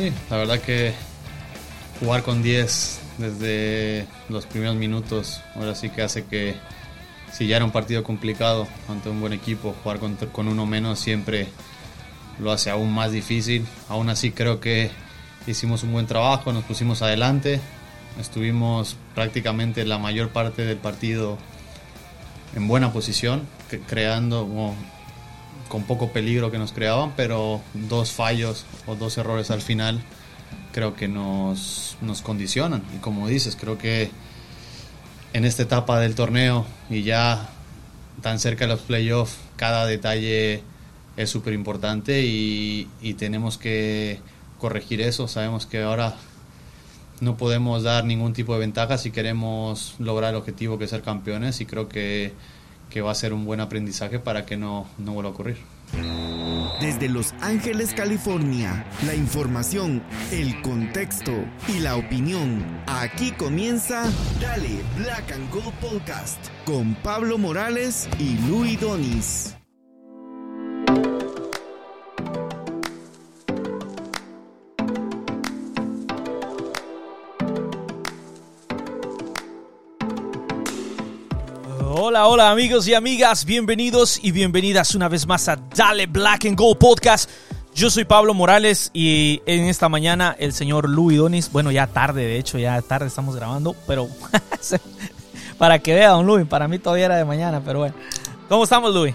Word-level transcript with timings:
Sí, 0.00 0.10
la 0.30 0.38
verdad 0.38 0.58
que 0.62 0.94
jugar 2.00 2.22
con 2.22 2.42
10 2.42 3.00
desde 3.18 4.06
los 4.30 4.46
primeros 4.46 4.74
minutos, 4.76 5.42
ahora 5.54 5.74
sí 5.74 5.90
que 5.90 6.00
hace 6.00 6.24
que 6.24 6.54
si 7.30 7.46
ya 7.46 7.56
era 7.56 7.66
un 7.66 7.70
partido 7.70 8.02
complicado 8.02 8.66
ante 8.88 9.10
un 9.10 9.20
buen 9.20 9.34
equipo, 9.34 9.76
jugar 9.82 9.98
con, 9.98 10.16
con 10.16 10.48
uno 10.48 10.64
menos 10.64 11.00
siempre 11.00 11.48
lo 12.38 12.50
hace 12.50 12.70
aún 12.70 12.90
más 12.94 13.12
difícil. 13.12 13.66
Aún 13.90 14.08
así 14.08 14.30
creo 14.30 14.58
que 14.58 14.90
hicimos 15.46 15.82
un 15.82 15.92
buen 15.92 16.06
trabajo, 16.06 16.50
nos 16.50 16.64
pusimos 16.64 17.02
adelante, 17.02 17.60
estuvimos 18.18 18.96
prácticamente 19.14 19.84
la 19.84 19.98
mayor 19.98 20.30
parte 20.30 20.64
del 20.64 20.78
partido 20.78 21.36
en 22.56 22.66
buena 22.68 22.90
posición, 22.90 23.46
creando 23.86 24.46
con 25.70 25.84
poco 25.84 26.10
peligro 26.10 26.50
que 26.50 26.58
nos 26.58 26.72
creaban, 26.72 27.14
pero 27.16 27.62
dos 27.72 28.10
fallos 28.10 28.66
o 28.86 28.96
dos 28.96 29.16
errores 29.16 29.52
al 29.52 29.62
final 29.62 30.02
creo 30.72 30.96
que 30.96 31.06
nos, 31.06 31.96
nos 32.02 32.22
condicionan. 32.22 32.82
Y 32.94 32.98
como 32.98 33.28
dices, 33.28 33.56
creo 33.58 33.78
que 33.78 34.10
en 35.32 35.44
esta 35.44 35.62
etapa 35.62 36.00
del 36.00 36.16
torneo 36.16 36.66
y 36.90 37.04
ya 37.04 37.48
tan 38.20 38.40
cerca 38.40 38.66
de 38.66 38.72
los 38.72 38.80
playoffs, 38.80 39.38
cada 39.56 39.86
detalle 39.86 40.62
es 41.16 41.30
súper 41.30 41.54
importante 41.54 42.22
y, 42.22 42.88
y, 43.00 43.14
tenemos 43.14 43.56
que 43.56 44.18
corregir 44.58 45.00
eso. 45.00 45.28
Sabemos 45.28 45.66
que 45.66 45.82
ahora 45.82 46.16
no 47.20 47.36
podemos 47.36 47.84
dar 47.84 48.04
ningún 48.04 48.32
tipo 48.32 48.54
de 48.54 48.60
ventaja 48.60 48.98
si 48.98 49.12
queremos 49.12 49.94
lograr 50.00 50.30
el 50.30 50.36
objetivo 50.36 50.78
que 50.78 50.84
es 50.84 50.90
ser 50.90 51.02
campeones 51.02 51.60
y 51.60 51.66
creo 51.66 51.88
que, 51.88 52.32
que 52.90 53.00
va 53.00 53.12
a 53.12 53.14
ser 53.14 53.32
un 53.32 53.44
buen 53.44 53.60
aprendizaje 53.60 54.18
para 54.18 54.44
que 54.44 54.56
no, 54.56 54.86
no 54.98 55.12
vuelva 55.12 55.30
a 55.30 55.32
ocurrir. 55.32 55.56
Desde 56.80 57.08
Los 57.08 57.34
Ángeles, 57.40 57.94
California, 57.94 58.86
la 59.06 59.14
información, 59.14 60.02
el 60.32 60.60
contexto 60.62 61.32
y 61.68 61.80
la 61.80 61.96
opinión. 61.96 62.64
Aquí 62.86 63.32
comienza 63.32 64.04
Dale 64.40 64.80
Black 64.96 65.32
and 65.32 65.50
Gold 65.50 65.74
Podcast 65.74 66.38
con 66.64 66.94
Pablo 66.96 67.38
Morales 67.38 68.08
y 68.18 68.38
Luis 68.48 68.80
Donis. 68.80 69.59
Hola, 82.10 82.26
hola 82.26 82.50
amigos 82.50 82.88
y 82.88 82.94
amigas, 82.94 83.44
bienvenidos 83.44 84.18
y 84.20 84.32
bienvenidas 84.32 84.96
una 84.96 85.08
vez 85.08 85.28
más 85.28 85.48
a 85.48 85.54
Dale 85.54 86.06
Black 86.06 86.44
and 86.44 86.58
Gold 86.58 86.76
Podcast. 86.76 87.30
Yo 87.72 87.88
soy 87.88 88.04
Pablo 88.04 88.34
Morales 88.34 88.90
y 88.92 89.40
en 89.46 89.66
esta 89.66 89.88
mañana 89.88 90.34
el 90.36 90.52
señor 90.52 90.88
Louis 90.88 91.18
Donis, 91.18 91.52
bueno 91.52 91.70
ya 91.70 91.86
tarde 91.86 92.26
de 92.26 92.36
hecho, 92.36 92.58
ya 92.58 92.82
tarde 92.82 93.06
estamos 93.06 93.36
grabando, 93.36 93.76
pero 93.86 94.08
para 95.58 95.78
que 95.78 95.94
vea 95.94 96.08
don 96.08 96.26
Louis, 96.26 96.48
para 96.48 96.66
mí 96.66 96.80
todavía 96.80 97.04
era 97.04 97.16
de 97.16 97.24
mañana, 97.24 97.62
pero 97.64 97.78
bueno. 97.78 97.94
¿Cómo 98.48 98.64
estamos 98.64 98.92
Louis? 98.92 99.14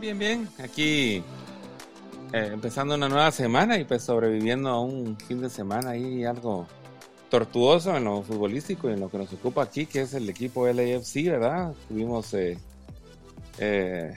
Bien, 0.00 0.18
bien, 0.18 0.48
aquí 0.58 1.22
eh, 2.32 2.50
empezando 2.52 2.96
una 2.96 3.08
nueva 3.08 3.30
semana 3.30 3.78
y 3.78 3.84
pues 3.84 4.02
sobreviviendo 4.02 4.70
a 4.70 4.80
un 4.80 5.16
fin 5.16 5.40
de 5.40 5.50
semana 5.50 5.90
ahí 5.90 6.24
algo 6.24 6.66
tortuoso 7.28 7.96
en 7.96 8.04
lo 8.04 8.22
futbolístico 8.22 8.88
y 8.88 8.94
en 8.94 9.00
lo 9.00 9.10
que 9.10 9.18
nos 9.18 9.32
ocupa 9.32 9.62
aquí, 9.62 9.86
que 9.86 10.02
es 10.02 10.14
el 10.14 10.28
equipo 10.28 10.66
LAFC, 10.66 11.26
¿verdad? 11.26 11.72
Tuvimos 11.88 12.32
eh, 12.34 12.58
eh, 13.58 14.14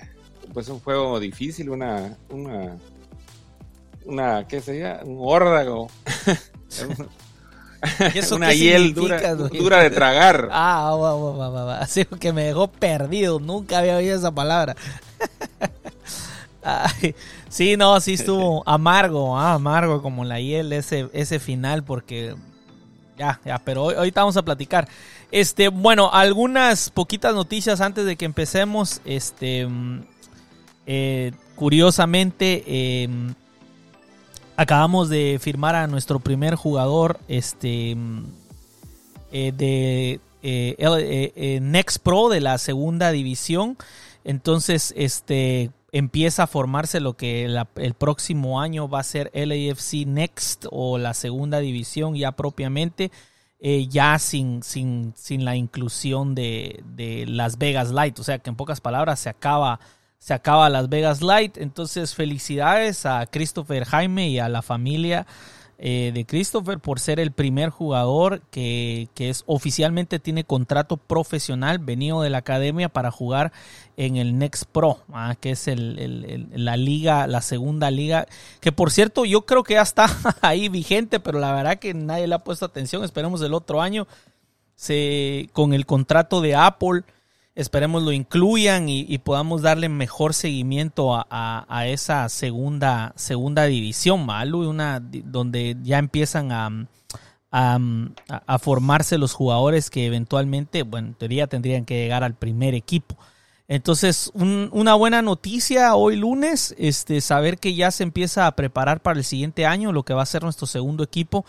pues 0.54 0.70
un 0.70 0.80
juego 0.80 1.20
difícil, 1.20 1.70
una, 1.70 2.18
una, 2.30 2.78
una 4.06 4.48
¿qué 4.48 4.62
sería? 4.62 5.02
Un 5.04 5.18
órdago. 5.22 5.90
una 8.32 8.54
hiel 8.54 8.94
dura, 8.94 9.36
dura, 9.36 9.82
de 9.82 9.90
tragar. 9.90 10.50
Ah, 10.52 10.96
va, 10.96 11.16
va, 11.16 11.50
va, 11.50 11.80
así 11.80 12.06
que 12.06 12.34
me 12.34 12.44
dejó 12.44 12.68
perdido, 12.68 13.40
nunca 13.40 13.80
había 13.80 13.98
oído 13.98 14.18
esa 14.18 14.32
palabra. 14.32 14.76
sí, 17.50 17.78
no, 17.78 18.00
sí 18.02 18.14
estuvo 18.14 18.68
amargo, 18.68 19.38
ah, 19.38 19.54
amargo 19.54 20.02
como 20.02 20.26
la 20.26 20.40
hiel 20.40 20.74
ese, 20.74 21.10
ese 21.14 21.40
final 21.40 21.84
porque 21.84 22.36
ya, 23.20 23.42
ya, 23.44 23.60
pero 23.60 23.84
hoy, 23.84 23.96
ahorita 23.96 24.22
vamos 24.22 24.38
a 24.38 24.44
platicar. 24.44 24.88
Este, 25.30 25.68
bueno, 25.68 26.10
algunas 26.12 26.90
poquitas 26.90 27.36
noticias 27.36 27.82
antes 27.82 28.06
de 28.06 28.16
que 28.16 28.24
empecemos. 28.24 29.02
Este, 29.04 29.68
mm, 29.68 30.02
eh, 30.88 31.34
curiosamente, 31.56 33.04
em, 33.04 33.34
acabamos 34.56 35.10
de 35.10 35.38
firmar 35.42 35.76
a 35.76 35.88
nuestro 35.88 36.20
primer 36.22 36.56
jugador, 36.56 37.20
este, 37.28 37.94
mm, 37.96 38.24
eh, 39.34 39.52
de 39.52 40.20
eh, 40.42 41.60
Next 41.62 42.02
Pro 42.02 42.30
de 42.30 42.40
la 42.40 42.58
segunda 42.58 43.12
división. 43.12 43.78
Entonces, 44.24 44.94
este, 44.96 45.72
empieza 45.92 46.44
a 46.44 46.48
formarse 46.48 47.00
lo 47.00 47.16
que 47.16 47.46
el 47.46 47.94
próximo 47.94 48.62
año 48.62 48.88
va 48.88 49.00
a 49.00 49.04
ser 49.04 49.32
LAFC 49.34 50.06
Next 50.06 50.66
o 50.72 50.98
la 50.98 51.14
segunda 51.14 51.60
división 51.60 52.16
ya 52.16 52.34
propiamente, 52.34 53.12
eh, 53.60 53.88
ya 53.88 54.18
sin, 54.20 54.64
sin, 54.64 55.14
sin, 55.16 55.46
la 55.46 55.56
inclusión 55.56 56.36
de, 56.36 56.84
de, 56.86 57.26
Las 57.26 57.58
Vegas 57.58 57.92
Light. 57.92 58.18
O 58.20 58.24
sea 58.24 58.40
que 58.40 58.50
en 58.50 58.56
pocas 58.56 58.82
palabras 58.82 59.20
se 59.20 59.30
acaba, 59.30 59.80
se 60.18 60.34
acaba 60.34 60.70
Las 60.70 60.90
Vegas 60.90 61.22
Light. 61.22 61.58
Entonces 61.58 62.16
felicidades 62.16 63.06
a 63.06 63.26
Christopher 63.26 63.86
Jaime 63.86 64.30
y 64.30 64.40
a 64.40 64.50
la 64.50 64.62
familia 64.62 65.26
eh, 65.82 66.12
de 66.14 66.26
Christopher 66.26 66.78
por 66.80 67.00
ser 67.00 67.22
el 67.22 67.32
primer 67.32 67.70
jugador 67.70 68.42
que, 68.52 69.08
es 69.16 69.44
oficialmente 69.46 70.20
tiene 70.20 70.44
contrato 70.44 70.98
profesional 70.98 71.80
venido 71.80 72.22
de 72.22 72.30
la 72.30 72.40
academia 72.40 72.90
para 72.90 73.12
jugar 73.12 73.54
en 73.96 74.18
el 74.18 74.38
Next 74.38 74.66
Pro, 74.66 75.00
ah, 75.14 75.36
que 75.40 75.52
es 75.52 75.70
el, 75.70 76.50
la 76.52 76.76
liga, 76.76 77.28
la 77.28 77.42
segunda 77.42 77.92
liga, 77.92 78.26
que 78.60 78.74
por 78.74 78.92
cierto 78.92 79.24
yo 79.24 79.46
creo 79.46 79.64
que 79.64 79.76
ya 79.76 79.82
está 79.82 80.08
ahí 80.42 80.68
vigente, 80.68 81.22
pero 81.22 81.40
la 81.40 81.54
verdad 81.54 81.80
que 81.80 81.94
nadie 81.94 82.28
le 82.28 82.36
ha 82.36 82.40
puesto 82.40 82.66
atención, 82.66 83.06
esperemos 83.06 83.42
el 83.42 83.54
otro 83.54 83.82
año 83.82 84.06
se, 84.76 85.50
con 85.54 85.74
el 85.74 85.86
contrato 85.86 86.42
de 86.42 86.56
Apple 86.56 87.04
esperemos 87.60 88.04
lo 88.04 88.14
incluyan 88.14 88.88
y, 88.88 89.18
podamos 89.18 89.62
darle 89.62 89.90
mejor 89.90 90.34
seguimiento 90.34 91.14
a, 91.14 91.86
esa 91.88 92.30
segunda, 92.30 93.14
segunda 93.18 93.66
división, 93.66 94.26
Malu, 94.26 94.70
una 94.70 95.02
donde 95.02 95.76
ya 95.84 95.98
empiezan 95.98 96.52
a, 96.54 96.88
a, 97.52 98.60
formarse 98.60 99.18
los 99.18 99.34
jugadores 99.34 99.90
que 99.90 100.06
eventualmente, 100.06 100.84
bueno, 100.84 101.10
en 101.10 101.14
teoría 101.16 101.48
tendrían 101.48 101.84
que 101.84 102.02
llegar 102.02 102.24
al 102.24 102.34
primer 102.34 102.76
equipo. 102.76 103.18
Entonces, 103.68 104.32
una 104.34 104.96
buena 104.96 105.22
noticia 105.22 105.96
hoy 105.96 106.16
lunes, 106.16 106.74
este, 106.80 107.22
saber 107.22 107.60
que 107.60 107.76
ya 107.76 107.92
se 107.92 108.04
empieza 108.04 108.48
a 108.48 108.56
preparar 108.56 109.02
para 109.02 109.20
el 109.20 109.26
siguiente 109.26 109.66
año, 109.66 109.92
lo 109.92 110.04
que 110.04 110.14
va 110.14 110.24
a 110.24 110.26
ser 110.26 110.44
nuestro 110.44 110.66
segundo 110.66 111.04
equipo 111.04 111.46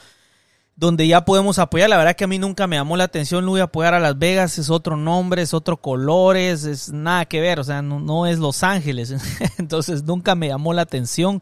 donde 0.76 1.06
ya 1.06 1.24
podemos 1.24 1.58
apoyar. 1.58 1.90
La 1.90 1.98
verdad 1.98 2.16
que 2.16 2.24
a 2.24 2.28
mí 2.28 2.38
nunca 2.38 2.66
me 2.66 2.76
llamó 2.76 2.96
la 2.96 3.04
atención 3.04 3.44
Luis 3.44 3.62
apoyar 3.62 3.94
a 3.94 4.00
Las 4.00 4.18
Vegas, 4.18 4.58
es 4.58 4.70
otro 4.70 4.96
nombre, 4.96 5.42
es 5.42 5.52
otro 5.54 5.76
colores, 5.76 6.64
es 6.64 6.90
nada 6.90 7.26
que 7.26 7.40
ver, 7.40 7.60
o 7.60 7.64
sea, 7.64 7.82
no, 7.82 8.26
es 8.26 8.38
Los 8.38 8.62
Ángeles. 8.62 9.14
Entonces 9.58 10.04
nunca 10.04 10.34
me 10.34 10.48
llamó 10.48 10.72
la 10.72 10.82
atención 10.82 11.40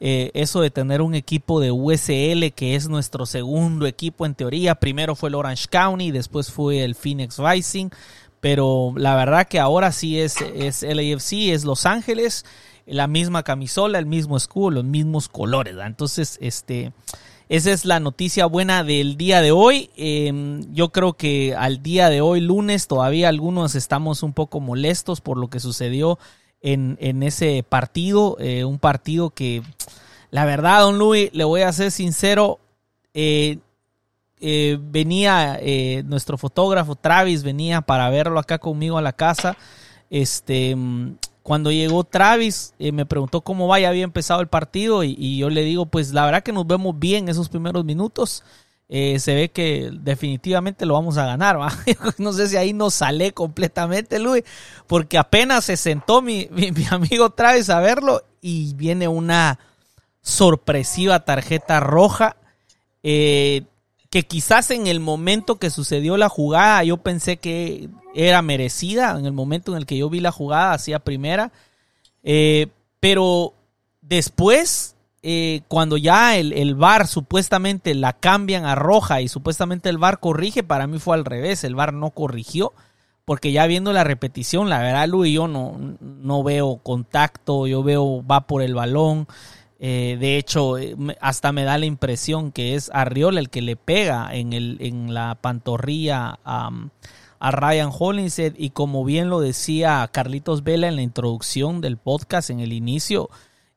eh, 0.00 0.30
eso 0.34 0.60
de 0.60 0.70
tener 0.70 1.02
un 1.02 1.14
equipo 1.14 1.60
de 1.60 1.72
USL 1.72 2.52
que 2.54 2.76
es 2.76 2.88
nuestro 2.88 3.26
segundo 3.26 3.86
equipo 3.86 4.24
en 4.24 4.34
teoría. 4.34 4.74
Primero 4.76 5.14
fue 5.14 5.28
el 5.28 5.34
Orange 5.34 5.66
County, 5.68 6.10
después 6.10 6.50
fue 6.50 6.84
el 6.84 6.94
Phoenix 6.94 7.38
Rising, 7.38 7.90
pero 8.40 8.94
la 8.96 9.16
verdad 9.16 9.48
que 9.48 9.58
ahora 9.58 9.92
sí 9.92 10.20
es, 10.20 10.36
es 10.40 10.82
LAFC, 10.82 11.50
es 11.52 11.64
Los 11.64 11.84
Ángeles, 11.84 12.46
la 12.86 13.06
misma 13.06 13.42
camisola, 13.42 13.98
el 13.98 14.06
mismo 14.06 14.36
escudo, 14.36 14.70
los 14.70 14.84
mismos 14.84 15.28
colores. 15.28 15.76
Entonces, 15.84 16.38
este 16.40 16.92
esa 17.48 17.72
es 17.72 17.86
la 17.86 17.98
noticia 17.98 18.44
buena 18.44 18.84
del 18.84 19.16
día 19.16 19.40
de 19.40 19.52
hoy. 19.52 19.90
Em, 19.96 20.62
yo 20.74 20.90
creo 20.90 21.14
que 21.14 21.54
al 21.56 21.82
día 21.82 22.10
de 22.10 22.20
hoy, 22.20 22.40
lunes, 22.40 22.88
todavía 22.88 23.30
algunos 23.30 23.74
estamos 23.74 24.22
un 24.22 24.34
poco 24.34 24.60
molestos 24.60 25.22
por 25.22 25.38
lo 25.38 25.48
que 25.48 25.58
sucedió 25.58 26.18
en, 26.60 27.22
ese 27.22 27.64
partido. 27.66 28.36
Eh, 28.38 28.64
un 28.64 28.78
partido 28.78 29.30
que, 29.30 29.62
la 30.30 30.44
verdad, 30.44 30.82
don 30.82 30.98
Luis, 30.98 31.30
le 31.32 31.44
voy 31.44 31.62
a 31.62 31.72
ser 31.72 31.90
sincero, 31.90 32.58
eh, 33.14 33.58
eh, 34.40 34.78
venía 34.80 35.58
nuestro 36.04 36.36
fotógrafo 36.36 36.96
Travis, 36.96 37.42
venía 37.42 37.80
para 37.80 38.10
verlo 38.10 38.38
acá 38.38 38.58
conmigo 38.58 38.98
a 38.98 39.02
la 39.02 39.14
casa. 39.14 39.56
Este, 40.10 40.76
cuando 41.48 41.72
llegó 41.72 42.04
Travis, 42.04 42.74
eh, 42.78 42.92
me 42.92 43.06
preguntó 43.06 43.40
cómo 43.40 43.66
va, 43.68 43.80
ya 43.80 43.88
había 43.88 44.04
empezado 44.04 44.42
el 44.42 44.48
partido 44.48 45.02
y, 45.02 45.38
yo 45.38 45.48
le 45.48 45.62
digo, 45.62 45.86
pues 45.86 46.12
la 46.12 46.26
verdad 46.26 46.42
que 46.42 46.52
nos 46.52 46.66
vemos 46.66 46.98
bien 46.98 47.30
esos 47.30 47.48
primeros 47.48 47.86
minutos. 47.86 48.44
Eh, 48.90 49.18
se 49.18 49.34
ve 49.34 49.48
que 49.48 49.90
definitivamente 49.90 50.84
lo 50.84 50.92
vamos 50.92 51.16
a 51.16 51.24
ganar. 51.24 51.56
no 52.18 52.34
sé 52.34 52.48
si 52.48 52.58
ahí 52.58 52.74
nos 52.74 52.92
sale 52.92 53.32
completamente, 53.32 54.18
Luis, 54.18 54.44
porque 54.86 55.16
apenas 55.16 55.64
se 55.64 55.78
sentó 55.78 56.20
mi, 56.20 56.48
mi, 56.50 56.70
amigo 56.90 57.30
Travis 57.30 57.70
a 57.70 57.80
verlo 57.80 58.24
y 58.42 58.74
viene 58.74 59.08
una 59.08 59.58
sorpresiva 60.20 61.24
tarjeta 61.24 61.80
roja. 61.80 62.36
Eh, 63.02 63.62
que 64.10 64.22
quizás 64.22 64.70
en 64.70 64.86
el 64.86 65.00
momento 65.00 65.58
que 65.58 65.70
sucedió 65.70 66.16
la 66.16 66.28
jugada 66.28 66.82
yo 66.84 66.96
pensé 66.98 67.36
que 67.36 67.88
era 68.14 68.42
merecida, 68.42 69.18
en 69.18 69.26
el 69.26 69.32
momento 69.32 69.72
en 69.72 69.78
el 69.78 69.86
que 69.86 69.98
yo 69.98 70.08
vi 70.08 70.20
la 70.20 70.32
jugada 70.32 70.72
hacía 70.72 70.98
primera, 70.98 71.52
eh, 72.22 72.68
pero 73.00 73.54
después, 74.00 74.96
eh, 75.22 75.60
cuando 75.68 75.96
ya 75.96 76.36
el, 76.36 76.52
el 76.52 76.74
VAR 76.74 77.06
supuestamente 77.06 77.94
la 77.94 78.14
cambian 78.14 78.64
a 78.64 78.74
roja 78.74 79.20
y 79.20 79.28
supuestamente 79.28 79.88
el 79.88 79.98
VAR 79.98 80.20
corrige, 80.20 80.62
para 80.62 80.86
mí 80.86 80.98
fue 80.98 81.14
al 81.14 81.24
revés, 81.24 81.64
el 81.64 81.74
VAR 81.74 81.92
no 81.92 82.10
corrigió, 82.10 82.72
porque 83.28 83.52
ya 83.52 83.66
viendo 83.66 83.92
la 83.92 84.04
repetición, 84.04 84.70
la 84.70 84.78
verdad, 84.78 85.06
Luis, 85.06 85.34
yo 85.34 85.48
no, 85.48 85.76
no 86.00 86.42
veo 86.42 86.78
contacto, 86.78 87.66
yo 87.66 87.82
veo 87.82 88.24
va 88.26 88.46
por 88.46 88.62
el 88.62 88.74
balón. 88.74 89.28
Eh, 89.80 90.16
de 90.18 90.38
hecho, 90.38 90.76
eh, 90.76 90.96
hasta 91.20 91.52
me 91.52 91.62
da 91.62 91.78
la 91.78 91.86
impresión 91.86 92.50
que 92.50 92.74
es 92.74 92.90
Arriola 92.92 93.38
el 93.38 93.48
que 93.48 93.62
le 93.62 93.76
pega 93.76 94.28
en, 94.34 94.52
el, 94.52 94.76
en 94.80 95.14
la 95.14 95.36
pantorrilla 95.40 96.38
a, 96.44 96.70
Ryan 97.40 97.90
Hollingshead. 97.96 98.54
Y 98.56 98.70
como 98.70 99.04
bien 99.04 99.30
lo 99.30 99.40
decía 99.40 100.08
Carlitos 100.12 100.64
Vela 100.64 100.88
en 100.88 100.96
la 100.96 101.02
introducción 101.02 101.80
del 101.80 101.96
podcast, 101.96 102.50
en 102.50 102.58
el 102.58 102.72
inicio, 102.72 103.30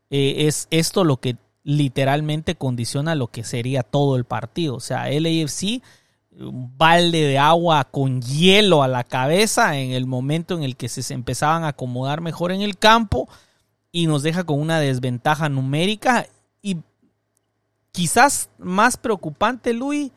eh, 0.09 0.47
es 0.47 0.67
esto 0.71 1.03
lo 1.03 1.17
que 1.17 1.37
literalmente 1.63 2.55
condiciona 2.55 3.13
lo 3.13 3.27
que 3.27 3.43
sería 3.43 3.83
todo 3.83 4.15
el 4.15 4.25
partido. 4.25 4.75
O 4.75 4.79
sea, 4.79 5.07
LAFC, 5.07 5.83
un 6.39 6.75
balde 6.75 7.21
de 7.21 7.37
agua 7.37 7.83
con 7.91 8.23
hielo 8.23 8.81
a 8.81 8.87
la 8.87 9.03
cabeza 9.03 9.77
en 9.77 9.91
el 9.91 10.07
momento 10.07 10.55
en 10.55 10.63
el 10.63 10.75
que 10.75 10.89
se 10.89 11.13
empezaban 11.13 11.63
a 11.63 11.69
acomodar 11.69 12.21
mejor 12.21 12.51
en 12.51 12.61
el 12.61 12.79
campo 12.79 13.29
y 13.91 14.07
nos 14.07 14.23
deja 14.23 14.43
con 14.43 14.59
una 14.59 14.79
desventaja 14.79 15.49
numérica. 15.49 16.27
Y 16.61 16.77
quizás 17.91 18.49
más 18.57 18.97
preocupante, 18.97 19.73
Luis, 19.73 20.11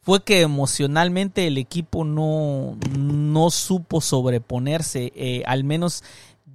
fue 0.00 0.22
que 0.22 0.42
emocionalmente 0.42 1.46
el 1.46 1.58
equipo 1.58 2.04
no, 2.04 2.76
no 2.96 3.50
supo 3.50 4.00
sobreponerse. 4.00 5.12
Eh, 5.16 5.42
al 5.46 5.64
menos 5.64 6.04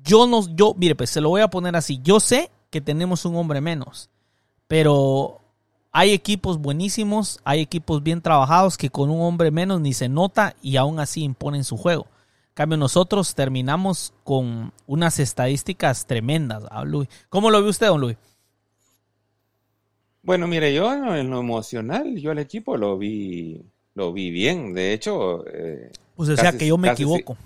yo 0.03 0.27
no, 0.27 0.47
yo, 0.55 0.73
mire, 0.77 0.95
pues 0.95 1.09
se 1.09 1.21
lo 1.21 1.29
voy 1.29 1.41
a 1.41 1.49
poner 1.49 1.75
así. 1.75 1.99
Yo 2.03 2.19
sé 2.19 2.51
que 2.69 2.81
tenemos 2.81 3.25
un 3.25 3.35
hombre 3.35 3.59
menos, 3.59 4.09
pero 4.67 5.41
hay 5.91 6.11
equipos 6.11 6.59
buenísimos, 6.59 7.39
hay 7.43 7.59
equipos 7.59 8.01
bien 8.01 8.21
trabajados 8.21 8.77
que 8.77 8.89
con 8.89 9.09
un 9.09 9.21
hombre 9.21 9.51
menos 9.51 9.81
ni 9.81 9.93
se 9.93 10.07
nota 10.07 10.55
y 10.61 10.77
aún 10.77 10.99
así 10.99 11.23
imponen 11.23 11.65
su 11.65 11.75
juego 11.75 12.07
cambio, 12.53 12.77
nosotros 12.77 13.36
terminamos 13.36 14.13
con 14.24 14.74
unas 14.88 15.19
estadísticas 15.19 16.06
tremendas, 16.06 16.63
Luis. 16.86 17.09
¿Cómo 17.30 17.50
lo 17.50 17.62
ve 17.62 17.69
usted, 17.69 17.88
don 17.88 18.01
Luis? 18.01 18.18
Bueno, 20.24 20.48
mire, 20.48 20.74
yo 20.74 20.94
en 21.15 21.30
lo 21.30 21.39
emocional, 21.39 22.15
yo 22.18 22.31
al 22.31 22.39
equipo 22.39 22.77
lo 22.77 22.98
vi, 22.98 23.62
lo 23.95 24.13
vi 24.13 24.30
bien. 24.30 24.74
De 24.74 24.94
hecho, 24.94 25.45
eh, 25.48 25.92
pues 26.15 26.30
o 26.30 26.36
sea 26.36 26.56
que 26.56 26.68
yo 26.68 26.77
me 26.77 26.89
equivoco. 26.89 27.38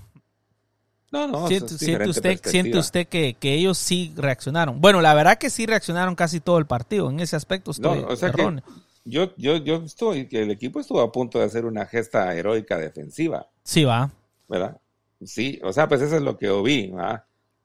No, 1.11 1.27
no, 1.27 1.47
siente, 1.47 1.75
usted, 2.09 2.39
siente 2.43 2.77
usted 2.77 3.07
que, 3.07 3.37
ellos 3.41 3.77
sí 3.77 4.11
reaccionaron. 4.17 4.81
Bueno, 4.81 4.99
la 4.99 5.13
verdad 5.13 5.37
que 5.37 5.49
sí 5.49 5.65
reaccionaron 5.65 6.15
casi 6.15 6.41
todo 6.41 6.57
el 6.57 6.65
partido. 6.65 7.09
En 7.09 7.21
ese 7.21 7.37
aspecto 7.37 7.71
estoy 7.71 8.01
no, 8.01 8.07
o 8.07 8.15
sea 8.17 8.33
Que 8.33 8.61
yo, 9.05 9.33
yo, 9.37 9.57
yo 9.57 9.75
estoy, 9.77 10.27
que 10.27 10.41
el 10.41 10.51
equipo 10.51 10.81
estuvo 10.81 10.99
a 10.99 11.11
punto 11.11 11.39
de 11.39 11.45
hacer 11.45 11.65
una 11.65 11.85
gesta 11.85 12.35
heroica 12.35 12.77
defensiva. 12.77 13.47
Sí, 13.63 13.85
va. 13.85 14.11
¿Verdad? 14.49 14.81
Sí, 15.23 15.59
o 15.63 15.71
sea, 15.71 15.87
pues 15.87 16.01
eso 16.01 16.17
es 16.17 16.21
lo 16.21 16.37
que 16.37 16.47
yo 16.47 16.61
vi. 16.63 16.91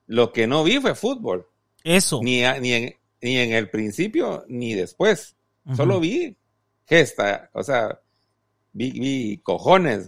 Lo 0.07 0.31
que 0.31 0.47
no 0.47 0.63
vi 0.63 0.79
fue 0.79 0.95
fútbol. 0.95 1.47
Eso. 1.83 2.19
Ni, 2.23 2.41
ni, 2.59 2.73
en, 2.73 2.95
ni 3.21 3.37
en 3.37 3.53
el 3.53 3.69
principio 3.69 4.45
ni 4.47 4.73
después. 4.73 5.35
Solo 5.75 5.99
vi 5.99 6.35
gesta, 6.91 7.49
o 7.53 7.63
sea, 7.63 7.99
vi, 8.73 9.37
cojones. 9.43 10.07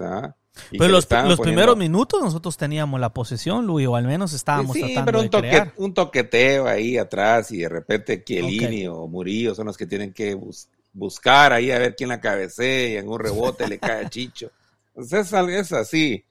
Pero 0.72 0.88
los, 0.90 1.10
los 1.10 1.40
primeros 1.40 1.78
minutos 1.78 2.22
nosotros 2.22 2.58
teníamos 2.58 3.00
la 3.00 3.14
posesión, 3.14 3.66
Luis, 3.66 3.88
o 3.88 3.96
al 3.96 4.06
menos 4.06 4.34
estábamos 4.34 4.74
sí, 4.76 4.94
pero 5.06 5.22
un, 5.22 5.30
de 5.30 5.72
un 5.78 5.94
toqueteo 5.94 6.68
ahí 6.68 6.98
atrás 6.98 7.52
y 7.52 7.60
de 7.60 7.70
repente 7.70 8.24
Chiellini 8.24 8.88
o 8.88 9.08
Murillo 9.08 9.56
son 9.56 9.68
los 9.68 9.78
que 9.78 9.88
tienen 9.88 10.14
que 10.14 10.38
buscar 10.92 11.54
ahí 11.54 11.72
a 11.72 11.80
ver 11.80 11.96
quién 11.96 12.10
la 12.10 12.22
cabecea 12.22 12.90
y 12.90 12.98
en 12.98 13.08
un 13.08 13.20
rebote 13.20 13.68
le 13.68 13.80
cae 13.80 14.06
a 14.06 14.10
Chicho. 14.10 14.52
Entonces 14.96 15.34
es 15.34 15.72
así. 15.72 16.24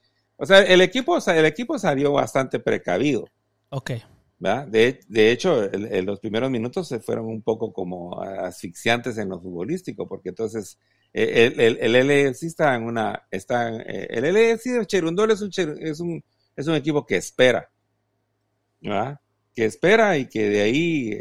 O 0.42 0.46
sea, 0.46 0.58
el 0.58 0.80
equipo, 0.80 1.16
el 1.24 1.44
equipo 1.44 1.78
salió 1.78 2.14
bastante 2.14 2.58
precavido. 2.58 3.28
Ok. 3.68 3.92
De, 4.40 4.98
de, 5.06 5.30
hecho, 5.30 5.72
en 5.72 6.04
los 6.04 6.18
primeros 6.18 6.50
minutos 6.50 6.88
se 6.88 6.98
fueron 6.98 7.26
un 7.26 7.42
poco 7.42 7.72
como 7.72 8.20
asfixiantes 8.20 9.16
en 9.18 9.28
lo 9.28 9.40
futbolístico, 9.40 10.08
porque 10.08 10.30
entonces 10.30 10.80
eh, 11.12 11.52
el, 11.56 11.60
el, 11.60 11.96
el 11.96 12.28
LFC 12.28 12.42
está 12.46 12.74
en 12.74 12.82
una, 12.82 13.22
está, 13.30 13.68
eh, 13.82 14.08
el 14.10 14.24
LFC 14.24 14.70
de 14.70 14.86
Cherundol 14.86 15.30
es 15.30 15.42
un, 15.42 15.50
es 15.78 16.00
un, 16.00 16.24
es 16.56 16.66
un 16.66 16.74
equipo 16.74 17.06
que 17.06 17.18
espera, 17.18 17.70
¿verdad? 18.80 19.20
Que 19.54 19.66
espera 19.66 20.18
y 20.18 20.26
que 20.26 20.48
de 20.48 20.60
ahí 20.60 21.18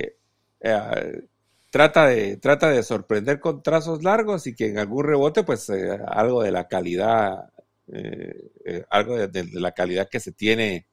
eh, 0.61 1.21
trata 1.69 2.07
de, 2.07 2.37
trata 2.37 2.71
de 2.71 2.81
sorprender 2.81 3.39
con 3.39 3.61
trazos 3.61 4.01
largos 4.01 4.47
y 4.47 4.55
que 4.55 4.69
en 4.69 4.79
algún 4.79 5.05
rebote, 5.05 5.43
pues 5.43 5.69
algo 6.07 6.41
de 6.41 6.51
la 6.51 6.67
calidad 6.67 7.51
eh, 7.91 8.51
eh, 8.65 8.85
algo 8.89 9.15
de, 9.15 9.49
la 9.53 9.71
calidad 9.71 10.09
que 10.09 10.19
se 10.19 10.31
tiene, 10.31 10.87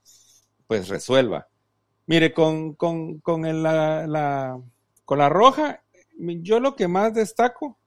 pues 0.66 0.88
resuelva. 0.88 1.48
Mire, 2.06 2.32
con, 2.32 2.74
con, 2.74 3.20
con, 3.20 3.42
la, 3.62 4.60
con 5.04 5.18
la 5.18 5.28
roja, 5.28 5.82
yo 6.18 6.60
lo 6.60 6.74
que 6.74 6.88
más 6.88 7.14
destaco, 7.14 7.78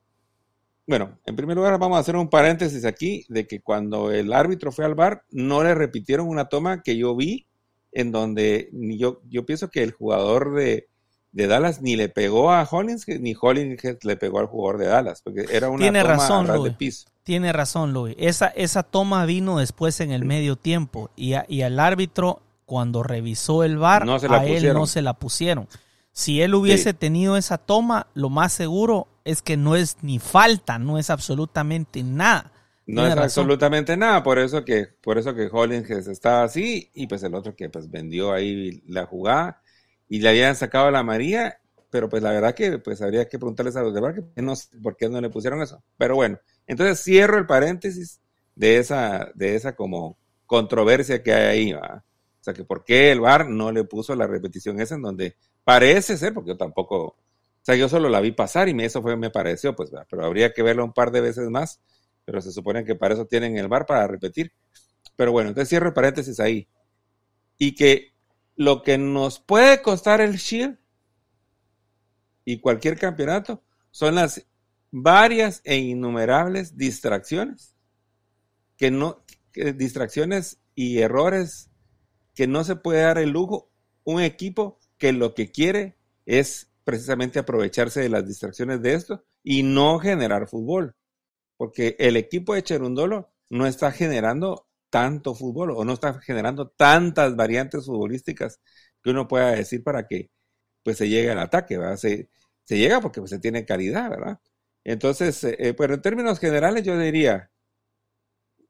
bueno, 0.86 1.20
en 1.26 1.36
primer 1.36 1.58
lugar 1.58 1.78
vamos 1.80 1.98
a 1.98 2.02
hacer 2.02 2.16
un 2.16 2.30
paréntesis 2.30 2.86
aquí 2.86 3.26
de 3.30 3.48
que 3.48 3.62
cuando 3.62 4.12
el 4.12 4.34
árbitro 4.34 4.72
fue 4.72 4.86
al 4.86 4.96
bar, 4.96 5.24
no 5.32 5.64
le 5.64 5.76
repitieron 5.76 6.28
una 6.28 6.50
toma 6.50 6.82
que 6.82 6.98
yo 6.98 7.16
vi 7.16 7.48
en 7.92 8.12
donde 8.12 8.70
yo, 8.72 9.22
yo 9.28 9.46
pienso 9.46 9.70
que 9.70 9.84
el 9.84 9.92
jugador 9.92 10.54
de, 10.54 10.88
de 11.32 11.48
Dallas 11.48 11.82
ni 11.82 11.96
le 11.96 12.10
pegó 12.10 12.52
a 12.52 12.68
Hollins, 12.70 13.08
ni 13.08 13.36
Hollins 13.40 13.82
le 14.04 14.18
pegó 14.18 14.40
al 14.40 14.48
jugador 14.48 14.80
de 14.80 14.88
Dallas, 14.88 15.22
porque 15.22 15.46
era 15.52 15.70
una 15.70 15.80
Tiene 15.80 16.02
toma 16.02 16.14
razón, 16.14 16.64
de 16.64 16.72
piso. 16.72 17.08
Tiene 17.24 17.54
razón, 17.54 17.94
Luis. 17.94 18.16
Esa, 18.18 18.48
esa 18.48 18.84
toma 18.84 19.26
vino 19.26 19.60
después 19.60 20.00
en 20.02 20.12
el 20.12 20.26
medio 20.26 20.56
tiempo 20.56 21.10
y, 21.16 21.34
y 21.48 21.62
al 21.62 21.80
árbitro, 21.80 22.42
cuando 22.66 23.04
revisó 23.04 23.64
el 23.64 23.78
bar, 23.78 24.04
a 24.04 24.46
él 24.46 24.74
no 24.74 24.88
se 24.88 25.02
la 25.02 25.14
pusieron. 25.14 25.68
Si 26.14 26.42
él 26.42 26.54
hubiese 26.56 26.94
tenido 26.94 27.38
esa 27.38 27.58
toma, 27.58 28.08
lo 28.14 28.30
más 28.30 28.52
seguro 28.52 29.08
es 29.24 29.42
que 29.42 29.56
no 29.56 29.76
es 29.76 29.98
ni 30.02 30.20
falta, 30.20 30.78
no 30.78 30.98
es 30.98 31.10
absolutamente 31.10 32.04
nada. 32.04 32.52
No 32.86 33.06
es 33.06 33.16
absolutamente 33.16 33.96
nada, 33.96 34.22
por 34.22 34.38
eso 34.38 34.66
que, 34.66 34.88
por 35.02 35.18
eso 35.18 35.34
que 35.34 35.48
Hollins 35.50 35.90
estaba 35.90 36.44
así, 36.44 36.90
y 36.94 37.08
pues 37.08 37.24
el 37.24 37.36
otro 37.36 37.56
que 37.56 37.70
pues 37.70 37.90
vendió 37.90 38.34
ahí 38.34 38.84
la 38.88 39.06
jugada 39.06 39.62
y 40.12 40.20
le 40.20 40.28
habían 40.28 40.58
sacado 40.58 40.92
la 40.92 41.04
María, 41.04 41.62
pero 41.90 42.10
pues 42.10 42.22
la 42.22 42.32
verdad 42.32 42.54
que 42.54 42.80
pues 42.80 43.02
habría 43.02 43.30
que 43.30 43.40
preguntarles 43.40 43.78
a 43.78 43.82
los 43.82 43.94
de 43.94 44.26
que 44.36 44.42
no 44.42 44.58
sé 44.58 44.78
por 44.84 44.98
qué 44.98 45.08
no 45.08 45.22
le 45.22 45.30
pusieron 45.30 45.62
eso. 45.62 45.82
Pero 45.98 46.16
bueno, 46.16 46.38
entonces 46.68 47.02
cierro 47.02 47.38
el 47.38 47.46
paréntesis 47.46 48.20
de 48.54 48.76
esa, 48.76 49.32
de 49.36 49.56
esa 49.56 49.74
como 49.74 50.18
controversia 50.46 51.24
que 51.24 51.34
hay 51.34 51.46
ahí, 51.46 51.72
¿va? 51.72 52.04
O 52.04 52.44
sea, 52.44 52.54
que 52.54 52.66
por 52.66 52.84
qué 52.84 53.14
el 53.14 53.22
VAR 53.22 53.48
no 53.48 53.72
le 53.72 53.86
puso 53.86 54.14
la 54.14 54.28
repetición 54.28 54.82
esa 54.82 54.96
en 54.96 55.02
donde 55.02 55.38
parece 55.64 56.18
ser, 56.18 56.34
porque 56.34 56.50
yo 56.50 56.58
tampoco, 56.58 56.98
o 57.06 57.16
sea, 57.62 57.76
yo 57.76 57.88
solo 57.88 58.10
la 58.10 58.20
vi 58.20 58.34
pasar 58.34 58.68
y 58.68 58.84
eso 58.84 59.02
fue, 59.02 59.16
me 59.16 59.30
pareció, 59.30 59.74
pues, 59.78 59.92
pero 60.10 60.26
habría 60.26 60.52
que 60.52 60.62
verlo 60.62 60.84
un 60.84 60.92
par 60.92 61.12
de 61.12 61.22
veces 61.22 61.50
más, 61.50 61.80
pero 62.26 62.42
se 62.42 62.52
supone 62.52 62.84
que 62.84 62.96
para 62.96 63.14
eso 63.14 63.28
tienen 63.28 63.58
el 63.58 63.70
VAR 63.70 63.86
para 63.86 64.06
repetir. 64.08 64.52
Pero 65.16 65.32
bueno, 65.32 65.48
entonces 65.48 65.70
cierro 65.70 65.88
el 65.88 65.94
paréntesis 65.94 66.38
ahí. 66.42 66.68
Y 67.58 67.76
que 67.76 68.11
lo 68.56 68.84
que 68.84 68.98
nos 68.98 69.40
puede 69.40 69.82
costar 69.82 70.22
el 70.22 70.36
Shield 70.36 70.78
y 72.46 72.60
cualquier 72.60 72.98
campeonato 72.98 73.64
son 73.92 74.16
las 74.16 74.46
varias 74.92 75.62
e 75.64 75.78
innumerables 75.78 76.78
distracciones 76.78 77.76
que 78.78 78.92
no 78.92 79.24
distracciones 79.76 80.60
y 80.76 81.00
errores 81.00 81.70
que 82.36 82.48
no 82.48 82.64
se 82.64 82.76
puede 82.76 83.02
dar 83.02 83.18
el 83.18 83.32
lujo 83.32 83.70
un 84.04 84.22
equipo 84.22 84.80
que 84.98 85.12
lo 85.12 85.34
que 85.34 85.52
quiere 85.52 85.98
es 86.26 86.70
precisamente 86.84 87.40
aprovecharse 87.40 88.02
de 88.02 88.10
las 88.10 88.28
distracciones 88.28 88.82
de 88.82 88.94
esto 88.94 89.24
y 89.44 89.64
no 89.64 90.00
generar 90.00 90.48
fútbol 90.48 90.96
porque 91.58 91.96
el 92.00 92.18
equipo 92.18 92.54
de 92.54 92.64
Cherundolo 92.64 93.30
no 93.50 93.68
está 93.68 93.92
generando 93.92 94.68
tanto 94.92 95.36
fútbol 95.36 95.72
o 95.72 95.86
no 95.86 95.94
está 95.94 96.22
generando 96.22 96.70
tantas 96.70 97.36
variantes 97.36 97.88
futbolísticas 97.88 98.62
que 99.04 99.12
uno 99.12 99.28
pueda 99.28 99.52
decir 99.52 99.84
para 99.84 100.08
que 100.08 100.32
pues 100.84 100.98
se 101.00 101.10
llegue 101.10 101.32
al 101.32 101.40
ataque, 101.40 101.78
¿verdad? 101.80 101.98
Se, 101.98 102.30
se 102.66 102.78
llega 102.78 103.02
porque 103.02 103.22
pues, 103.22 103.32
se 103.32 103.40
tiene 103.40 103.66
calidad, 103.66 104.10
¿verdad? 104.12 104.40
Entonces, 104.84 105.44
eh, 105.44 105.56
eh, 105.60 105.74
pero 105.76 105.96
en 105.96 106.02
términos 106.04 106.40
generales 106.40 106.84
yo 106.86 106.98
diría 106.98 107.52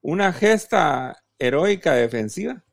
una 0.02 0.34
gesta 0.34 1.24
heroica 1.40 1.94
defensiva 1.94 2.64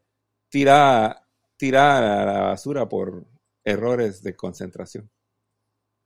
tirada, 0.48 1.26
tirada 1.56 2.22
a 2.22 2.26
la 2.26 2.40
basura 2.40 2.88
por 2.88 3.26
errores 3.64 4.22
de 4.22 4.36
concentración. 4.36 5.10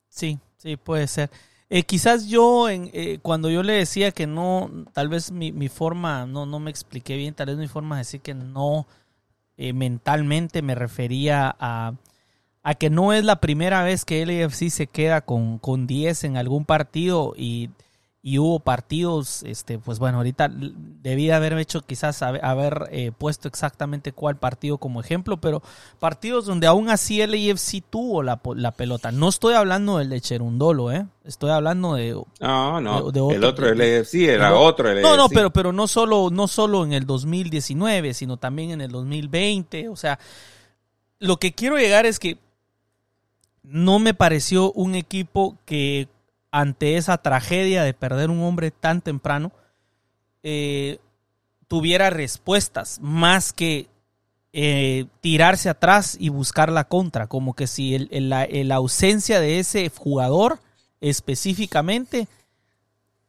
Sí, 0.09 0.39
sí, 0.59 0.77
puede 0.77 1.07
ser. 1.09 1.31
Eh, 1.75 1.85
quizás 1.85 2.27
yo, 2.27 2.69
en, 2.69 2.91
eh, 2.93 3.19
cuando 3.23 3.49
yo 3.49 3.63
le 3.63 3.73
decía 3.73 4.13
que 4.13 4.27
no, 4.27 4.71
tal 4.93 5.09
vez 5.09 5.33
mi, 5.33 5.53
mi, 5.53 5.71
forma, 5.71 6.27
no, 6.27 6.45
no 6.45 6.61
me 6.61 6.71
expliqué 6.71 7.17
bien, 7.17 7.33
tal 7.33 7.47
vez 7.47 7.57
mi 7.57 7.67
forma 7.67 7.97
de 7.97 8.01
decir 8.01 8.21
que 8.21 8.35
no 8.35 8.87
eh, 9.57 9.73
mentalmente 9.73 10.61
me 10.61 10.75
refería 10.75 11.57
a, 11.59 11.95
a, 12.63 12.75
que 12.75 12.91
no 12.91 13.15
es 13.15 13.25
la 13.25 13.41
primera 13.41 13.83
vez 13.83 14.05
que 14.05 14.21
el 14.21 14.45
AFC 14.45 14.69
se 14.69 14.87
queda 14.87 15.23
con, 15.23 15.57
con 15.59 15.87
10 15.87 16.25
en 16.25 16.37
algún 16.37 16.67
partido 16.67 17.33
y 17.39 17.71
y 18.25 18.39
hubo 18.39 18.61
partidos, 18.61 19.43
este, 19.43 19.81
pues 19.81 19.99
bueno, 19.99 20.19
ahorita 20.19 20.49
debí 20.49 21.33
haber 21.33 21.59
hecho 21.59 21.81
quizás 21.81 22.23
haber 22.23 22.89
eh, 22.93 23.11
puesto 23.11 23.49
exactamente 23.49 24.13
cuál 24.13 24.37
partido 24.37 24.79
como 24.79 25.01
ejemplo, 25.01 25.39
pero 25.39 25.61
partidos 25.99 26.47
donde 26.47 26.69
aún 26.69 26.89
así 26.89 27.21
el 27.21 27.35
AFC 27.35 27.83
tuvo 27.91 28.23
la, 28.23 28.41
la 28.55 28.71
pelota. 28.71 29.11
No 29.11 29.29
estoy 29.29 29.55
hablando 29.55 29.99
del 29.99 30.11
de 30.11 30.21
Cherundolo, 30.21 30.93
¿eh? 30.93 31.05
Estoy 31.25 31.51
hablando 31.51 31.95
de... 31.95 32.13
No, 32.39 32.81
no, 32.81 33.11
el 33.33 33.43
otro 33.43 33.67
del 33.67 33.81
AFC 34.01 34.15
era 34.15 34.55
otro. 34.55 34.89
El 34.89 35.03
no, 35.03 35.17
no, 35.17 35.29
pero, 35.29 35.51
pero 35.51 35.73
no, 35.73 35.89
solo, 35.89 36.31
no 36.31 36.47
solo 36.47 36.85
en 36.85 36.93
el 36.93 37.05
2019, 37.07 38.15
sino 38.15 38.37
también 38.37 38.71
en 38.71 38.83
el 38.83 38.93
2020. 38.93 39.89
O 39.89 39.97
sea, 39.97 40.21
lo 41.19 41.39
que 41.39 41.55
quiero 41.55 41.77
llegar 41.77 42.07
es 42.07 42.21
que 42.21 42.39
no 43.65 43.99
me 43.99 44.15
pareció 44.15 44.71
un 44.73 44.95
equipo 44.95 45.59
que 45.65 46.07
ante 46.53 46.97
esa 46.97 47.19
tragedia 47.19 47.83
de 47.83 47.95
perder 47.95 48.31
un 48.31 48.43
hombre 48.45 48.71
tan 48.71 49.01
temprano, 49.01 49.51
eh, 50.45 50.99
tuviera 51.67 52.11
respuestas 52.11 52.99
más 53.01 53.53
que 53.53 53.89
eh, 54.53 55.07
tirarse 55.23 55.71
atrás 55.71 56.17
y 56.21 56.29
buscar 56.29 56.71
la 56.71 56.85
contra, 56.85 57.27
como 57.27 57.55
que 57.55 57.67
si 57.67 57.99
la, 58.11 58.75
ausencia 58.75 59.41
de 59.41 59.59
ese 59.59 59.91
jugador 59.91 60.61
específicamente 61.01 62.29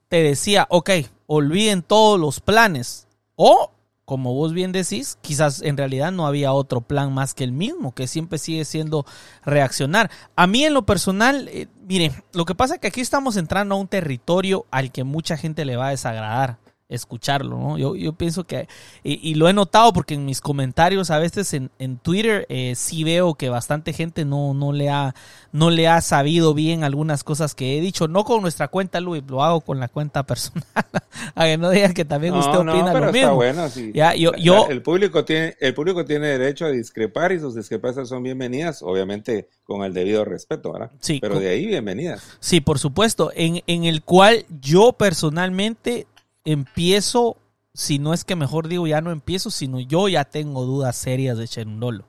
te 0.10 0.22
decía, 0.22 0.68
ok, 0.70 0.89
olviden 1.25 1.82
todos 1.82 2.20
los 2.20 2.42
planes, 2.42 3.08
o 3.36 3.72
como 4.05 4.33
vos 4.33 4.53
bien 4.53 4.72
decís, 4.72 5.17
quizás 5.22 5.62
en 5.62 5.77
realidad 5.77 6.12
no 6.12 6.27
había 6.27 6.53
otro 6.53 6.81
plan 6.81 7.13
más 7.13 7.33
que 7.33 7.43
el 7.43 7.51
mismo, 7.51 7.93
que 7.93 8.07
siempre 8.07 8.38
sigue 8.38 8.65
siendo 8.65 9.05
reaccionar. 9.45 10.12
A 10.36 10.48
mí 10.48 10.65
en 10.65 10.74
lo 10.74 10.86
personal, 10.86 11.48
eh, 11.50 11.67
mire, 11.88 12.12
lo 12.33 12.45
que 12.45 12.55
pasa 12.55 12.75
es 12.75 12.79
que 12.81 12.88
aquí 12.88 13.01
estamos 13.01 13.38
entrando 13.38 13.75
a 13.75 13.77
un 13.79 13.88
territorio 13.88 14.65
al 14.72 14.91
que 14.91 15.03
mucha 15.03 15.38
gente 15.38 15.65
le 15.65 15.77
va 15.77 15.88
a 15.88 15.91
desagradar 15.91 16.62
escucharlo, 16.93 17.57
¿no? 17.57 17.77
Yo, 17.77 17.95
yo 17.95 18.13
pienso 18.13 18.43
que, 18.45 18.67
y, 19.03 19.33
lo 19.35 19.50
he 19.50 19.53
notado 19.53 19.91
porque 19.93 20.13
en 20.13 20.25
mis 20.25 20.41
comentarios 20.41 21.09
a 21.09 21.17
veces 21.17 21.53
en, 21.53 21.71
en 21.79 21.97
Twitter 21.97 22.45
eh, 22.50 22.73
sí 22.75 23.03
veo 23.03 23.33
que 23.33 23.50
bastante 23.50 23.93
gente 23.93 24.25
no, 24.25 24.53
no, 24.53 24.71
le 24.71 24.89
ha, 24.89 25.15
no 25.51 25.69
le 25.69 25.88
ha 25.88 26.01
sabido 26.01 26.53
bien 26.53 26.83
algunas 26.83 27.23
cosas 27.23 27.55
que 27.55 27.77
he 27.77 27.81
dicho, 27.81 28.07
no 28.07 28.23
con 28.23 28.41
nuestra 28.41 28.67
cuenta, 28.67 29.00
Luis, 29.00 29.23
lo 29.27 29.43
hago 29.43 29.62
con 29.62 29.79
la 29.79 29.88
cuenta 29.88 30.23
personal, 30.23 30.63
a 31.35 31.45
que 31.45 31.57
no 31.57 31.69
digan 31.69 31.93
que 31.93 32.05
también 32.05 32.33
usted 32.35 32.57
opina 32.57 32.93
lo 32.93 33.12
mismo. 33.12 33.35
bueno, 33.35 33.67
sí. 33.69 33.91
ya, 33.93 34.15
yo, 34.15 34.33
yo, 34.35 34.67
el, 34.69 34.81
público 34.81 35.25
tiene, 35.25 35.55
el 35.59 35.73
público 35.73 36.05
tiene 36.05 36.27
derecho 36.27 36.65
a 36.65 36.69
discrepar 36.69 37.31
y 37.31 37.39
sus 37.39 37.55
discrepancias 37.55 38.09
son 38.09 38.23
bienvenidas, 38.23 38.83
obviamente 38.83 39.50
con 39.63 39.83
el 39.83 39.93
debido 39.93 40.25
respeto, 40.25 40.73
¿verdad? 40.73 40.91
Sí. 41.00 41.19
Pero 41.21 41.39
de 41.39 41.50
ahí 41.50 41.65
bienvenidas. 41.65 42.38
Sí, 42.39 42.62
por 42.62 42.79
supuesto, 42.79 43.31
en, 43.35 43.63
en 43.67 43.85
el 43.85 44.03
cual 44.03 44.45
yo 44.62 44.93
personalmente 44.93 46.07
empiezo, 46.45 47.38
si 47.73 48.00
no 48.00 48.13
es 48.13 48.23
que 48.23 48.35
mejor 48.35 48.67
digo 48.67 48.88
ya 48.88 49.01
no 49.01 49.12
empiezo, 49.12 49.51
sino 49.51 49.79
yo 49.79 50.07
ya 50.07 50.25
tengo 50.25 50.65
dudas 50.65 50.95
serias 50.95 51.38
de 51.38 51.47
Cherundolo. 51.47 52.05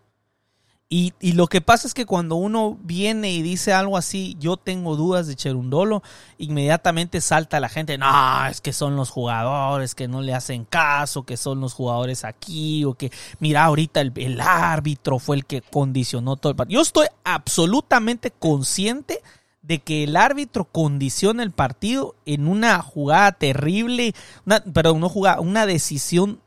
Y, 0.90 1.14
y, 1.18 1.32
lo 1.32 1.48
que 1.48 1.62
pasa 1.62 1.88
es 1.88 1.94
que 1.94 2.04
cuando 2.04 2.36
uno 2.36 2.78
viene 2.82 3.32
y 3.32 3.42
dice 3.42 3.72
algo 3.72 3.96
así, 3.96 4.36
yo 4.38 4.58
tengo 4.58 4.96
dudas 4.96 5.26
de 5.26 5.34
Cherundolo, 5.34 6.02
inmediatamente 6.38 7.20
salta 7.22 7.58
la 7.58 7.70
gente, 7.70 7.96
no, 7.98 8.46
es 8.46 8.60
que 8.60 8.72
son 8.72 8.94
los 8.94 9.10
jugadores 9.10 9.94
que 9.94 10.08
no 10.08 10.20
le 10.20 10.34
hacen 10.34 10.64
caso, 10.66 11.24
que 11.24 11.38
son 11.38 11.60
los 11.60 11.72
jugadores 11.72 12.22
aquí, 12.22 12.84
o 12.84 12.94
que 12.94 13.10
mira, 13.40 13.64
ahorita 13.64 14.02
el, 14.02 14.12
el 14.14 14.40
árbitro 14.40 15.18
fue 15.18 15.36
el 15.36 15.46
que 15.46 15.62
condicionó 15.62 16.36
todo 16.36 16.50
el 16.50 16.56
partido. 16.56 16.78
Yo 16.78 16.82
estoy 16.82 17.06
absolutamente 17.24 18.30
consciente 18.30 19.20
de 19.66 19.78
que 19.78 20.04
el 20.04 20.16
árbitro 20.16 20.66
condiciona 20.66 21.42
el 21.42 21.50
partido 21.50 22.14
en 22.26 22.48
una 22.48 22.80
jugada 22.82 23.32
terrible, 23.32 24.14
una, 24.44 24.60
perdón, 24.60 25.00
no 25.00 25.08
jugada, 25.08 25.40
una 25.40 25.66
decisión 25.66 26.40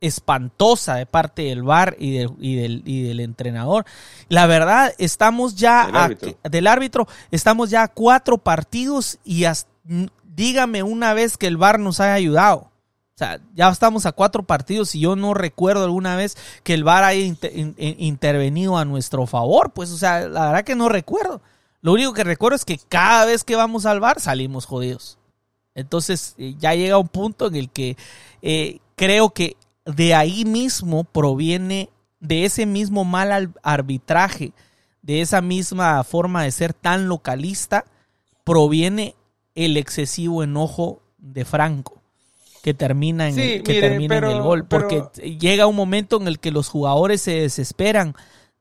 espantosa 0.00 0.94
de 0.94 1.04
parte 1.04 1.42
del 1.42 1.62
VAR 1.62 1.96
y 1.98 2.16
del, 2.16 2.30
y 2.38 2.56
del, 2.56 2.82
y 2.86 3.02
del 3.02 3.20
entrenador. 3.20 3.84
La 4.28 4.46
verdad, 4.46 4.94
estamos 4.98 5.56
ya 5.56 6.08
del 6.48 6.66
árbitro. 6.66 7.06
estamos 7.30 7.70
ya 7.70 7.82
a 7.82 7.88
cuatro 7.88 8.38
partidos 8.38 9.18
y 9.24 9.44
dígame 10.24 10.82
una 10.82 11.12
vez 11.12 11.36
que 11.36 11.48
el 11.48 11.56
VAR 11.56 11.80
nos 11.80 12.00
haya 12.00 12.14
ayudado. 12.14 12.70
O 13.14 13.18
sea, 13.20 13.38
ya 13.54 13.68
estamos 13.68 14.06
a 14.06 14.12
cuatro 14.12 14.44
partidos 14.44 14.94
y 14.94 15.00
yo 15.00 15.14
no 15.16 15.34
recuerdo 15.34 15.84
alguna 15.84 16.16
vez 16.16 16.38
que 16.62 16.72
el 16.72 16.84
VAR 16.84 17.04
haya 17.04 17.34
intervenido 17.76 18.78
a 18.78 18.86
nuestro 18.86 19.26
favor. 19.26 19.72
Pues, 19.72 19.90
o 19.90 19.98
sea, 19.98 20.20
la 20.20 20.46
verdad 20.46 20.64
que 20.64 20.76
no 20.76 20.88
recuerdo. 20.88 21.42
Lo 21.82 21.92
único 21.92 22.12
que 22.12 22.24
recuerdo 22.24 22.56
es 22.56 22.64
que 22.64 22.78
cada 22.88 23.24
vez 23.24 23.44
que 23.44 23.56
vamos 23.56 23.86
al 23.86 24.00
bar 24.00 24.20
salimos 24.20 24.66
jodidos. 24.66 25.18
Entonces 25.74 26.34
eh, 26.38 26.54
ya 26.58 26.74
llega 26.74 26.98
un 26.98 27.08
punto 27.08 27.46
en 27.46 27.56
el 27.56 27.70
que 27.70 27.96
eh, 28.42 28.78
creo 28.96 29.30
que 29.30 29.56
de 29.86 30.14
ahí 30.14 30.44
mismo 30.44 31.04
proviene, 31.04 31.88
de 32.20 32.44
ese 32.44 32.66
mismo 32.66 33.04
mal 33.04 33.52
arbitraje, 33.62 34.52
de 35.02 35.22
esa 35.22 35.40
misma 35.40 36.04
forma 36.04 36.42
de 36.42 36.50
ser 36.50 36.74
tan 36.74 37.08
localista, 37.08 37.86
proviene 38.44 39.14
el 39.54 39.76
excesivo 39.76 40.42
enojo 40.42 41.00
de 41.18 41.44
Franco 41.44 42.00
que 42.62 42.74
termina 42.74 43.28
en, 43.28 43.62
que 43.62 43.80
termina 43.80 44.18
en 44.18 44.24
el 44.24 44.42
gol. 44.42 44.66
Porque 44.66 45.02
llega 45.38 45.66
un 45.66 45.76
momento 45.76 46.20
en 46.20 46.28
el 46.28 46.38
que 46.38 46.50
los 46.50 46.68
jugadores 46.68 47.22
se 47.22 47.32
desesperan 47.32 48.14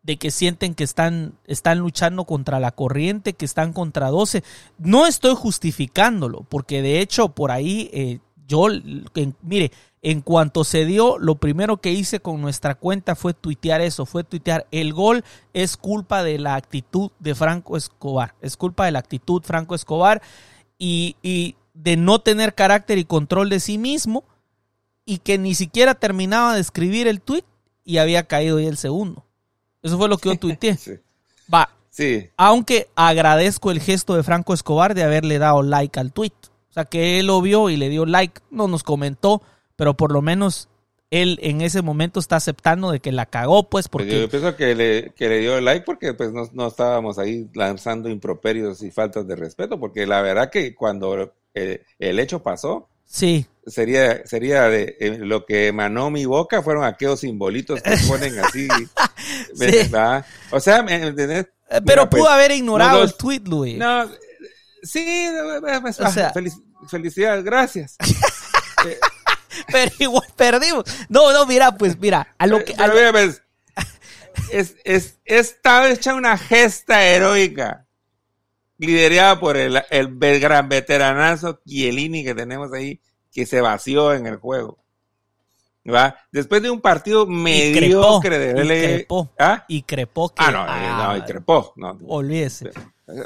de 0.10 0.18
que 0.18 0.32
sienten 0.32 0.74
que 0.74 0.84
están, 0.84 1.34
están 1.46 1.78
luchando 1.78 2.26
contra 2.26 2.60
la 2.60 2.72
corriente, 2.72 3.34
que 3.34 3.46
están 3.46 3.74
contra 3.74 4.10
12. 4.10 4.44
No 4.80 5.06
estoy 5.06 5.36
justificándolo, 5.36 6.48
porque 6.50 6.82
de 6.82 7.00
hecho 7.00 7.30
por 7.30 7.52
ahí 7.52 7.92
eh, 7.94 8.18
yo, 8.48 8.66
mire, 9.44 9.72
en 10.02 10.22
cuanto 10.22 10.64
se 10.64 10.86
dio, 10.86 11.20
lo 11.20 11.36
primero 11.36 11.78
que 11.78 11.92
hice 11.92 12.22
con 12.22 12.42
nuestra 12.42 12.74
cuenta 12.74 13.14
fue 13.14 13.36
tuitear 13.36 13.82
eso, 13.82 14.08
fue 14.08 14.24
tuitear, 14.24 14.66
el 14.72 14.94
gol 14.94 15.24
es 15.54 15.78
culpa 15.78 16.24
de 16.24 16.40
la 16.40 16.56
actitud 16.56 17.12
de 17.20 17.36
Franco 17.36 17.78
Escobar, 17.78 18.34
es 18.42 18.58
culpa 18.58 18.86
de 18.86 18.94
la 18.94 18.98
actitud 18.98 19.44
Franco 19.44 19.76
Escobar 19.76 20.24
y, 20.80 21.18
y 21.22 21.56
de 21.76 21.98
no 21.98 22.18
tener 22.18 22.56
carácter 22.56 22.98
y 22.98 23.06
control 23.06 23.52
de 23.52 23.60
sí 23.60 23.78
mismo 23.78 24.24
y 25.06 25.20
que 25.20 25.38
ni 25.38 25.54
siquiera 25.54 25.94
terminaba 25.94 26.56
de 26.56 26.62
escribir 26.62 27.08
el 27.08 27.22
tweet 27.22 27.44
y 27.84 28.00
había 28.00 28.24
caído 28.24 28.58
ahí 28.58 28.66
el 28.66 28.78
segundo. 28.78 29.29
Eso 29.82 29.98
fue 29.98 30.10
lo 30.10 30.18
que 30.18 30.30
yo 30.30 30.36
tuiteé. 30.38 30.78
Va. 31.54 31.70
Sí. 31.90 32.30
Aunque 32.38 32.88
agradezco 32.96 33.72
el 33.72 33.82
gesto 33.82 34.16
de 34.16 34.24
Franco 34.24 34.54
Escobar 34.54 34.94
de 34.94 35.04
haberle 35.04 35.40
dado 35.40 35.64
like 35.64 36.00
al 36.00 36.14
tweet. 36.14 36.34
O 36.70 36.74
sea, 36.74 36.86
que 36.86 37.20
él 37.20 37.28
lo 37.28 37.42
vio 37.42 37.70
y 37.70 37.78
le 37.78 37.90
dio 37.90 38.06
like, 38.06 38.42
no 38.52 38.68
nos 38.68 38.84
comentó, 38.84 39.42
pero 39.76 39.96
por 39.96 40.12
lo 40.12 40.22
menos 40.22 40.70
él 41.10 41.40
en 41.42 41.62
ese 41.62 41.82
momento 41.82 42.20
está 42.20 42.36
aceptando 42.36 42.92
de 42.92 43.00
que 43.00 43.12
la 43.12 43.26
cagó, 43.26 43.70
pues, 43.70 43.88
porque... 43.88 44.22
Yo 44.22 44.30
pienso 44.30 44.56
que 44.56 44.76
le, 44.76 45.12
que 45.16 45.28
le 45.28 45.40
dio 45.40 45.60
like 45.60 45.84
porque 45.84 46.14
pues 46.14 46.32
no, 46.32 46.68
estábamos 46.68 47.18
ahí 47.18 47.50
lanzando 47.56 48.10
improperios 48.10 48.84
y 48.84 48.92
faltas 48.92 49.26
de 49.28 49.36
respeto, 49.36 49.80
porque 49.80 50.06
la 50.06 50.22
verdad 50.22 50.52
que 50.52 50.76
cuando 50.76 51.34
el 51.54 52.20
hecho 52.20 52.44
pasó, 52.44 52.88
Sí. 53.10 53.48
Sería, 53.66 54.26
sería 54.26 54.70
de 54.70 54.96
eh, 55.00 55.18
lo 55.20 55.46
que 55.46 55.68
emanó 55.68 56.12
mi 56.12 56.26
boca 56.26 56.62
fueron 56.62 56.84
aquellos 56.84 57.22
simbolitos 57.22 57.82
que 57.82 57.96
ponen 58.08 58.38
así. 58.40 58.68
O 60.52 60.60
sea, 60.60 60.84
¿me 60.84 60.96
entendés? 60.96 61.48
Eh, 61.70 61.82
pero 61.86 62.10
pudo 62.10 62.24
pues, 62.24 62.34
haber 62.34 62.52
ignorado 62.52 63.04
el 63.04 63.14
tweet, 63.14 63.42
Luis. 63.46 63.78
No, 63.78 64.10
sí, 64.82 65.28
pues, 65.82 66.00
ah, 66.02 66.34
felicidades, 66.88 67.44
gracias. 67.44 67.96
pero 69.72 69.92
igual 70.00 70.28
perdimos. 70.36 70.84
No, 71.10 71.32
no, 71.32 71.46
mira, 71.46 71.76
pues 71.76 71.98
mira, 72.00 72.36
a 72.38 72.48
lo 72.48 72.64
que. 72.64 72.76
Pues, 73.12 73.42
es, 74.52 74.76
es, 74.84 75.20
está 75.26 75.90
hecha 75.90 76.16
una 76.16 76.38
gesta 76.38 77.04
heroica 77.04 77.86
liderada 78.78 79.40
por 79.40 79.58
el, 79.58 79.82
el, 79.90 80.18
gran 80.40 80.70
veteranazo 80.70 81.60
Chiellini 81.68 82.24
que 82.24 82.34
tenemos 82.34 82.72
ahí, 82.74 83.02
que 83.32 83.46
se 83.46 83.62
vació 83.62 84.14
en 84.14 84.26
el 84.26 84.38
juego. 84.38 84.80
¿Va? 85.88 86.16
Después 86.32 86.62
de 86.62 86.70
un 86.70 86.82
partido 86.82 87.26
mediocre 87.26 88.38
de 88.38 88.64
y 88.64 88.68
crepó, 88.68 89.34
¿Ah? 89.40 89.66
y 89.68 89.82
crepó 89.84 90.30
que, 90.30 90.44
ah, 90.46 90.52
no, 90.52 91.14
no, 91.14 91.18
y 91.18 91.22
crepó. 91.22 91.74
No, 91.78 91.98
olvídese. 92.08 92.72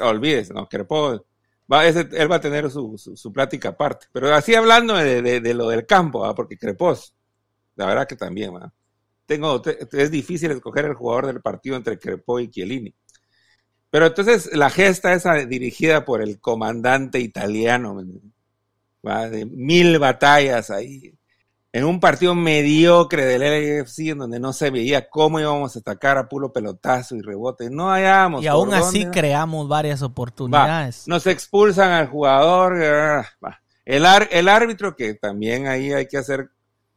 Olvídese, 0.00 0.54
no, 0.54 0.66
crepó. 0.66 1.24
Va, 1.70 1.86
ese, 1.86 2.08
él 2.12 2.30
va 2.30 2.36
a 2.36 2.40
tener 2.40 2.70
su, 2.70 2.96
su, 2.96 3.32
plática 3.32 3.70
aparte. 3.70 4.06
Pero 4.12 4.32
así 4.34 4.54
hablando 4.54 4.94
de, 4.94 5.40
de, 5.40 5.54
lo 5.54 5.68
del 5.68 5.86
campo, 5.86 6.20
¿va? 6.20 6.34
porque 6.34 6.56
crepó, 6.56 6.96
la 7.76 7.86
verdad 7.86 8.06
que 8.06 8.16
también, 8.16 8.54
¿va? 8.54 8.72
Tengo, 9.26 9.62
es 9.64 10.10
difícil 10.10 10.50
escoger 10.50 10.84
el 10.84 10.94
jugador 10.94 11.26
del 11.26 11.40
partido 11.40 11.76
entre 11.76 11.98
Crepó 11.98 12.40
y 12.40 12.50
Chiellini. 12.50 12.94
Pero 13.90 14.06
entonces 14.06 14.54
la 14.54 14.70
gesta 14.70 15.14
esa 15.14 15.34
dirigida 15.46 16.04
por 16.04 16.20
el 16.20 16.40
comandante 16.40 17.20
italiano, 17.20 18.02
¿va? 19.06 19.30
de 19.30 19.46
mil 19.46 19.98
batallas 19.98 20.70
ahí, 20.70 21.14
en 21.74 21.84
un 21.84 21.98
partido 21.98 22.36
mediocre 22.36 23.24
del 23.24 23.40
LAFC 23.40 24.10
en 24.10 24.18
donde 24.18 24.38
no 24.38 24.52
se 24.52 24.70
veía 24.70 25.10
cómo 25.10 25.40
íbamos 25.40 25.74
a 25.74 25.80
atacar 25.80 26.16
a 26.18 26.28
puro 26.28 26.52
pelotazo 26.52 27.16
y 27.16 27.20
rebote. 27.20 27.68
No 27.68 27.90
hallábamos. 27.90 28.44
Y 28.44 28.46
aún 28.46 28.72
así 28.72 29.06
creamos 29.06 29.66
varias 29.66 30.00
oportunidades. 30.02 31.08
nos 31.08 31.26
expulsan 31.26 31.90
al 31.90 32.06
jugador. 32.06 32.76
El, 33.84 34.04
el 34.30 34.48
árbitro, 34.48 34.94
que 34.94 35.14
también 35.14 35.66
ahí 35.66 35.92
hay 35.92 36.06
que 36.06 36.16
hacer, 36.16 36.48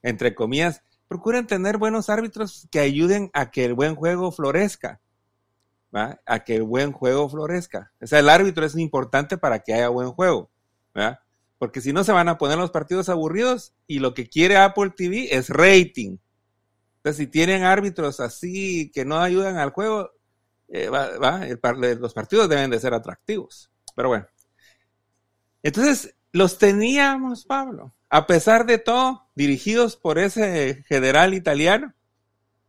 entre 0.04 0.36
comillas, 0.36 0.84
procuren 1.08 1.48
tener 1.48 1.80
buenos 1.80 2.12
árbitros 2.12 2.68
que 2.70 2.80
ayuden 2.80 3.32
a 3.34 3.50
que 3.50 3.66
el 3.66 3.74
buen 3.74 3.96
juego 3.96 4.32
florezca 4.32 5.02
a 5.92 6.44
que 6.44 6.56
el 6.56 6.64
buen 6.64 6.92
juego 6.92 7.28
florezca. 7.28 7.92
O 8.00 8.06
sea, 8.06 8.20
el 8.20 8.30
árbitro 8.30 8.64
es 8.64 8.76
importante 8.76 9.40
para 9.40 9.58
que 9.58 9.74
haya 9.74 9.90
buen 9.90 10.12
juego, 10.12 10.52
porque 11.58 11.82
si 11.82 11.94
no 11.94 12.04
se 12.04 12.12
van 12.12 12.30
a 12.30 12.38
poner 12.38 12.58
los 12.58 12.72
partidos 12.72 13.10
aburridos 13.10 13.74
y 13.88 14.00
lo 14.00 14.14
que 14.14 14.28
quiere 14.28 14.58
Apple 14.58 14.92
TV 14.96 15.36
es 15.36 15.50
rating. 15.50 16.18
Entonces, 16.98 17.18
si 17.18 17.28
tienen 17.28 17.64
árbitros 17.64 18.20
así 18.20 18.92
que 18.94 19.06
no 19.06 19.20
ayudan 19.20 19.58
al 19.58 19.72
juego, 19.72 20.12
eh, 20.68 20.90
los 22.00 22.14
partidos 22.14 22.50
deben 22.50 22.70
de 22.70 22.80
ser 22.80 22.94
atractivos. 22.94 23.72
Pero 23.96 24.10
bueno. 24.10 24.28
Entonces, 25.64 26.16
los 26.32 26.58
teníamos, 26.58 27.46
Pablo, 27.46 27.94
a 28.10 28.28
pesar 28.28 28.66
de 28.66 28.78
todo, 28.78 29.28
dirigidos 29.36 29.96
por 29.96 30.20
ese 30.20 30.84
general 30.88 31.34
italiano, 31.34 31.94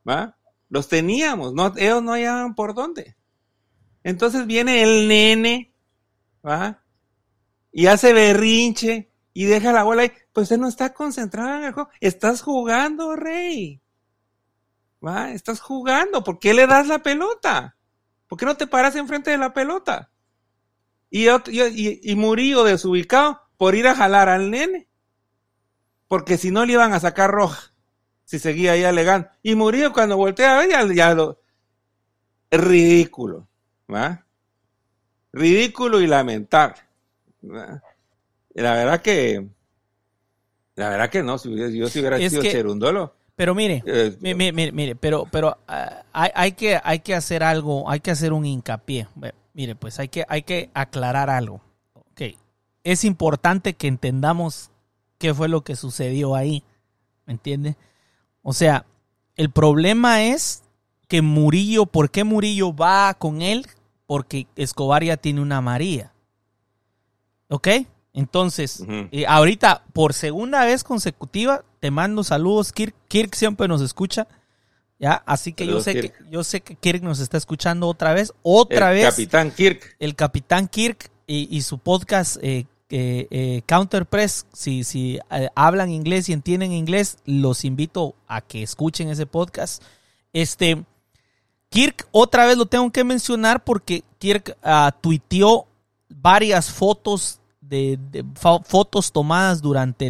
¿va? 0.08 0.36
Los 0.68 0.88
teníamos, 0.88 1.54
no, 1.54 1.72
ellos 1.76 2.02
no 2.02 2.12
hallaban 2.12 2.54
por 2.54 2.74
dónde. 2.74 3.16
Entonces 4.02 4.46
viene 4.46 4.82
el 4.82 5.08
nene, 5.08 5.74
¿va? 6.46 6.82
Y 7.72 7.86
hace 7.86 8.12
berrinche 8.12 9.10
y 9.32 9.44
deja 9.44 9.72
la 9.72 9.84
bola 9.84 10.02
ahí. 10.02 10.12
Pues 10.32 10.44
usted 10.44 10.58
no 10.58 10.68
está 10.68 10.92
concentrado 10.92 11.58
en 11.58 11.64
el 11.64 11.72
juego. 11.72 11.90
Estás 12.00 12.42
jugando, 12.42 13.16
rey. 13.16 13.80
¿Va? 15.04 15.30
Estás 15.30 15.60
jugando. 15.60 16.24
¿Por 16.24 16.38
qué 16.38 16.54
le 16.54 16.66
das 16.66 16.86
la 16.86 17.00
pelota? 17.00 17.76
¿Por 18.26 18.38
qué 18.38 18.46
no 18.46 18.56
te 18.56 18.66
paras 18.66 18.96
enfrente 18.96 19.30
de 19.30 19.38
la 19.38 19.52
pelota? 19.52 20.10
Y, 21.10 21.28
y, 21.28 22.00
y 22.02 22.14
Murillo 22.16 22.64
desubicado 22.64 23.40
por 23.56 23.74
ir 23.74 23.86
a 23.88 23.94
jalar 23.94 24.28
al 24.28 24.50
nene. 24.50 24.88
Porque 26.08 26.38
si 26.38 26.50
no 26.50 26.64
le 26.64 26.72
iban 26.72 26.92
a 26.92 27.00
sacar 27.00 27.30
roja 27.30 27.72
si 28.28 28.38
seguía 28.38 28.72
ahí 28.72 28.84
alegando. 28.84 29.30
Y 29.42 29.54
Murillo 29.54 29.90
cuando 29.94 30.18
voltea 30.18 30.54
a 30.54 30.58
ver, 30.58 30.68
ya, 30.68 30.92
ya 30.92 31.14
lo... 31.14 31.40
Ridículo, 32.50 33.48
¿va? 33.90 34.26
Ridículo 35.32 35.98
y 36.02 36.06
lamentable. 36.06 36.76
La 37.42 38.72
verdad 38.74 39.00
que... 39.00 39.48
La 40.74 40.90
verdad 40.90 41.10
que 41.10 41.22
no, 41.24 41.38
si 41.38 41.50
yo 41.76 41.88
si 41.88 41.98
hubiera 41.98 42.18
sido 42.18 42.42
Cherundolo. 42.42 43.14
Pero 43.34 43.54
mire, 43.54 43.82
eh, 43.86 44.16
mire, 44.20 44.52
mire, 44.72 44.96
pero, 44.96 45.26
pero 45.30 45.58
ah, 45.66 46.02
hay, 46.12 46.30
hay, 46.34 46.52
que, 46.52 46.80
hay 46.82 47.00
que 47.00 47.14
hacer 47.14 47.42
algo, 47.42 47.88
hay 47.90 48.00
que 48.00 48.10
hacer 48.10 48.32
un 48.32 48.46
hincapié. 48.46 49.08
Mire, 49.54 49.74
pues 49.74 49.98
hay 49.98 50.08
que, 50.08 50.24
hay 50.28 50.42
que 50.42 50.70
aclarar 50.74 51.30
algo. 51.30 51.60
Okay. 52.12 52.36
Es 52.84 53.04
importante 53.04 53.74
que 53.74 53.88
entendamos 53.88 54.70
qué 55.18 55.34
fue 55.34 55.48
lo 55.48 55.62
que 55.62 55.76
sucedió 55.76 56.34
ahí. 56.34 56.62
¿Me 57.26 57.32
entiende? 57.32 57.76
O 58.42 58.52
sea, 58.52 58.86
el 59.36 59.50
problema 59.50 60.24
es 60.24 60.64
que 61.08 61.22
Murillo, 61.22 61.86
¿por 61.86 62.10
qué 62.10 62.24
Murillo 62.24 62.74
va 62.74 63.14
con 63.14 63.42
él? 63.42 63.66
Porque 64.06 64.46
Escobar 64.56 65.04
ya 65.04 65.16
tiene 65.16 65.40
una 65.40 65.60
María. 65.60 66.12
¿Ok? 67.48 67.68
Entonces, 68.12 68.82
eh, 68.88 69.26
ahorita, 69.26 69.84
por 69.92 70.12
segunda 70.12 70.64
vez 70.64 70.82
consecutiva, 70.82 71.64
te 71.80 71.90
mando 71.90 72.24
saludos, 72.24 72.72
Kirk. 72.72 72.94
Kirk 73.08 73.34
siempre 73.34 73.68
nos 73.68 73.80
escucha. 73.80 74.26
¿Ya? 74.98 75.22
Así 75.26 75.52
que 75.52 75.64
yo 75.64 75.80
sé 75.80 75.94
que 75.94 76.12
yo 76.28 76.42
sé 76.42 76.60
que 76.60 76.74
Kirk 76.74 77.02
nos 77.02 77.20
está 77.20 77.36
escuchando 77.36 77.86
otra 77.86 78.14
vez. 78.14 78.32
Otra 78.42 78.90
vez. 78.90 79.04
El 79.04 79.10
Capitán 79.10 79.50
Kirk. 79.52 79.96
El 80.00 80.14
Capitán 80.16 80.66
Kirk 80.66 81.10
y, 81.28 81.60
su 81.62 81.78
podcast 81.78 82.38
eh, 82.90 83.28
eh, 83.30 83.62
Counterpress, 83.66 84.46
si, 84.54 84.82
si 84.82 85.18
eh, 85.30 85.48
hablan 85.54 85.90
inglés 85.90 86.28
y 86.28 86.32
entienden 86.32 86.72
inglés, 86.72 87.18
los 87.26 87.66
invito 87.66 88.14
a 88.26 88.40
que 88.40 88.62
escuchen 88.62 89.10
ese 89.10 89.26
podcast. 89.26 89.82
Este, 90.32 90.84
Kirk, 91.68 92.08
otra 92.12 92.46
vez 92.46 92.56
lo 92.56 92.64
tengo 92.64 92.90
que 92.90 93.04
mencionar 93.04 93.62
porque 93.62 94.04
Kirk 94.18 94.56
uh, 94.64 94.90
tuiteó 95.02 95.66
varias 96.08 96.70
fotos 96.70 97.37
de, 97.68 97.98
fotos 98.34 99.12
tomadas 99.12 99.60
durante 99.60 100.08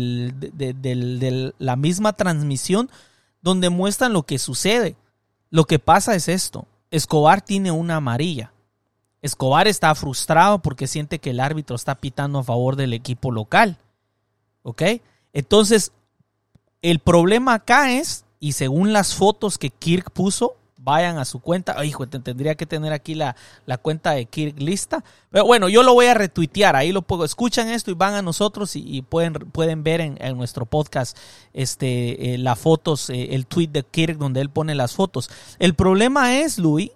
la 1.59 1.77
misma 1.77 2.13
transmisión 2.15 2.91
donde 3.43 3.71
muestran 3.71 4.13
lo 4.13 4.25
que 4.25 4.39
sucede. 4.39 4.97
Lo 5.51 5.65
que 5.65 5.79
pasa 5.79 6.15
es 6.15 6.29
esto. 6.29 6.67
Escobar 6.91 7.43
tiene 7.43 7.71
una 7.71 7.97
amarilla. 7.97 8.53
Escobar 9.23 9.67
está 9.67 9.95
frustrado 9.95 10.61
porque 10.61 10.87
siente 10.87 11.19
que 11.19 11.31
el 11.31 11.41
árbitro 11.41 11.77
está 11.77 11.95
pitando 11.97 12.39
a 12.39 12.45
favor 12.45 12.77
del 12.77 12.93
equipo 12.93 13.31
local. 13.31 13.79
¿Ok? 14.63 14.83
Entonces, 15.33 15.93
el 16.83 16.99
problema 17.01 17.55
acá 17.55 17.93
es, 17.93 18.25
y 18.41 18.53
según 18.53 18.93
las 18.93 19.15
fotos 19.15 19.59
que 19.59 19.71
Kirk 19.71 20.11
puso, 20.13 20.57
vayan 20.79 21.19
a 21.19 21.25
su 21.25 21.41
cuenta. 21.41 21.75
Ay, 21.77 21.89
hijo, 21.89 22.09
tendría 22.09 22.55
que 22.55 22.65
tener 22.65 22.93
aquí 22.93 23.15
la, 23.15 23.35
cuenta 23.83 24.13
de 24.13 24.27
Kirk 24.27 24.59
lista. 24.61 25.05
Pero 25.31 25.45
bueno, 25.45 25.69
yo 25.69 25.83
lo 25.83 25.93
voy 25.93 26.07
a 26.07 26.15
retuitear. 26.15 26.77
Ahí 26.77 26.93
lo 26.93 27.03
puedo. 27.03 27.25
Escuchan 27.25 27.69
esto 27.69 27.91
y 27.91 27.95
van 27.95 28.15
a 28.15 28.23
nosotros 28.23 28.75
y, 28.75 29.03
pueden, 29.03 29.35
pueden 29.35 29.83
ver 29.83 30.01
en, 30.01 30.37
nuestro 30.37 30.65
podcast 30.65 31.17
este, 31.53 32.35
eh, 32.35 32.39
las 32.39 32.59
fotos, 32.59 33.11
eh, 33.11 33.35
el 33.35 33.47
tweet 33.47 33.69
de 33.69 33.83
Kirk 33.83 34.17
donde 34.17 34.41
él 34.41 34.51
pone 34.51 34.75
las 34.75 34.95
fotos. 34.95 35.31
El 35.59 35.75
problema 35.75 36.39
es, 36.39 36.59
Luis, 36.59 36.91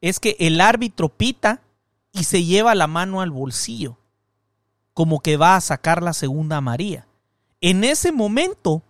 es 0.00 0.20
que 0.20 0.36
el 0.38 0.60
árbitro 0.60 1.08
pita 1.08 1.60
y 2.12 2.24
se 2.24 2.44
lleva 2.44 2.74
la 2.74 2.86
mano 2.86 3.20
al 3.20 3.30
bolsillo, 3.30 3.98
como 4.92 5.20
que 5.20 5.36
va 5.36 5.56
a 5.56 5.60
sacar 5.60 6.02
la 6.02 6.12
segunda 6.12 6.60
María. 6.60 7.06
En 7.60 7.82
ese 7.82 8.12
momento 8.12 8.82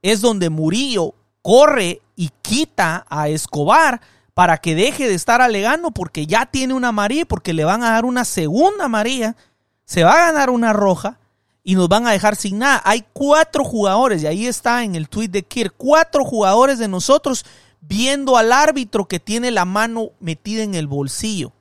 es 0.00 0.20
donde 0.20 0.48
Murillo 0.48 1.14
corre 1.44 2.00
y 2.16 2.30
quita 2.40 3.04
a 3.10 3.28
Escobar 3.28 4.00
para 4.32 4.56
que 4.56 4.74
deje 4.74 5.06
de 5.06 5.14
estar 5.14 5.42
alegando 5.42 5.90
porque 5.90 6.26
ya 6.26 6.46
tiene 6.46 6.72
una 6.72 6.90
María 6.90 7.26
porque 7.26 7.52
le 7.52 7.66
van 7.66 7.82
a 7.82 7.90
dar 7.90 8.06
una 8.06 8.24
segunda 8.24 8.88
María, 8.88 9.36
se 9.84 10.04
va 10.04 10.14
a 10.14 10.32
ganar 10.32 10.48
una 10.48 10.72
roja 10.72 11.18
y 11.62 11.74
nos 11.74 11.90
van 11.90 12.06
a 12.06 12.12
dejar 12.12 12.34
sin 12.36 12.60
nada. 12.60 12.80
Hay 12.86 13.04
cuatro 13.12 13.62
jugadores, 13.62 14.22
y 14.22 14.26
ahí 14.26 14.46
está 14.46 14.84
en 14.84 14.94
el 14.94 15.10
tweet 15.10 15.28
de 15.28 15.42
Kirk, 15.42 15.74
cuatro 15.76 16.24
jugadores 16.24 16.78
de 16.78 16.88
nosotros 16.88 17.44
viendo 17.82 18.38
al 18.38 18.50
árbitro 18.50 19.04
que 19.04 19.20
tiene 19.20 19.50
la 19.50 19.66
mano 19.66 20.12
metida 20.20 20.62
en 20.62 20.74
el 20.74 20.86
bolsillo. 20.86 21.52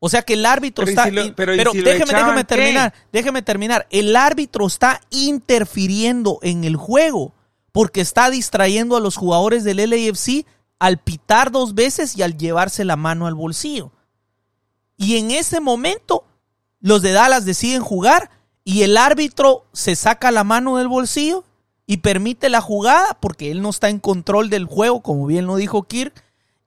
O 0.00 0.08
sea 0.08 0.22
que 0.22 0.32
el 0.32 0.44
árbitro 0.44 0.84
está. 0.84 1.08
pero, 1.36 1.52
déjeme, 1.52 2.42
terminar. 2.42 2.92
Déjeme 3.12 3.42
terminar. 3.42 3.86
El 3.88 4.16
árbitro 4.16 4.66
está 4.66 5.00
interfiriendo 5.10 6.40
en 6.42 6.64
el 6.64 6.74
juego 6.74 7.32
porque 7.72 8.02
está 8.02 8.30
distrayendo 8.30 8.96
a 8.96 9.00
los 9.00 9.16
jugadores 9.16 9.64
del 9.64 9.78
LAFC 9.78 10.46
al 10.78 10.98
pitar 10.98 11.50
dos 11.50 11.74
veces 11.74 12.16
y 12.16 12.22
al 12.22 12.36
llevarse 12.36 12.84
la 12.84 12.96
mano 12.96 13.26
al 13.26 13.34
bolsillo. 13.34 13.92
Y 14.96 15.16
en 15.16 15.30
ese 15.30 15.60
momento, 15.60 16.24
los 16.80 17.02
de 17.02 17.12
Dallas 17.12 17.44
deciden 17.44 17.82
jugar 17.82 18.30
y 18.64 18.82
el 18.82 18.96
árbitro 18.96 19.64
se 19.72 19.96
saca 19.96 20.30
la 20.30 20.44
mano 20.44 20.76
del 20.76 20.88
bolsillo 20.88 21.44
y 21.86 21.98
permite 21.98 22.48
la 22.48 22.60
jugada 22.60 23.18
porque 23.20 23.50
él 23.50 23.62
no 23.62 23.70
está 23.70 23.88
en 23.88 23.98
control 23.98 24.50
del 24.50 24.66
juego, 24.66 25.02
como 25.02 25.26
bien 25.26 25.46
lo 25.46 25.56
dijo 25.56 25.82
Kirk, 25.84 26.12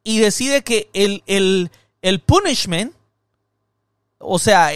y 0.03 0.19
decide 0.19 0.63
que 0.63 0.89
el, 0.93 1.23
el, 1.25 1.71
el 2.01 2.19
punishment, 2.19 2.93
o 4.17 4.39
sea, 4.39 4.71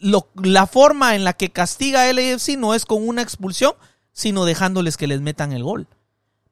la 0.00 0.66
forma 0.66 1.14
en 1.14 1.24
la 1.24 1.32
que 1.32 1.50
castiga 1.50 2.08
el 2.08 2.18
AFC 2.18 2.56
no 2.56 2.74
es 2.74 2.84
con 2.84 3.06
una 3.06 3.22
expulsión, 3.22 3.74
sino 4.16 4.46
dejándoles 4.46 4.96
que 4.96 5.06
les 5.06 5.20
metan 5.20 5.52
el 5.52 5.62
gol. 5.62 5.86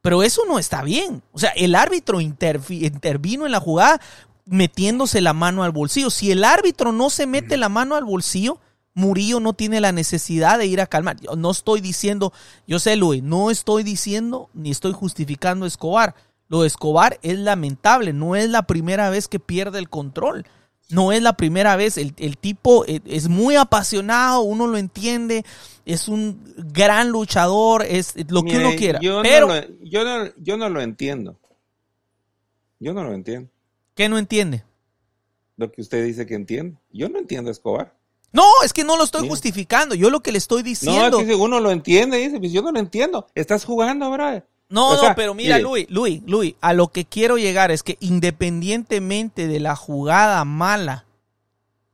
Pero 0.02 0.22
eso 0.22 0.42
no 0.46 0.58
está 0.58 0.82
bien. 0.82 1.22
O 1.32 1.38
sea, 1.38 1.48
el 1.56 1.74
árbitro 1.74 2.20
intervino 2.20 3.46
en 3.46 3.52
la 3.52 3.58
jugada 3.58 4.02
metiéndose 4.44 5.22
la 5.22 5.32
mano 5.32 5.62
al 5.64 5.72
bolsillo. 5.72 6.10
Si 6.10 6.30
el 6.30 6.44
árbitro 6.44 6.92
no 6.92 7.08
se 7.08 7.26
mete 7.26 7.56
la 7.56 7.70
mano 7.70 7.96
al 7.96 8.04
bolsillo, 8.04 8.60
Murillo 8.92 9.40
no 9.40 9.54
tiene 9.54 9.80
la 9.80 9.92
necesidad 9.92 10.58
de 10.58 10.66
ir 10.66 10.82
a 10.82 10.86
calmar. 10.86 11.16
No 11.38 11.50
estoy 11.50 11.80
diciendo, 11.80 12.34
yo 12.66 12.78
sé, 12.78 12.96
Luis, 12.96 13.22
no 13.22 13.50
estoy 13.50 13.82
diciendo 13.82 14.50
ni 14.52 14.70
estoy 14.70 14.92
justificando 14.92 15.64
Escobar. 15.64 16.14
Lo 16.48 16.60
de 16.60 16.66
Escobar 16.66 17.18
es 17.22 17.38
lamentable, 17.38 18.12
no 18.12 18.36
es 18.36 18.50
la 18.50 18.64
primera 18.64 19.08
vez 19.08 19.26
que 19.26 19.40
pierde 19.40 19.78
el 19.78 19.88
control. 19.88 20.44
No 20.94 21.12
es 21.12 21.22
la 21.22 21.36
primera 21.36 21.76
vez, 21.76 21.98
el, 21.98 22.12
tipo 22.38 22.84
e, 22.86 23.00
es 23.06 23.28
muy 23.28 23.56
apasionado, 23.56 24.42
uno 24.42 24.66
lo 24.66 24.78
entiende, 24.78 25.44
es 25.84 26.08
un 26.08 26.40
gran 26.72 27.08
luchador, 27.08 27.82
es 27.82 28.14
lo 28.30 28.42
que 28.42 28.58
uno 28.58 28.70
quiera. 28.76 29.00
Yo, 29.00 29.22
pero, 29.22 29.48
no 29.48 29.54
lo, 29.54 29.62
yo, 29.82 30.04
no, 30.04 30.30
yo 30.38 30.56
no 30.56 30.68
lo 30.68 30.80
entiendo. 30.80 31.36
Yo 32.78 32.92
no 32.92 33.04
lo 33.04 33.12
entiendo. 33.12 33.50
¿Qué 33.94 34.08
no 34.08 34.18
entiende? 34.18 34.64
lo 35.56 35.70
que 35.70 35.80
usted 35.80 36.04
dice 36.04 36.26
que 36.26 36.34
entiende. 36.34 36.76
Yo 36.92 37.08
no 37.08 37.18
entiendo 37.18 37.50
a 37.50 37.52
Escobar. 37.52 37.94
No, 38.32 38.44
es 38.64 38.72
que 38.72 38.82
no 38.82 38.96
lo 38.96 39.04
estoy 39.04 39.28
justificando. 39.28 39.94
Yo 39.94 40.10
lo 40.10 40.20
que 40.20 40.32
le 40.32 40.38
estoy 40.38 40.62
No, 40.62 40.64
diciendo. 40.64 41.20
es 41.20 41.26
que 41.26 41.34
uno 41.36 41.60
lo 41.60 41.70
entiende, 41.70 42.18
dice, 42.18 42.38
pues 42.40 42.52
yo 42.52 42.62
no 42.62 42.72
lo 42.72 42.80
entiendo. 42.80 43.28
Estás 43.34 43.64
jugando, 43.64 44.10
brother. 44.10 44.44
No, 44.74 44.88
O 44.90 45.02
no, 45.08 45.14
pero 45.14 45.34
mira. 45.34 45.58
Luis, 45.58 45.86
Luis, 45.88 46.20
Luis, 46.26 46.54
a 46.60 46.72
lo 46.72 46.88
que 46.88 47.04
quiero 47.04 47.38
llegar 47.38 47.70
es 47.70 47.82
que 47.82 47.96
independientemente 48.00 49.46
de 49.46 49.60
la 49.60 49.76
jugada 49.76 50.44
mala 50.44 51.06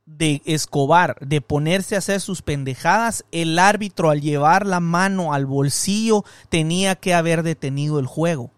de 0.05 0.41
Escobar, 0.45 1.15
de 1.21 1.41
ponerse 1.41 1.95
a 1.95 1.99
hacer 1.99 2.19
sus 2.19 2.41
pendejadas, 2.41 3.23
el 3.31 3.59
árbitro 3.59 4.09
al 4.09 4.19
llevar 4.21 4.65
la 4.65 4.79
mano 4.79 5.31
al 5.33 5.45
bolsillo 5.45 6.25
tenía 6.49 6.95
que 6.95 7.13
haber 7.13 7.43
detenido 7.43 7.99
el 7.99 8.07
juego. 8.07 8.51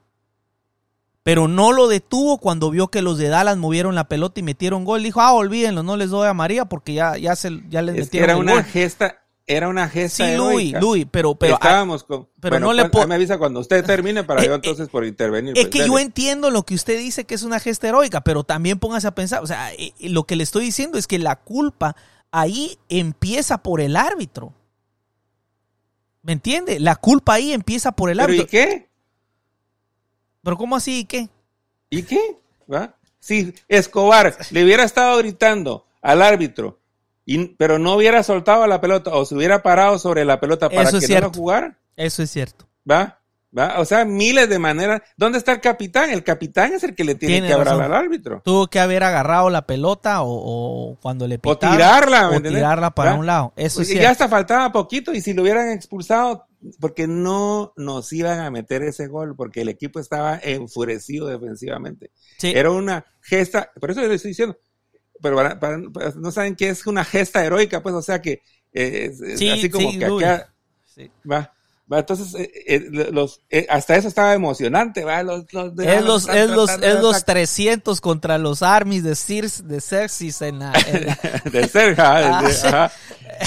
Pero 1.21 1.47
no 1.47 1.71
lo 1.71 1.87
detuvo 1.87 2.37
cuando 2.37 2.69
vio 2.69 2.89
que 2.89 3.01
los 3.01 3.17
de 3.17 3.29
Dallas 3.29 3.55
movieron 3.57 3.95
la 3.95 4.09
pelota 4.09 4.39
y 4.39 4.43
metieron 4.43 4.83
gol. 4.83 5.03
Dijo, 5.03 5.21
ah, 5.21 5.31
olvídenlo, 5.33 5.81
no 5.83 5.95
les 5.95 6.09
doy 6.09 6.27
a 6.27 6.33
María 6.33 6.65
porque 6.65 6.93
ya, 6.93 7.17
ya, 7.17 7.35
se, 7.35 7.61
ya 7.69 7.81
les 7.81 7.95
Es 7.97 8.09
que 8.09 8.19
metieron 8.19 8.29
era 8.29 8.33
el 8.33 8.39
una 8.43 8.53
gol. 8.55 8.63
gesta, 8.65 9.22
era 9.45 9.67
una 9.67 9.89
gesta 9.89 10.25
Sí, 10.25 10.37
Luis. 10.37 10.73
Luis, 10.79 11.05
pero, 11.09 11.35
pero 11.35 11.55
Estábamos 11.55 12.03
con... 12.03 12.29
pero 12.39 12.53
bueno, 12.55 12.67
no 12.67 12.73
le 12.73 12.83
ahí 12.83 13.07
me 13.07 13.15
avisa 13.15 13.37
cuando 13.37 13.59
usted 13.59 13.83
termine 13.85 14.23
para 14.23 14.41
Eh, 14.41 14.45
yo 14.45 14.53
eh, 14.53 14.55
entonces 14.55 14.87
por 14.87 15.05
intervenir. 15.05 15.57
Es 15.57 15.65
pues, 15.65 15.81
que 15.81 15.87
yo 15.87 15.99
entiendo 15.99 16.49
lo 16.49 16.63
que 16.63 16.75
usted 16.75 16.97
dice 16.97 17.25
que 17.25 17.35
es 17.35 17.43
una 17.43 17.59
gesta 17.59 17.89
heroica, 17.89 18.21
pero 18.21 18.43
también 18.43 18.79
póngase 18.79 19.07
a 19.07 19.15
pensar, 19.15 19.43
o 19.43 19.47
sea, 19.47 19.73
eh, 19.73 19.93
eh, 19.99 20.09
lo 20.09 20.23
que 20.23 20.35
le 20.35 20.43
estoy 20.43 20.65
diciendo 20.65 20.97
es 20.97 21.07
que 21.07 21.19
la 21.19 21.35
culpa 21.35 21.95
ahí 22.31 22.77
empieza 22.87 23.57
por 23.57 23.81
el 23.81 23.97
árbitro. 23.97 24.53
¿Me 26.21 26.31
entiende? 26.31 26.79
La 26.79 26.95
culpa 26.95 27.33
ahí 27.33 27.51
empieza 27.51 27.91
por 27.91 28.09
el 28.09 28.17
¿Pero 28.17 28.33
y 28.33 28.39
árbitro. 28.39 28.47
qué? 28.49 28.89
Pero 30.41 30.57
¿cómo 30.57 30.77
así? 30.77 30.99
¿Y 30.99 31.05
qué? 31.05 31.29
¿Y 31.89 32.03
qué? 32.03 32.37
¿Va? 32.71 32.95
Si 33.19 33.53
Escobar 33.67 34.37
le 34.51 34.63
hubiera 34.63 34.83
estado 34.83 35.17
gritando 35.17 35.85
al 36.01 36.21
árbitro, 36.21 36.79
y, 37.25 37.47
pero 37.55 37.79
no 37.79 37.95
hubiera 37.95 38.21
soltado 38.23 38.67
la 38.67 38.81
pelota 38.81 39.11
o 39.11 39.25
se 39.25 39.35
hubiera 39.35 39.63
parado 39.63 39.97
sobre 39.99 40.25
la 40.25 40.39
pelota 40.39 40.69
para 40.69 40.83
Eso 40.89 40.97
es 40.97 41.03
que 41.07 41.13
no 41.13 41.19
cierto. 41.19 41.27
la 41.29 41.33
jugara, 41.37 41.77
Eso 41.95 42.23
es 42.23 42.29
cierto. 42.31 42.67
¿va? 42.89 43.19
¿Va? 43.55 43.79
O 43.79 43.85
sea, 43.85 44.03
miles 44.03 44.49
de 44.49 44.57
maneras. 44.57 45.03
¿Dónde 45.15 45.37
está 45.37 45.51
el 45.51 45.61
capitán? 45.61 46.09
El 46.09 46.23
capitán 46.23 46.73
es 46.73 46.83
el 46.83 46.95
que 46.95 47.03
le 47.03 47.13
tiene, 47.13 47.35
Tiene 47.35 47.47
que 47.49 47.53
hablar 47.53 47.67
razón. 47.77 47.83
al 47.83 47.93
árbitro. 47.93 48.41
Tuvo 48.43 48.65
que 48.67 48.79
haber 48.79 49.03
agarrado 49.03 49.51
la 49.51 49.67
pelota 49.67 50.23
o, 50.23 50.31
o 50.91 50.95
cuando 50.99 51.27
le 51.27 51.35
O 51.35 51.39
pitaron. 51.39 51.77
tirarla, 51.77 52.29
¿me 52.31 52.37
o 52.37 52.41
tirarla 52.41 52.89
para 52.95 53.13
un 53.13 53.27
lado. 53.27 53.53
Eso 53.55 53.83
es 53.83 53.91
Y 53.91 53.93
ya 53.93 53.99
cierto. 53.99 54.11
hasta 54.11 54.27
faltaba 54.29 54.71
poquito 54.71 55.13
y 55.13 55.21
si 55.21 55.33
lo 55.33 55.43
hubieran 55.43 55.69
expulsado, 55.69 56.47
porque 56.79 57.05
no 57.05 57.73
nos 57.77 58.11
iban 58.11 58.39
a 58.39 58.49
meter 58.49 58.81
ese 58.81 59.05
gol, 59.05 59.35
porque 59.35 59.61
el 59.61 59.69
equipo 59.69 59.99
estaba 59.99 60.39
enfurecido 60.41 61.27
defensivamente. 61.27 62.09
Sí. 62.39 62.51
Era 62.55 62.71
una 62.71 63.05
gesta, 63.21 63.69
por 63.79 63.91
eso 63.91 64.01
le 64.01 64.15
estoy 64.15 64.29
diciendo, 64.31 64.57
pero 65.23 65.35
para- 65.37 65.59
para- 65.59 65.77
no 65.77 66.31
saben 66.31 66.55
qué 66.55 66.69
es 66.69 66.85
una 66.85 67.03
gesta 67.03 67.43
heroica, 67.43 67.81
pues, 67.81 67.95
o 67.95 68.01
sea 68.03 68.21
que 68.21 68.43
eh, 68.73 69.11
es- 69.11 69.39
Sí, 69.39 69.49
así 69.49 69.69
como 69.71 69.89
sí, 69.91 69.97
que 69.99 70.05
acá 70.05 70.53
Sí. 70.93 71.09
va. 71.29 71.51
Va, 71.91 71.99
entonces, 71.99 72.33
eh, 72.35 72.49
eh, 72.65 72.79
los, 73.11 73.41
eh, 73.49 73.67
hasta 73.69 73.95
eso 73.97 74.07
estaba 74.07 74.33
emocionante, 74.33 75.03
¿va? 75.03 75.21
Los, 75.21 75.51
los 75.51 75.77
Es 75.79 76.01
los, 76.03 76.29
es 76.29 76.49
los, 76.49 76.69
es 76.81 76.95
los 77.01 77.15
atacar- 77.17 77.23
300 77.25 77.99
contra 77.99 78.37
los 78.37 78.63
armies 78.63 79.03
de 79.03 79.15
Circe, 79.15 79.63
de 79.63 79.81
Xerxes 79.81 80.41
en 80.43 80.59
la, 80.59 80.71
en 80.87 81.07
la- 81.07 81.19
de 81.51 81.61
de- 81.61 81.95
Ah, 81.97 82.39
ajá. 82.63 82.91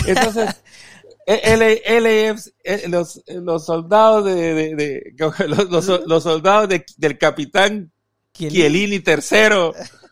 Entonces, 0.06 0.50
L- 1.26 1.82
LAFs, 2.00 2.52
eh, 2.62 2.84
los, 2.88 3.22
los 3.26 3.64
soldados 3.66 4.24
de, 4.26 4.54
de- 4.54 4.74
de- 4.76 5.14
los, 5.48 5.86
los- 6.06 6.22
soldados 6.22 6.68
de- 6.68 6.84
del 6.98 7.18
capitán 7.18 7.90
Chiellini 8.34 9.00
tercero 9.00 9.72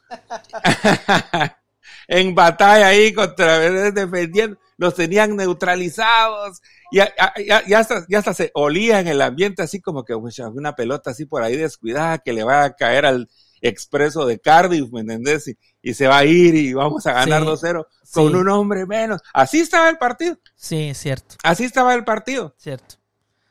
en 2.08 2.34
batalla 2.34 2.88
ahí 2.88 3.12
contra 3.12 3.58
defendiendo, 3.90 4.58
los 4.76 4.94
tenían 4.94 5.36
neutralizados 5.36 6.60
y, 6.90 6.98
ya, 6.98 7.12
ya- 7.46 7.62
ya 7.66 7.78
hasta, 7.78 8.04
ya 8.08 8.18
hasta 8.18 8.34
se 8.34 8.50
olía 8.54 9.00
en 9.00 9.08
el 9.08 9.22
ambiente 9.22 9.62
así 9.62 9.80
como 9.80 10.04
que 10.04 10.14
"Uy, 10.14 10.32
una 10.52 10.74
pelota 10.74 11.10
así 11.10 11.24
por 11.26 11.42
ahí 11.42 11.56
descuidada 11.56 12.18
que 12.18 12.32
le 12.32 12.44
va 12.44 12.64
a 12.64 12.74
caer 12.74 13.06
al 13.06 13.28
expreso 13.60 14.26
de 14.26 14.38
Cardiff, 14.40 14.90
¿me 14.92 15.00
entendés? 15.00 15.48
Y, 15.48 15.56
y 15.80 15.94
se 15.94 16.06
va 16.06 16.18
a 16.18 16.24
ir 16.24 16.54
y 16.54 16.74
vamos 16.74 17.06
a 17.06 17.12
ganar 17.14 17.42
Sí, 17.42 17.48
2-0 17.48 17.86
con 18.12 18.28
sí. 18.30 18.36
un 18.36 18.48
hombre 18.50 18.84
menos. 18.84 19.22
Así 19.32 19.60
estaba 19.60 19.88
el 19.88 19.96
partido, 19.96 20.36
Sí, 20.54 20.92
cierto, 20.94 21.36
así 21.42 21.64
estaba 21.64 21.94
el 21.94 22.04
partido. 22.04 22.54
cierto. 22.58 22.96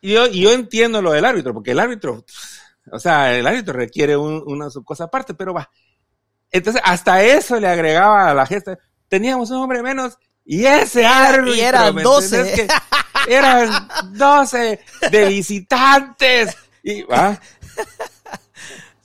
Y 0.02 0.14
yo, 0.14 0.28
y 0.28 0.42
yo 0.42 0.52
entiendo 0.52 1.02
lo 1.02 1.14
del 1.14 1.24
árbitro, 1.26 1.54
porque 1.54 1.72
el 1.72 1.80
árbitro, 1.80 2.26
o 2.92 3.00
sea, 3.00 3.36
el 3.36 3.48
árbitro 3.48 3.74
requiere 3.74 4.16
un- 4.18 4.44
una 4.46 4.68
cosa 4.84 5.06
aparte, 5.06 5.34
pero 5.34 5.54
va. 5.54 5.72
Entonces, 6.54 6.82
hasta 6.86 7.24
eso 7.24 7.60
le 7.60 7.68
agregaba 7.68 8.30
a 8.30 8.34
la 8.34 8.46
gesta. 8.46 8.78
Teníamos 9.10 9.50
un 9.50 9.58
hombre 9.58 9.82
menos 9.82 10.18
y 10.46 10.66
ese 10.66 11.06
árbitro. 11.06 11.56
y 11.56 11.62
eran 11.62 11.96
¿me 11.96 12.04
12. 12.04 12.40
entendés? 12.40 12.68
Que 13.26 13.34
eran 13.36 13.90
12 14.12 14.80
de 15.12 15.26
visitantes. 15.28 16.56
Y 16.84 17.02
va. 17.04 17.38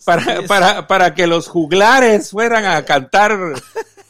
Para, 0.04 0.42
para, 0.46 0.86
para 0.86 1.14
que 1.14 1.26
los 1.26 1.48
juglares 1.48 2.30
fueran 2.30 2.64
a 2.64 2.82
cantar 2.86 3.38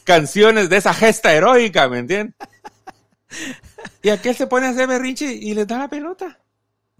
canciones 0.05 0.69
de 0.69 0.77
esa 0.77 0.93
gesta 0.93 1.33
heroica, 1.33 1.89
¿me 1.89 1.99
entiendes? 1.99 2.35
Y 4.01 4.09
aquel 4.09 4.33
se 4.33 4.47
pone 4.47 4.67
a 4.67 4.69
hacer 4.69 4.87
berrinche 4.87 5.25
y 5.25 5.53
le 5.53 5.65
da 5.65 5.77
la 5.77 5.87
pelota. 5.89 6.39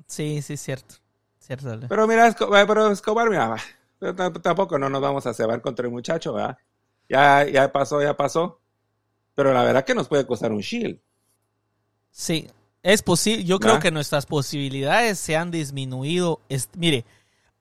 Sí, 0.06 0.42
sí, 0.42 0.58
cierto. 0.58 0.96
Cierto. 1.40 1.80
Pero 1.88 2.08
mira, 2.08 2.28
Escobar, 2.28 2.68
pero 2.68 2.92
Escobar, 2.92 3.30
mira, 3.30 3.48
va, 3.48 3.58
t- 4.00 4.40
tampoco 4.42 4.78
no 4.80 4.90
nos 4.90 5.02
vamos 5.02 5.26
a 5.26 5.34
cebar 5.34 5.62
contra 5.62 5.86
el 5.86 5.92
muchacho, 5.92 6.34
¿verdad? 6.34 6.58
Ya, 7.10 7.46
ya 7.48 7.72
pasó, 7.72 8.02
ya 8.02 8.16
pasó. 8.16 8.60
Pero 9.36 9.54
la 9.54 9.64
verdad 9.64 9.86
que 9.86 9.96
nos 9.96 10.08
puede 10.08 10.26
costar 10.28 10.52
un 10.52 10.60
shield. 10.60 11.00
Sí, 12.12 12.48
es 12.84 13.02
posible. 13.02 13.44
Yo 13.46 13.60
creo 13.60 13.80
que 13.80 13.92
nuestras 13.92 14.26
posibilidades 14.26 15.20
se 15.20 15.36
han 15.38 15.52
disminuido. 15.52 16.42
Es- 16.50 16.70
mire, 16.76 17.06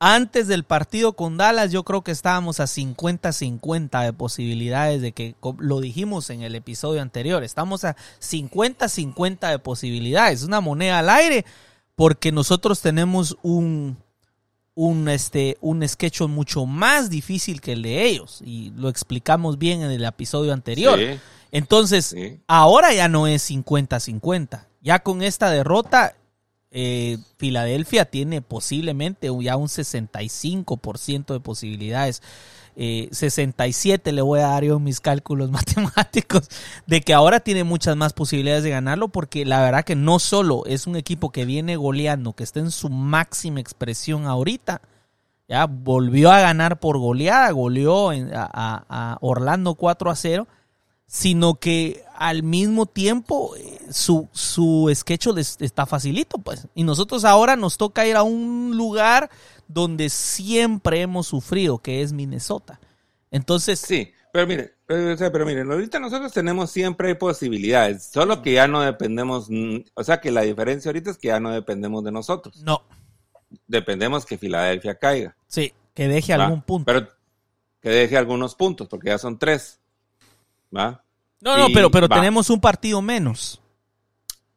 antes 0.00 0.46
del 0.48 0.64
partido 0.64 1.14
con 1.14 1.36
Dallas, 1.36 1.72
yo 1.72 1.82
creo 1.84 2.02
que 2.02 2.12
estábamos 2.12 2.60
a 2.60 2.66
50-50 2.66 4.02
de 4.04 4.12
posibilidades 4.12 5.02
de 5.02 5.12
que, 5.12 5.34
lo 5.58 5.80
dijimos 5.80 6.30
en 6.30 6.42
el 6.42 6.54
episodio 6.54 7.02
anterior, 7.02 7.42
estamos 7.42 7.84
a 7.84 7.96
50-50 8.20 9.50
de 9.50 9.58
posibilidades. 9.58 10.42
Una 10.44 10.60
moneda 10.60 11.00
al 11.00 11.10
aire 11.10 11.44
porque 11.96 12.30
nosotros 12.32 12.80
tenemos 12.80 13.36
un, 13.42 13.98
un, 14.80 15.08
este, 15.08 15.56
un 15.60 15.86
sketch 15.88 16.20
mucho 16.22 16.64
más 16.64 17.10
difícil 17.10 17.60
que 17.60 17.72
el 17.72 17.82
de 17.82 18.04
ellos 18.04 18.40
y 18.44 18.70
lo 18.76 18.88
explicamos 18.88 19.58
bien 19.58 19.82
en 19.82 19.90
el 19.90 20.04
episodio 20.04 20.52
anterior. 20.52 20.96
Sí, 20.96 21.18
Entonces, 21.50 22.06
sí. 22.06 22.38
ahora 22.46 22.94
ya 22.94 23.08
no 23.08 23.26
es 23.26 23.42
50-50. 23.50 24.66
Ya 24.80 25.00
con 25.00 25.22
esta 25.22 25.50
derrota, 25.50 26.14
eh, 26.70 27.18
Filadelfia 27.38 28.04
tiene 28.04 28.40
posiblemente 28.40 29.30
un- 29.30 29.42
ya 29.42 29.56
un 29.56 29.68
65% 29.68 31.34
de 31.34 31.40
posibilidades. 31.40 32.22
Eh, 32.80 33.08
67 33.10 34.12
le 34.12 34.22
voy 34.22 34.38
a 34.38 34.50
dar 34.50 34.62
yo 34.62 34.78
mis 34.78 35.00
cálculos 35.00 35.50
matemáticos 35.50 36.48
de 36.86 37.00
que 37.00 37.12
ahora 37.12 37.40
tiene 37.40 37.64
muchas 37.64 37.96
más 37.96 38.12
posibilidades 38.12 38.62
de 38.62 38.70
ganarlo 38.70 39.08
porque 39.08 39.44
la 39.44 39.60
verdad 39.60 39.84
que 39.84 39.96
no 39.96 40.20
solo 40.20 40.62
es 40.64 40.86
un 40.86 40.94
equipo 40.94 41.30
que 41.30 41.44
viene 41.44 41.74
goleando, 41.74 42.34
que 42.34 42.44
está 42.44 42.60
en 42.60 42.70
su 42.70 42.88
máxima 42.88 43.58
expresión 43.58 44.26
ahorita, 44.26 44.80
ya 45.48 45.66
volvió 45.66 46.30
a 46.30 46.40
ganar 46.40 46.78
por 46.78 46.98
goleada, 46.98 47.50
goleó 47.50 48.12
a, 48.12 49.18
Orlando 49.22 49.74
4 49.74 50.10
a 50.10 50.14
0, 50.14 50.46
sino 51.08 51.54
que 51.54 52.04
al 52.14 52.44
mismo 52.44 52.86
tiempo 52.86 53.56
eh, 53.56 53.80
su, 53.90 54.28
su 54.30 54.88
sketch 54.94 55.26
está 55.58 55.84
facilito, 55.84 56.38
pues. 56.38 56.68
Y 56.76 56.84
nosotros 56.84 57.24
ahora 57.24 57.56
nos 57.56 57.76
toca 57.76 58.06
ir 58.06 58.14
a 58.14 58.22
un 58.22 58.76
lugar 58.76 59.30
donde 59.68 60.08
siempre 60.08 61.00
hemos 61.02 61.26
sufrido, 61.28 61.78
que 61.78 62.02
es 62.02 62.12
Minnesota. 62.12 62.80
Entonces, 63.30 63.78
Sí, 63.78 64.10
pero 64.32 64.46
mire, 64.46 64.74
pero, 64.86 65.12
o 65.12 65.16
sea, 65.16 65.30
pero 65.30 65.44
miren, 65.46 65.70
ahorita 65.70 65.98
nosotros 65.98 66.32
tenemos 66.32 66.70
siempre 66.70 67.14
posibilidades, 67.14 68.04
solo 68.04 68.42
que 68.42 68.54
ya 68.54 68.66
no 68.66 68.80
dependemos, 68.80 69.48
mm, 69.50 69.78
o 69.94 70.04
sea 70.04 70.20
que 70.20 70.30
la 70.30 70.42
diferencia 70.42 70.88
ahorita 70.88 71.10
es 71.10 71.18
que 71.18 71.28
ya 71.28 71.38
no 71.40 71.50
dependemos 71.52 72.02
de 72.04 72.12
nosotros, 72.12 72.62
no, 72.62 72.82
dependemos 73.66 74.24
que 74.26 74.38
Filadelfia 74.38 74.98
caiga. 74.98 75.36
sí, 75.46 75.72
que 75.94 76.08
deje 76.08 76.36
¿va? 76.36 76.44
algún 76.44 76.62
punto. 76.62 76.86
Pero 76.86 77.08
que 77.80 77.90
deje 77.90 78.16
algunos 78.16 78.54
puntos, 78.54 78.88
porque 78.88 79.08
ya 79.08 79.18
son 79.18 79.38
tres. 79.38 79.80
¿Va? 80.74 81.02
no, 81.40 81.56
no, 81.56 81.68
y 81.68 81.74
pero, 81.74 81.90
pero 81.90 82.08
va. 82.08 82.16
tenemos 82.16 82.50
un 82.50 82.60
partido 82.60 83.00
menos. 83.02 83.60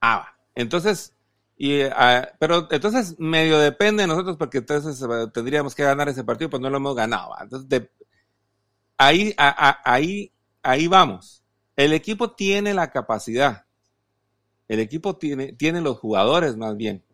Ah, 0.02 0.18
va. 0.18 0.36
Entonces, 0.56 1.14
y, 1.64 1.84
ah, 1.84 2.28
pero 2.40 2.68
entonces 2.72 3.20
medio 3.20 3.60
depende 3.60 4.02
de 4.02 4.08
nosotros 4.08 4.36
porque 4.36 4.58
entonces 4.58 5.00
eh, 5.00 5.28
tendríamos 5.32 5.76
que 5.76 5.84
ganar 5.84 6.10
ese 6.10 6.24
partido, 6.24 6.50
pues 6.50 6.60
no 6.60 6.72
lo 6.72 6.78
hemos 6.78 6.96
ganado. 6.96 7.36
Entonces, 7.40 7.84
ahí, 8.98 9.32
ahí, 9.38 10.34
ahí 10.64 10.88
vamos. 10.88 11.44
El 11.76 11.94
equipo 11.94 12.32
tiene 12.32 12.74
la 12.74 12.90
capacidad. 12.90 13.68
El 14.68 14.80
equipo 14.80 15.18
tiene, 15.18 15.54
tiene 15.54 15.82
los 15.82 16.00
jugadores 16.00 16.58
más 16.58 16.76
bien. 16.76 17.06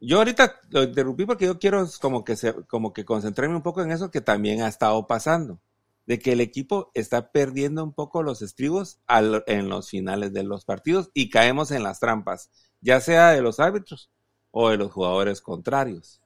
Yo 0.00 0.16
ahorita 0.16 0.58
lo 0.70 0.82
interrumpí 0.82 1.26
porque 1.26 1.44
yo 1.44 1.58
quiero 1.58 1.86
como 2.00 2.24
que 2.24 2.36
se, 2.36 2.54
como 2.66 2.94
que 2.94 3.04
concentrarme 3.04 3.56
un 3.56 3.62
poco 3.62 3.82
en 3.82 3.90
eso 3.90 4.10
que 4.10 4.22
también 4.22 4.62
ha 4.62 4.68
estado 4.68 5.06
pasando. 5.06 5.60
De 6.06 6.18
que 6.18 6.32
el 6.32 6.40
equipo 6.40 6.90
está 6.94 7.30
perdiendo 7.30 7.84
un 7.84 7.92
poco 7.92 8.22
los 8.22 8.42
estribos 8.42 9.00
en 9.46 9.68
los 9.68 9.90
finales 9.90 10.32
de 10.32 10.42
los 10.42 10.64
partidos 10.64 11.10
y 11.14 11.30
caemos 11.30 11.70
en 11.70 11.82
las 11.82 12.00
trampas, 12.00 12.50
ya 12.80 13.00
sea 13.00 13.30
de 13.30 13.42
los 13.42 13.60
árbitros 13.60 14.10
o 14.50 14.70
de 14.70 14.76
los 14.76 14.90
jugadores 14.90 15.40
contrarios. 15.40 16.20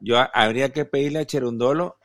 Yo 0.00 0.16
habría 0.34 0.72
que 0.72 0.84
pedirle 0.84 1.20
a 1.20 1.26
Cherundolo, 1.26 1.96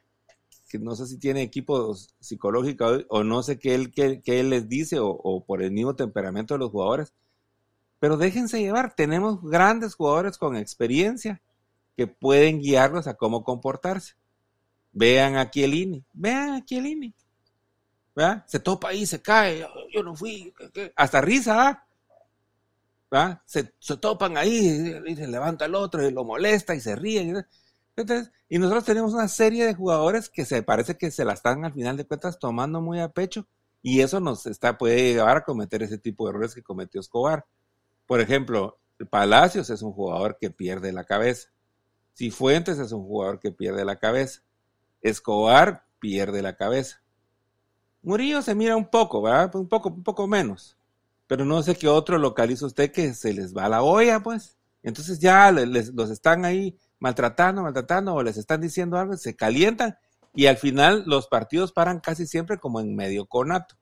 que 0.70 0.80
no 0.80 0.96
sé 0.96 1.08
si 1.08 1.18
tiene 1.18 1.42
equipo 1.42 1.96
psicológico 2.20 2.86
o 3.10 3.24
no 3.24 3.42
sé 3.44 3.58
qué 3.58 3.76
él, 3.76 3.92
qué, 3.92 4.22
él 4.26 4.50
les 4.50 4.68
dice 4.68 5.00
o, 5.00 5.10
o 5.10 5.46
por 5.46 5.62
el 5.62 5.72
mismo 5.72 5.96
temperamento 5.96 6.54
de 6.54 6.60
los 6.60 6.72
jugadores, 6.72 7.14
pero 8.00 8.18
déjense 8.18 8.60
llevar, 8.60 8.96
tenemos 8.96 9.42
grandes 9.42 9.96
jugadores 9.96 10.38
con 10.38 10.56
experiencia 10.56 11.42
que 11.96 12.08
pueden 12.08 12.60
guiarlos 12.60 13.08
a 13.08 13.16
cómo 13.16 13.44
comportarse. 13.44 14.16
Vean 14.98 15.36
a 15.36 15.50
Chiellini, 15.50 16.04
vean 16.12 16.56
a 16.56 16.66
Chiellini. 16.66 17.14
¿verdad? 18.16 18.44
Se 18.48 18.60
topa 18.60 18.90
ahí, 18.90 19.06
se 19.06 19.22
cae, 19.22 19.64
yo, 19.94 20.02
no 20.02 20.16
fui, 20.16 20.52
hasta 20.96 21.22
risa, 21.22 21.86
¿verdad? 23.12 23.44
Se, 23.46 23.64
topan 24.02 24.38
ahí, 24.38 25.00
y 25.06 25.16
se 25.16 25.28
levanta 25.28 25.66
el 25.66 25.76
otro 25.76 26.04
y 26.04 26.12
lo 26.12 26.24
molesta 26.24 26.74
y 26.74 26.80
se 26.80 26.96
ríe. 26.96 27.46
Entonces, 27.96 28.32
y 28.50 28.58
nosotros 28.58 28.86
tenemos 28.86 29.14
una 29.14 29.28
serie 29.28 29.68
de 29.68 29.76
jugadores 29.76 30.30
que 30.30 30.46
se 30.46 30.64
parece 30.64 30.98
que 30.98 31.12
se 31.12 31.26
la 31.26 31.34
están 31.34 31.64
al 31.64 31.74
final 31.74 31.96
de 31.96 32.08
cuentas 32.08 32.40
tomando 32.40 32.82
muy 32.82 33.00
a 33.00 33.10
pecho 33.10 33.48
y 33.84 34.02
eso 34.02 34.20
nos 34.20 34.48
está, 34.48 34.80
puede 34.80 35.14
llevar 35.14 35.38
a 35.38 35.44
cometer 35.44 35.84
ese 35.84 36.00
tipo 36.00 36.26
de 36.26 36.32
errores 36.32 36.56
que 36.56 36.64
cometió 36.64 37.00
Escobar. 37.00 37.46
Por 38.08 38.20
ejemplo, 38.20 38.80
Palacios 39.12 39.70
es 39.70 39.84
un 39.84 39.92
jugador 39.92 40.40
que 40.42 40.50
pierde 40.50 40.92
la 40.92 41.04
cabeza. 41.04 41.50
Cifuentes 42.16 42.80
es 42.80 42.92
un 42.92 43.04
jugador 43.04 43.40
que 43.40 43.52
pierde 43.52 43.86
la 43.86 43.98
cabeza. 43.98 44.42
Escobar 45.10 45.86
pierde 46.00 46.42
la 46.42 46.56
cabeza. 46.56 47.02
Murillo 48.02 48.42
se 48.42 48.56
mira 48.56 48.76
un 48.76 48.90
poco, 48.90 49.22
¿verdad? 49.22 49.54
Un 49.56 49.68
poco, 49.68 49.90
un 49.90 50.04
poco 50.04 50.28
menos. 50.28 50.78
Pero 51.28 51.44
no 51.44 51.62
sé 51.62 51.76
qué 51.76 51.88
otro 51.88 52.18
localiza 52.18 52.66
usted 52.66 52.92
que 52.92 53.14
se 53.14 53.34
les 53.34 53.56
va 53.56 53.68
la 53.68 53.84
olla, 53.84 54.22
pues. 54.22 54.58
Entonces 54.84 55.20
ya 55.20 55.52
los 55.52 56.10
están 56.10 56.46
ahí 56.46 56.78
maltratando, 57.00 57.64
maltratando, 57.64 58.14
o 58.14 58.24
les 58.24 58.38
están 58.38 58.62
diciendo 58.62 58.98
algo, 58.98 59.18
se 59.18 59.36
calientan, 59.36 59.98
y 60.34 60.46
al 60.46 60.58
final 60.58 61.04
los 61.06 61.28
partidos 61.28 61.74
paran 61.74 62.00
casi 62.00 62.26
siempre 62.26 62.58
como 62.58 62.80
en 62.80 62.96
medio 62.96 63.26
conato. 63.26 63.76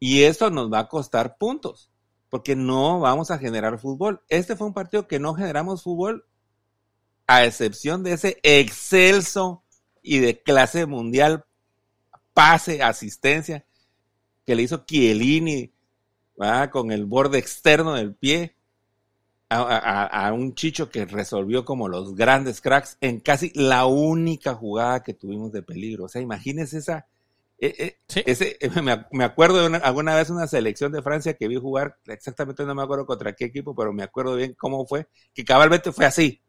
Y 0.00 0.24
eso 0.24 0.50
nos 0.50 0.72
va 0.72 0.80
a 0.80 0.88
costar 0.88 1.36
puntos, 1.36 1.90
porque 2.30 2.56
no 2.56 2.98
vamos 3.00 3.30
a 3.30 3.38
generar 3.38 3.78
fútbol. 3.78 4.22
Este 4.28 4.56
fue 4.56 4.66
un 4.66 4.74
partido 4.74 5.06
que 5.06 5.20
no 5.20 5.34
generamos 5.34 5.82
fútbol, 5.82 6.26
a 7.26 7.44
excepción 7.44 8.02
de 8.02 8.14
ese 8.14 8.40
excelso 8.42 9.62
y 10.08 10.20
de 10.20 10.40
clase 10.40 10.86
mundial, 10.86 11.44
pase, 12.32 12.82
asistencia, 12.82 13.64
que 14.46 14.54
le 14.54 14.62
hizo 14.62 14.84
Chiellini 14.86 15.70
con 16.70 16.92
el 16.92 17.04
borde 17.04 17.38
externo 17.38 17.94
del 17.94 18.14
pie 18.14 18.54
a, 19.50 20.30
un 20.32 20.54
Chicho 20.54 20.88
que 20.90 21.04
resolvió 21.04 21.64
como 21.64 21.88
los 21.88 22.14
grandes 22.14 22.60
cracks 22.60 22.96
en 23.00 23.20
casi 23.20 23.50
la 23.54 23.86
única 23.86 24.54
jugada 24.54 25.02
que 25.02 25.14
tuvimos 25.14 25.52
de 25.52 25.62
peligro. 25.62 26.04
O 26.04 26.08
sea, 26.08 26.22
imagínense 26.22 26.78
esa... 26.78 27.06
Eh, 27.60 27.96
eh, 28.14 28.22
ese, 28.24 28.56
me, 29.10 29.24
acuerdo 29.24 29.68
de 29.68 29.78
alguna 29.78 30.14
vez 30.14 30.30
una 30.30 30.46
selección 30.46 30.92
de 30.92 31.02
Francia 31.02 31.34
que 31.34 31.48
vi 31.48 31.56
jugar, 31.56 31.98
exactamente 32.06 32.64
no 32.64 32.74
me 32.74 32.82
acuerdo 32.82 33.04
contra 33.04 33.32
qué 33.32 33.46
equipo, 33.46 33.74
pero 33.74 33.92
me 33.92 34.04
acuerdo 34.04 34.36
bien 34.36 34.54
cómo 34.56 34.86
fue, 34.86 35.08
que 35.34 35.44
cabalmente 35.44 35.90
fue 35.90 36.04
así, 36.04 36.40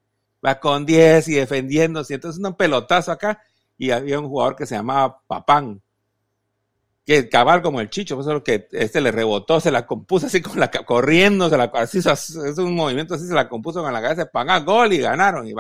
va 0.45 0.59
con 0.59 0.85
10 0.85 1.27
y 1.29 1.33
defendiéndose, 1.33 2.13
entonces 2.13 2.39
un 2.43 2.55
pelotazo 2.55 3.11
acá 3.11 3.41
y 3.79 3.91
había 3.91 4.19
un 4.19 4.27
jugador 4.27 4.57
que 4.57 4.65
se 4.65 4.75
llamaba 4.75 5.21
Papán, 5.25 5.81
que 7.05 7.29
cabal 7.29 7.61
como 7.61 7.79
el 7.79 7.89
Chicho, 7.89 8.15
pues 8.15 8.25
solo 8.25 8.43
que 8.43 8.67
este 8.71 8.99
le 8.99 9.11
rebotó, 9.11 9.61
se 9.61 9.71
la 9.71 9.87
compuso 9.87 10.27
así 10.27 10.41
con 10.41 10.59
la 10.59 10.69
corriendo, 10.69 11.49
se 11.49 11.57
la 11.57 11.71
así 11.73 11.99
es 11.99 12.57
un 12.59 12.75
movimiento 12.75 13.15
así 13.15 13.25
se 13.25 13.33
la 13.33 13.47
compuso 13.47 13.81
con 13.81 13.93
la 13.93 14.01
cabeza, 14.01 14.29
paga 14.29 14.59
gol 14.59 14.93
y 14.93 14.99
ganaron 14.99 15.47
y. 15.47 15.55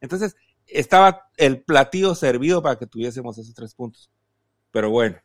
Entonces, 0.00 0.34
estaba 0.66 1.28
el 1.36 1.62
platillo 1.62 2.14
servido 2.14 2.62
para 2.62 2.78
que 2.78 2.86
tuviésemos 2.86 3.36
esos 3.36 3.54
tres 3.54 3.74
puntos. 3.74 4.10
Pero 4.70 4.90
bueno, 4.90 5.18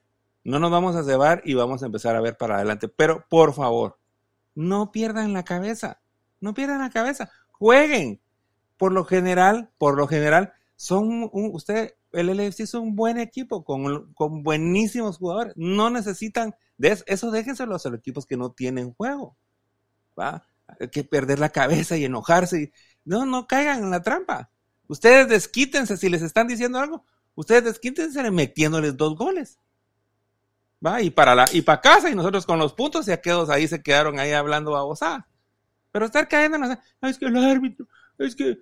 no 0.44 0.60
nos 0.60 0.70
vamos 0.70 0.98
a 0.98 1.06
cebar 1.06 1.42
y 1.46 1.54
vamos 1.54 1.82
a 1.82 1.86
empezar 1.86 2.16
a 2.18 2.22
ver 2.22 2.36
para 2.36 2.58
adelante. 2.58 2.90
Pero 2.90 3.26
por 3.30 3.54
favor, 3.54 3.98
no 4.54 4.92
pierdan 4.92 5.32
la 5.32 5.44
cabeza. 5.44 6.02
No 6.42 6.54
pierdan 6.54 6.82
la 6.82 6.90
cabeza. 6.90 7.32
Jueguen 7.52 8.22
por 8.76 8.92
lo 8.92 9.06
general, 9.06 9.72
por 9.78 9.96
lo 9.96 10.08
general, 10.08 10.54
son 10.78 11.30
un, 11.34 11.50
usted, 11.54 11.96
el 12.20 12.30
LFC 12.30 12.62
es 12.62 12.74
un 12.74 12.96
buen 12.96 13.18
equipo 13.18 13.64
con, 13.64 14.14
con 14.14 14.44
buenísimos 14.44 15.18
jugadores. 15.18 15.54
No 15.56 15.90
necesitan 15.90 16.56
eso, 16.80 17.32
déjenselo 17.32 17.72
a 17.72 17.76
los 17.76 17.86
equipos 17.86 18.26
que 18.26 18.38
no 18.38 18.52
tienen 18.52 18.94
juego. 18.94 19.38
¿va? 20.18 20.48
Hay 20.80 20.90
que 20.90 21.04
perder 21.04 21.40
la 21.40 21.50
cabeza 21.50 21.98
y 21.98 22.06
enojarse. 22.06 22.72
No, 23.06 23.26
no 23.26 23.48
caigan 23.48 23.84
en 23.84 23.92
la 23.92 24.02
trampa. 24.02 24.52
Ustedes 24.88 25.28
desquítense 25.28 25.98
si 25.98 26.10
les 26.10 26.22
están 26.22 26.48
diciendo 26.48 26.80
algo. 26.80 27.06
Ustedes 27.36 27.64
desquítense 27.64 28.30
metiéndoles 28.32 28.98
dos 28.98 29.16
goles. 29.16 29.60
¿Va? 30.86 31.02
Y 31.02 31.10
para 31.10 31.36
la, 31.36 31.46
y 31.52 31.62
para 31.62 31.82
casa, 31.82 32.10
y 32.10 32.16
nosotros 32.16 32.46
con 32.46 32.60
los 32.60 32.74
puntos, 32.74 33.08
y 33.08 33.12
aquellos 33.12 33.50
ahí 33.50 33.68
se 33.68 33.82
quedaron 33.82 34.20
ahí 34.20 34.32
hablando 34.32 34.72
babosa. 34.72 35.28
Pero 35.92 36.06
estar 36.06 36.28
cayendo 36.28 36.58
en 36.58 36.70
la, 36.70 36.84
es 37.02 37.18
que 37.18 37.26
el 37.26 37.38
árbitro, 37.38 37.88
es 38.18 38.36
que, 38.36 38.60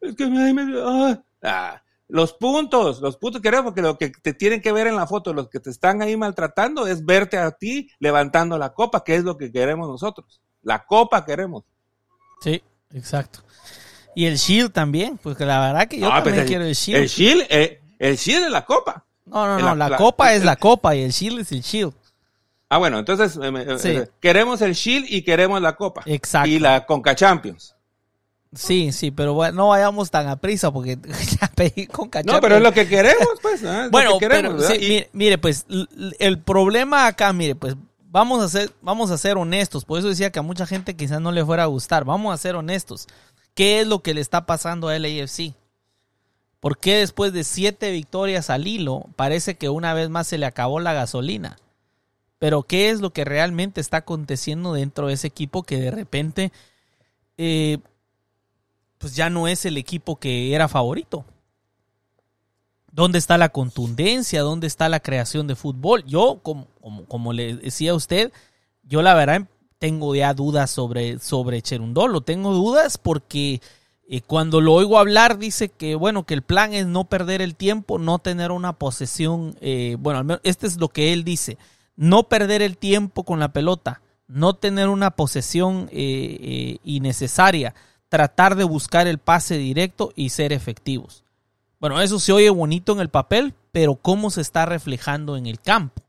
es 0.00 0.16
que 0.16 0.26
me, 0.26 0.80
ah, 0.82 1.22
ah, 1.42 1.82
los 2.14 2.32
puntos, 2.32 3.00
los 3.00 3.16
puntos 3.16 3.42
queremos 3.42 3.64
porque 3.64 3.82
lo 3.82 3.98
que 3.98 4.10
te 4.10 4.34
tienen 4.34 4.60
que 4.60 4.70
ver 4.70 4.86
en 4.86 4.94
la 4.94 5.04
foto, 5.04 5.34
los 5.34 5.48
que 5.48 5.58
te 5.58 5.70
están 5.70 6.00
ahí 6.00 6.16
maltratando, 6.16 6.86
es 6.86 7.04
verte 7.04 7.38
a 7.38 7.50
ti 7.50 7.90
levantando 7.98 8.56
la 8.56 8.72
copa, 8.72 9.02
que 9.02 9.16
es 9.16 9.24
lo 9.24 9.36
que 9.36 9.50
queremos 9.50 9.88
nosotros. 9.88 10.40
La 10.62 10.86
copa 10.86 11.24
queremos. 11.24 11.64
Sí, 12.40 12.62
exacto. 12.92 13.40
Y 14.14 14.26
el 14.26 14.36
Shield 14.36 14.70
también, 14.70 15.18
porque 15.20 15.44
la 15.44 15.58
verdad 15.58 15.88
que 15.88 15.98
yo 15.98 16.08
pues 16.08 16.22
también 16.22 16.46
quiero 16.46 16.64
el 16.64 16.74
Shield. 16.74 17.02
El 17.02 17.08
Shield, 17.08 17.46
eh, 17.50 17.80
el 17.98 18.16
Shield 18.16 18.44
es 18.44 18.52
la 18.52 18.64
copa. 18.64 19.04
No, 19.24 19.48
no, 19.48 19.58
no, 19.58 19.74
la, 19.74 19.96
copa 19.96 20.34
es 20.34 20.44
la 20.44 20.54
copa 20.54 20.94
y 20.94 21.02
el 21.02 21.10
Shield 21.10 21.40
es 21.40 21.50
el 21.50 21.62
Shield. 21.62 21.94
Ah, 22.68 22.78
bueno, 22.78 23.00
entonces 23.00 23.36
eh, 23.42 23.78
eh, 23.84 24.08
queremos 24.20 24.62
el 24.62 24.74
Shield 24.74 25.06
y 25.08 25.22
queremos 25.22 25.60
la 25.60 25.74
Copa. 25.74 26.02
Exacto. 26.06 26.48
Y 26.48 26.60
la 26.60 26.86
Conca 26.86 27.14
Champions. 27.14 27.73
Sí, 28.54 28.92
sí, 28.92 29.10
pero 29.10 29.34
bueno, 29.34 29.56
no 29.56 29.68
vayamos 29.68 30.10
tan 30.10 30.28
a 30.28 30.36
prisa 30.36 30.72
porque 30.72 30.98
ya 31.40 31.50
pedí 31.54 31.86
Conca 31.86 32.22
No, 32.22 32.40
pero 32.40 32.56
es 32.56 32.62
lo 32.62 32.72
que 32.72 32.86
queremos, 32.86 33.38
pues. 33.42 33.62
bueno, 33.90 34.12
pero, 34.20 34.56
mire, 35.12 35.38
pues 35.38 35.66
el 36.18 36.38
problema 36.38 37.06
acá, 37.06 37.32
mire, 37.32 37.54
pues 37.54 37.76
vamos 38.14 38.40
a 38.44 38.48
ser, 38.48 38.70
vamos 38.80 39.10
a 39.10 39.18
ser 39.18 39.36
honestos. 39.36 39.84
Por 39.84 39.98
eso 39.98 40.08
decía 40.08 40.30
que 40.30 40.38
a 40.38 40.42
mucha 40.42 40.66
gente 40.66 40.94
quizás 40.94 41.20
no 41.20 41.32
le 41.32 41.44
fuera 41.44 41.64
a 41.64 41.66
gustar. 41.66 42.04
Vamos 42.04 42.32
a 42.32 42.38
ser 42.38 42.54
honestos. 42.54 43.08
¿Qué 43.54 43.80
es 43.80 43.88
lo 43.88 44.02
que 44.02 44.14
le 44.14 44.20
está 44.20 44.46
pasando 44.46 44.88
a 44.88 44.96
LAFC? 44.96 45.52
¿Por 46.60 46.78
qué 46.78 46.98
después 46.98 47.32
de 47.32 47.42
siete 47.42 47.90
victorias 47.90 48.50
al 48.50 48.68
hilo 48.68 49.06
parece 49.16 49.56
que 49.56 49.68
una 49.68 49.94
vez 49.94 50.10
más 50.10 50.28
se 50.28 50.38
le 50.38 50.46
acabó 50.46 50.78
la 50.78 50.92
gasolina? 50.92 51.56
Pero 52.38 52.62
¿qué 52.62 52.90
es 52.90 53.00
lo 53.00 53.10
que 53.12 53.24
realmente 53.24 53.80
está 53.80 53.98
aconteciendo 53.98 54.72
dentro 54.74 55.08
de 55.08 55.14
ese 55.14 55.26
equipo 55.26 55.64
que 55.64 55.80
de 55.80 55.90
repente 55.90 56.52
eh, 57.36 57.78
pues 58.98 59.14
ya 59.14 59.30
no 59.30 59.48
es 59.48 59.64
el 59.64 59.76
equipo 59.76 60.16
que 60.16 60.54
era 60.54 60.68
favorito? 60.68 61.24
¿Dónde 62.92 63.18
está 63.18 63.38
la 63.38 63.48
contundencia? 63.48 64.42
¿Dónde 64.42 64.66
está 64.66 64.88
la 64.88 65.00
creación 65.00 65.46
de 65.46 65.56
fútbol? 65.56 66.04
Yo, 66.04 66.40
como, 66.42 66.68
como, 67.08 67.32
le 67.32 67.56
decía 67.56 67.90
a 67.90 67.94
usted, 67.94 68.32
yo 68.84 69.02
la 69.02 69.14
verdad 69.14 69.48
tengo 69.78 70.14
ya 70.14 70.32
dudas 70.32 70.70
sobre, 70.70 71.18
sobre 71.18 71.60
Cherundolo. 71.60 72.20
Tengo 72.20 72.52
dudas 72.52 72.96
porque 72.98 73.60
eh, 74.08 74.20
cuando 74.20 74.60
lo 74.60 74.74
oigo 74.74 74.98
hablar 74.98 75.38
dice 75.38 75.70
que, 75.70 75.96
bueno, 75.96 76.24
que 76.24 76.34
el 76.34 76.42
plan 76.42 76.72
es 76.72 76.86
no 76.86 77.04
perder 77.04 77.42
el 77.42 77.56
tiempo, 77.56 77.98
no 77.98 78.20
tener 78.20 78.52
una 78.52 78.74
posesión. 78.74 79.56
Eh, 79.60 79.96
bueno, 79.98 80.20
al 80.20 80.24
menos 80.24 80.40
este 80.44 80.68
es 80.68 80.76
lo 80.78 80.88
que 80.88 81.12
él 81.12 81.24
dice 81.24 81.58
no 81.96 82.24
perder 82.24 82.62
el 82.62 82.76
tiempo 82.76 83.24
con 83.24 83.38
la 83.38 83.52
pelota, 83.52 84.00
no 84.26 84.54
tener 84.54 84.88
una 84.88 85.12
posesión 85.12 85.88
eh, 85.92 86.38
eh, 86.40 86.78
innecesaria, 86.84 87.74
tratar 88.14 88.54
de 88.54 88.62
buscar 88.62 89.08
el 89.08 89.18
pase 89.18 89.58
directo 89.58 90.12
y 90.14 90.28
ser 90.28 90.52
efectivos. 90.52 91.24
Bueno, 91.80 92.00
eso 92.00 92.20
se 92.20 92.30
oye 92.30 92.48
bonito 92.48 92.92
en 92.92 93.00
el 93.00 93.08
papel, 93.08 93.54
pero 93.72 93.96
¿cómo 93.96 94.30
se 94.30 94.40
está 94.40 94.66
reflejando 94.66 95.36
en 95.36 95.46
el 95.46 95.58
campo? 95.58 96.00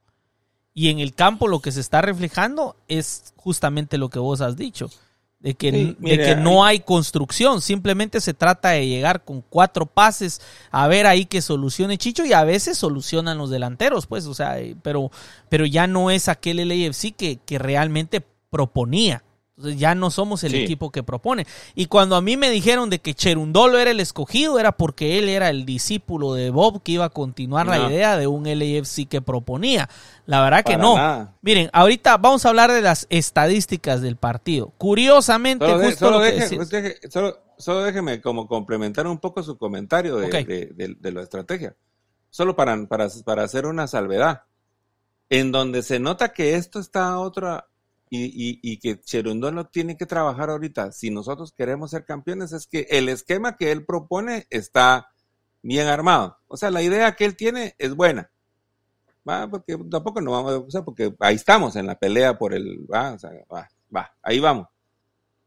Y 0.71 0.89
en 0.89 0.99
el 0.99 1.15
campo 1.15 1.47
lo 1.47 1.61
que 1.61 1.71
se 1.71 1.79
está 1.79 2.03
reflejando 2.03 2.75
es 2.87 3.33
justamente 3.37 3.97
lo 3.97 4.09
que 4.09 4.19
vos 4.19 4.41
has 4.41 4.55
dicho 4.55 4.91
de 5.39 5.55
que, 5.55 5.95
que 5.99 6.35
no 6.35 6.63
hay 6.63 6.79
construcción, 6.79 7.59
simplemente 7.59 8.21
se 8.21 8.35
trata 8.35 8.69
de 8.69 8.87
llegar 8.87 9.23
con 9.25 9.41
cuatro 9.41 9.87
pases 9.87 10.41
a 10.69 10.87
ver 10.87 11.07
ahí 11.07 11.25
que 11.25 11.41
solucione 11.41 11.97
Chicho 11.97 12.23
y 12.23 12.33
a 12.33 12.43
veces 12.43 12.77
solucionan 12.77 13.39
los 13.39 13.49
delanteros, 13.49 14.05
pues, 14.05 14.27
o 14.27 14.35
sea, 14.35 14.59
eh, 14.59 14.75
pero, 14.83 15.09
pero 15.49 15.65
ya 15.65 15.87
no 15.87 16.11
es 16.11 16.29
aquel 16.29 16.67
LAFC 16.67 17.15
que, 17.15 17.39
que 17.43 17.57
realmente 17.57 18.23
proponía, 18.51 19.23
Entonces 19.57 19.79
ya 19.79 19.95
no 19.95 20.11
somos 20.11 20.43
el 20.43 20.51
Sí. 20.51 20.63
equipo 20.63 20.91
que 20.91 21.01
propone. 21.01 21.47
Y 21.75 21.85
cuando 21.85 22.17
a 22.17 22.21
mí 22.21 22.35
me 22.35 22.49
dijeron 22.49 22.89
de 22.89 22.99
que 22.99 23.13
Cherundolo 23.13 23.77
era 23.79 23.91
el 23.91 24.01
escogido, 24.01 24.59
era 24.59 24.73
porque 24.73 25.17
él 25.17 25.29
era 25.29 25.49
el 25.49 25.65
discípulo 25.65 26.33
de 26.33 26.49
Bob 26.49 26.83
que 26.83 26.91
iba 26.93 27.05
a 27.05 27.09
continuar 27.09 27.65
la 27.67 27.89
idea 27.89 28.17
de 28.17 28.27
un 28.27 28.43
LAFC 28.47 29.07
que 29.07 29.21
proponía. 29.21 29.89
La 30.25 30.41
verdad 30.41 30.63
que 30.65 30.75
no. 30.77 30.97
nada. 30.97 31.35
Miren, 31.41 31.69
ahorita 31.71 32.17
vamos 32.17 32.45
a 32.45 32.49
hablar 32.49 32.69
de 32.73 32.81
las 32.81 33.07
estadísticas 33.09 34.01
del 34.01 34.17
partido. 34.17 34.73
Curiosamente, 34.77 35.65
Solo, 35.65 35.77
de- 35.79 35.85
justo 35.85 36.05
solo 36.05 36.17
lo 36.17 36.23
que 36.25 36.31
deje- 36.33 36.41
decías. 36.59 36.69
deje- 36.69 37.09
solo- 37.09 37.37
solo 37.57 37.83
déjeme 37.83 38.19
como 38.19 38.47
complementar 38.47 39.07
un 39.07 39.19
poco 39.19 39.41
su 39.41 39.57
comentario 39.57 40.17
de, 40.17 40.27
de- 40.43 40.65
de- 40.75 40.95
de 40.99 41.11
la 41.13 41.21
estrategia. 41.21 41.75
Solo 42.29 42.57
para, 42.57 42.75
para, 42.87 43.07
para 43.23 43.43
hacer 43.43 43.65
una 43.67 43.87
salvedad. 43.87 44.41
En 45.29 45.53
donde 45.53 45.81
se 45.81 45.99
nota 45.99 46.33
que 46.33 46.55
esto 46.55 46.79
está 46.79 47.07
a 47.07 47.19
otra 47.19 47.67
y, 48.09 48.77
que 48.79 48.99
Cherundolo 49.01 49.67
tiene 49.67 49.97
que 49.97 50.05
trabajar 50.05 50.49
ahorita 50.49 50.91
si 50.91 51.09
nosotros 51.09 51.51
queremos 51.51 51.91
ser 51.91 52.05
campeones 52.05 52.53
es 52.53 52.67
que 52.67 52.87
el 52.89 53.09
esquema 53.09 53.57
que 53.57 53.71
él 53.71 53.85
propone 53.85 54.47
está 54.49 55.09
bien 55.61 55.87
armado. 55.87 56.37
O 56.47 56.57
sea, 56.57 56.69
la 56.71 56.81
idea 56.81 57.15
que 57.15 57.25
él 57.25 57.35
tiene 57.35 57.75
es 57.79 57.95
buena. 57.95 58.29
Va, 59.27 59.47
porque 59.49 59.77
tampoco 59.89 60.21
no 60.21 60.31
vamos 60.31 60.67
a, 60.67 60.71
sea, 60.71 60.83
porque 60.83 61.15
ahí 61.19 61.35
estamos 61.35 61.75
en 61.75 61.87
la 61.87 61.97
pelea 61.97 62.37
por 62.37 62.53
el, 62.53 62.85
va, 62.91 63.13
o 63.13 63.19
sea, 63.19 63.31
va, 63.51 63.67
va, 63.93 64.15
ahí 64.21 64.39
vamos. 64.39 64.67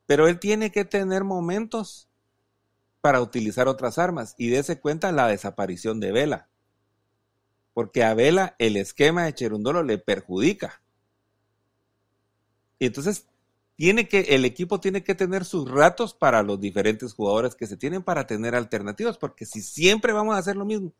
Pero 0.06 0.26
él 0.26 0.40
tiene 0.40 0.72
que 0.72 0.84
tener 0.84 1.22
momentos 1.22 2.08
para 3.00 3.20
utilizar 3.20 3.68
otras 3.68 3.98
armas 3.98 4.34
y 4.36 4.48
dése 4.48 4.80
cuenta 4.80 5.12
la 5.12 5.28
desaparición 5.28 6.00
de 6.00 6.10
Vela. 6.10 6.48
Porque 7.72 8.02
a 8.02 8.14
Vela 8.14 8.56
el 8.58 8.76
esquema 8.76 9.24
de 9.24 9.34
Cherundolo 9.34 9.84
le 9.84 9.98
perjudica. 9.98 10.82
Y 12.78 12.86
entonces 12.86 13.26
tiene 13.76 14.08
que, 14.08 14.20
el 14.20 14.44
equipo 14.44 14.80
tiene 14.80 15.04
que 15.04 15.14
tener 15.14 15.44
sus 15.44 15.70
ratos 15.70 16.14
para 16.14 16.42
los 16.42 16.60
diferentes 16.60 17.14
jugadores 17.14 17.54
que 17.54 17.66
se 17.66 17.76
tienen 17.76 18.02
para 18.02 18.26
tener 18.26 18.54
alternativas, 18.54 19.18
porque 19.18 19.46
si 19.46 19.62
siempre 19.62 20.12
vamos 20.12 20.34
a 20.34 20.38
hacer 20.38 20.56
lo 20.56 20.64
mismo. 20.64 20.92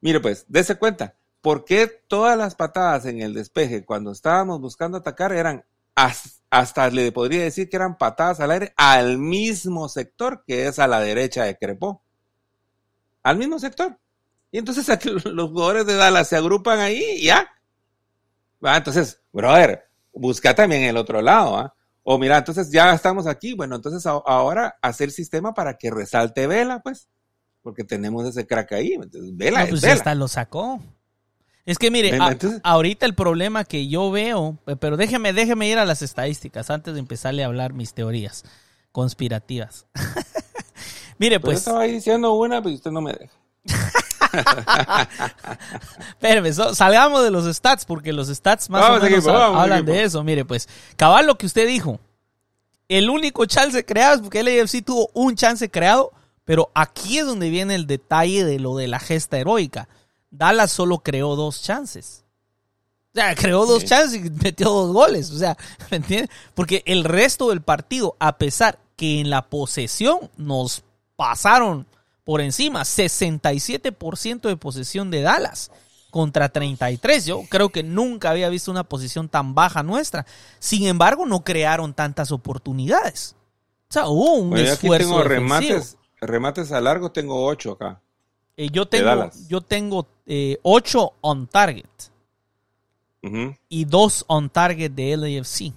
Mire 0.00 0.20
pues, 0.20 0.44
dése 0.48 0.76
cuenta, 0.78 1.16
¿por 1.40 1.64
qué 1.64 1.86
todas 2.08 2.36
las 2.36 2.54
patadas 2.54 3.06
en 3.06 3.20
el 3.20 3.34
despeje 3.34 3.84
cuando 3.84 4.12
estábamos 4.12 4.60
buscando 4.60 4.98
atacar 4.98 5.32
eran 5.32 5.64
has- 5.94 6.42
hasta 6.50 6.88
le 6.90 7.12
podría 7.12 7.42
decir 7.42 7.68
que 7.68 7.76
eran 7.76 7.96
patadas 7.98 8.40
al 8.40 8.50
aire 8.50 8.72
al 8.76 9.18
mismo 9.18 9.88
sector 9.88 10.42
que 10.46 10.66
es 10.66 10.78
a 10.78 10.86
la 10.86 11.00
derecha 11.00 11.44
de 11.44 11.56
Crepó? 11.56 12.02
Al 13.22 13.38
mismo 13.38 13.58
sector. 13.58 13.98
Y 14.52 14.58
entonces 14.58 14.88
aquí 14.90 15.08
los 15.24 15.50
jugadores 15.50 15.86
de 15.86 15.94
Dallas 15.96 16.28
se 16.28 16.36
agrupan 16.36 16.80
ahí 16.80 17.02
y 17.18 17.24
ya. 17.24 17.48
Va, 18.64 18.76
entonces, 18.76 19.20
brother, 19.32 19.89
busca 20.12 20.54
también 20.54 20.82
el 20.82 20.96
otro 20.96 21.22
lado, 21.22 21.56
¿ah? 21.56 21.74
O 22.02 22.18
mira, 22.18 22.38
entonces 22.38 22.70
ya 22.72 22.92
estamos 22.94 23.26
aquí, 23.26 23.52
bueno, 23.54 23.76
entonces 23.76 24.04
a- 24.06 24.22
ahora 24.26 24.76
hacer 24.82 25.10
sistema 25.10 25.52
para 25.54 25.76
que 25.76 25.90
resalte 25.90 26.46
Vela, 26.46 26.80
pues, 26.80 27.08
porque 27.62 27.84
tenemos 27.84 28.26
ese 28.26 28.46
crack 28.46 28.72
ahí, 28.72 28.94
entonces 28.94 29.30
Vela 29.36 29.58
No, 29.60 29.64
es 29.64 29.70
pues 29.70 29.82
Vela. 29.82 29.94
hasta 29.94 30.14
lo 30.14 30.26
sacó. 30.28 30.80
Es 31.66 31.78
que 31.78 31.90
mire, 31.90 32.16
a- 32.18 32.36
ahorita 32.64 33.04
el 33.06 33.14
problema 33.14 33.64
que 33.64 33.86
yo 33.86 34.10
veo, 34.10 34.58
eh, 34.66 34.76
pero 34.76 34.96
déjeme, 34.96 35.32
déjeme 35.32 35.68
ir 35.68 35.78
a 35.78 35.84
las 35.84 36.00
estadísticas 36.02 36.70
antes 36.70 36.94
de 36.94 37.00
empezarle 37.00 37.44
a 37.44 37.46
hablar 37.46 37.74
mis 37.74 37.92
teorías 37.94 38.44
conspirativas. 38.92 39.86
mire, 41.18 41.38
Pues, 41.38 41.40
pues, 41.40 41.54
yo 41.54 41.58
estaba 41.58 41.80
ahí 41.82 41.92
diciendo 41.92 42.32
una, 42.32 42.62
pero 42.62 42.74
usted 42.74 42.90
no 42.90 43.02
me 43.02 43.12
deja. 43.12 43.34
espérame, 46.10 46.52
so- 46.52 46.74
salgamos 46.74 47.22
de 47.22 47.30
los 47.30 47.44
stats 47.54 47.84
porque 47.84 48.12
los 48.12 48.28
stats 48.28 48.70
más 48.70 48.82
Vamos, 48.82 48.98
o 49.00 49.02
menos 49.04 49.18
equipo, 49.18 49.30
ha- 49.30 49.38
vamos, 49.38 49.60
hablan 49.62 49.78
equipo. 49.80 49.92
de 49.92 50.02
eso. 50.04 50.24
Mire, 50.24 50.44
pues, 50.44 50.68
cabal 50.96 51.26
lo 51.26 51.36
que 51.36 51.46
usted 51.46 51.66
dijo. 51.66 52.00
El 52.88 53.08
único 53.08 53.46
chance 53.46 53.84
creado 53.84 54.16
es 54.16 54.20
porque 54.22 54.40
el 54.40 54.48
AFC 54.48 54.82
tuvo 54.84 55.10
un 55.14 55.36
chance 55.36 55.70
creado, 55.70 56.10
pero 56.44 56.70
aquí 56.74 57.18
es 57.18 57.26
donde 57.26 57.48
viene 57.48 57.74
el 57.76 57.86
detalle 57.86 58.44
de 58.44 58.58
lo 58.58 58.76
de 58.76 58.88
la 58.88 58.98
gesta 58.98 59.38
heroica. 59.38 59.88
Dallas 60.30 60.72
solo 60.72 60.98
creó 60.98 61.36
dos 61.36 61.62
chances. 61.62 62.24
O 63.12 63.18
sea, 63.18 63.34
creó 63.34 63.66
dos 63.66 63.82
Sí. 63.82 63.88
chances 63.88 64.24
y 64.24 64.30
metió 64.30 64.70
dos 64.70 64.92
goles. 64.92 65.30
O 65.30 65.38
sea, 65.38 65.56
¿me 65.90 65.98
entiendes? 65.98 66.30
Porque 66.54 66.82
el 66.86 67.04
resto 67.04 67.50
del 67.50 67.60
partido, 67.62 68.16
a 68.18 68.38
pesar 68.38 68.78
que 68.96 69.20
en 69.20 69.30
la 69.30 69.42
posesión 69.48 70.30
nos 70.36 70.82
pasaron 71.16 71.86
por 72.24 72.40
encima, 72.40 72.82
67% 72.82 74.40
de 74.48 74.56
posesión 74.56 75.10
de 75.10 75.22
Dallas 75.22 75.70
contra 76.10 76.48
33. 76.48 77.26
Yo 77.26 77.42
creo 77.48 77.68
que 77.70 77.82
nunca 77.82 78.30
había 78.30 78.48
visto 78.48 78.70
una 78.70 78.84
posición 78.84 79.28
tan 79.28 79.54
baja 79.54 79.82
nuestra. 79.82 80.26
Sin 80.58 80.86
embargo, 80.86 81.26
no 81.26 81.44
crearon 81.44 81.94
tantas 81.94 82.32
oportunidades. 82.32 83.36
O 83.88 83.92
sea, 83.92 84.06
hubo 84.08 84.34
un 84.34 84.50
Bueno, 84.50 84.66
yo 84.66 84.72
aquí 84.74 84.86
esfuerzo 84.86 85.08
tengo 85.08 85.22
defensivo. 85.22 85.50
remates, 85.50 85.96
remates 86.20 86.72
a 86.72 86.80
largo, 86.80 87.10
tengo 87.10 87.44
ocho 87.46 87.72
acá. 87.72 88.00
Eh, 88.56 88.68
yo 88.70 88.86
tengo, 88.86 89.30
yo 89.48 89.60
tengo 89.62 90.06
eh, 90.26 90.58
8 90.62 91.12
on 91.22 91.46
target 91.46 91.86
y 93.68 93.84
2 93.84 94.24
on 94.28 94.50
target 94.50 94.90
de 94.92 95.16
LAFC. 95.16 95.72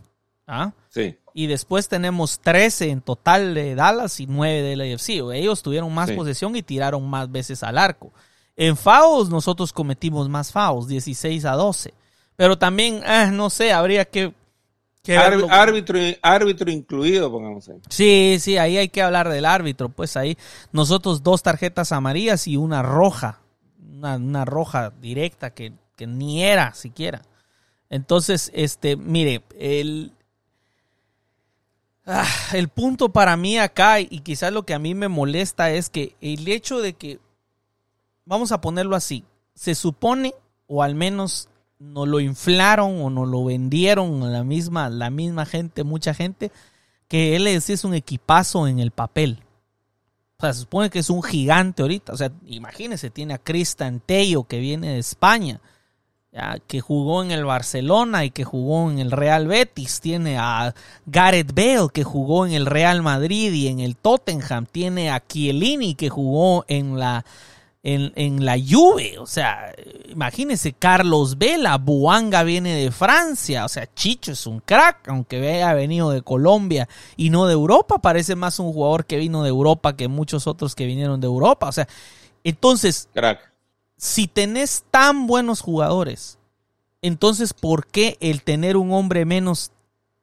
¿ah? 0.47 0.71
Sí, 0.89 1.15
Y 1.33 1.47
después 1.47 1.87
tenemos 1.87 2.39
13 2.39 2.89
en 2.89 3.01
total 3.01 3.55
de 3.55 3.73
Dallas 3.75 4.19
y 4.19 4.27
9 4.27 4.61
de 4.61 4.75
LAFC. 4.75 5.09
Ellos 5.33 5.63
tuvieron 5.63 5.93
más 5.93 6.09
Sí. 6.09 6.15
posesión 6.15 6.55
y 6.55 6.61
tiraron 6.61 7.09
más 7.09 7.31
veces 7.31 7.63
al 7.63 7.77
arco. 7.77 8.11
En 8.55 8.77
fouls 8.77 9.29
nosotros 9.29 9.73
cometimos 9.73 10.29
más 10.29 10.51
fouls, 10.51 10.87
16 10.87 11.45
a 11.45 11.53
12. 11.53 11.93
Pero 12.35 12.57
también, 12.57 13.01
ah, 13.05 13.31
no 13.31 13.49
sé, 13.49 13.73
habría 13.73 14.05
que... 14.05 14.31
que 15.01 15.17
árbitro, 15.17 15.97
árbitro 16.21 16.71
incluido, 16.71 17.31
pongamos 17.31 17.67
ahí. 17.69 17.77
Sí, 17.89 18.37
sí, 18.39 18.57
ahí 18.57 18.77
hay 18.77 18.89
que 18.89 19.01
hablar 19.01 19.29
del 19.29 19.45
árbitro. 19.45 19.89
Pues 19.89 20.15
ahí 20.17 20.37
nosotros 20.71 21.23
dos 21.23 21.41
tarjetas 21.41 21.91
amarillas 21.91 22.47
y 22.47 22.57
una 22.57 22.83
roja. 22.83 23.39
Una, 23.91 24.17
una 24.17 24.45
roja 24.45 24.91
directa 25.01 25.51
que, 25.51 25.73
que 25.95 26.05
ni 26.05 26.43
era 26.43 26.75
siquiera. 26.75 27.23
Entonces, 27.89 28.51
este, 28.53 28.95
mire, 28.97 29.43
el, 29.59 30.11
ah, 32.05 32.27
el 32.53 32.69
punto 32.69 33.09
para 33.09 33.37
mí 33.37 33.57
acá 33.57 33.99
y 33.99 34.19
quizás 34.19 34.51
lo 34.53 34.65
que 34.65 34.73
a 34.73 34.79
mí 34.79 34.95
me 34.95 35.07
molesta 35.07 35.71
es 35.71 35.89
que 35.89 36.15
el 36.21 36.47
hecho 36.47 36.81
de 36.81 36.93
que, 36.93 37.19
vamos 38.25 38.51
a 38.51 38.61
ponerlo 38.61 38.95
así, 38.95 39.23
se 39.55 39.75
supone, 39.75 40.33
o 40.67 40.83
al 40.83 40.95
menos 40.95 41.49
nos 41.79 42.07
lo 42.07 42.19
inflaron 42.19 43.01
o 43.01 43.09
nos 43.09 43.27
lo 43.27 43.43
vendieron 43.43 44.31
la 44.31 44.43
misma, 44.43 44.89
la 44.89 45.09
misma 45.09 45.45
gente, 45.45 45.83
mucha 45.83 46.13
gente, 46.13 46.51
que 47.07 47.35
él 47.35 47.47
es, 47.47 47.83
un 47.83 47.93
equipazo 47.93 48.67
en 48.67 48.79
el 48.79 48.91
papel. 48.91 49.43
O 50.37 50.41
sea, 50.41 50.53
se 50.53 50.61
supone 50.61 50.89
que 50.89 50.99
es 50.99 51.09
un 51.09 51.21
gigante 51.21 51.81
ahorita. 51.81 52.13
O 52.13 52.17
sea, 52.17 52.31
imagínense, 52.45 53.09
tiene 53.09 53.33
a 53.33 53.37
Cristian 53.37 53.99
Tello 53.99 54.45
que 54.45 54.59
viene 54.59 54.93
de 54.93 54.99
España, 54.99 55.61
que 56.67 56.81
jugó 56.81 57.23
en 57.23 57.31
el 57.31 57.45
Barcelona 57.45 58.25
y 58.25 58.31
que 58.31 58.43
jugó 58.43 58.89
en 58.89 58.99
el 58.99 59.11
Real 59.11 59.47
Betis. 59.47 60.01
Tiene 60.01 60.37
a 60.37 60.73
Gareth 61.05 61.53
Bale 61.53 61.89
que 61.93 62.03
jugó 62.03 62.45
en 62.45 62.53
el 62.53 62.65
Real 62.65 63.01
Madrid 63.01 63.53
y 63.53 63.67
en 63.67 63.79
el 63.79 63.95
Tottenham. 63.95 64.65
Tiene 64.65 65.11
a 65.11 65.23
Chiellini 65.25 65.95
que 65.95 66.09
jugó 66.09 66.65
en 66.67 66.97
la 66.97 67.23
en, 67.83 68.13
en 68.15 68.45
la 68.45 68.55
Juve, 68.57 69.19
o 69.19 69.25
sea, 69.25 69.73
imagínense, 70.07 70.71
Carlos 70.71 71.37
Vela, 71.37 71.77
Buanga 71.77 72.43
viene 72.43 72.75
de 72.75 72.91
Francia, 72.91 73.65
o 73.65 73.67
sea, 73.67 73.93
Chicho 73.93 74.31
es 74.31 74.47
un 74.47 74.61
crack, 74.61 75.09
aunque 75.09 75.45
haya 75.51 75.73
venido 75.73 76.09
de 76.11 76.21
Colombia 76.21 76.87
y 77.17 77.29
no 77.29 77.45
de 77.45 77.51
Europa, 77.51 77.97
parece 77.97 78.37
más 78.37 78.57
un 78.59 78.71
jugador 78.71 79.05
que 79.05 79.17
vino 79.17 79.43
de 79.43 79.49
Europa 79.49 79.97
que 79.97 80.07
muchos 80.07 80.47
otros 80.47 80.75
que 80.75 80.85
vinieron 80.85 81.19
de 81.19 81.27
Europa, 81.27 81.67
o 81.67 81.71
sea, 81.73 81.89
entonces, 82.45 83.09
Crack. 83.13 83.52
Si 84.03 84.27
tenés 84.27 84.83
tan 84.91 85.27
buenos 85.27 85.61
jugadores, 85.61 86.37
entonces, 87.01 87.53
¿por 87.53 87.87
qué 87.87 88.17
el 88.19 88.43
tener 88.43 88.75
un 88.75 88.91
hombre 88.91 89.23
menos 89.23 89.71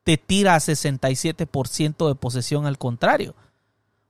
te 0.03 0.19
tira 0.19 0.55
a 0.55 0.61
67% 0.61 2.07
de 2.07 2.15
posesión 2.15 2.67
al 2.67 2.77
contrario? 2.77 3.35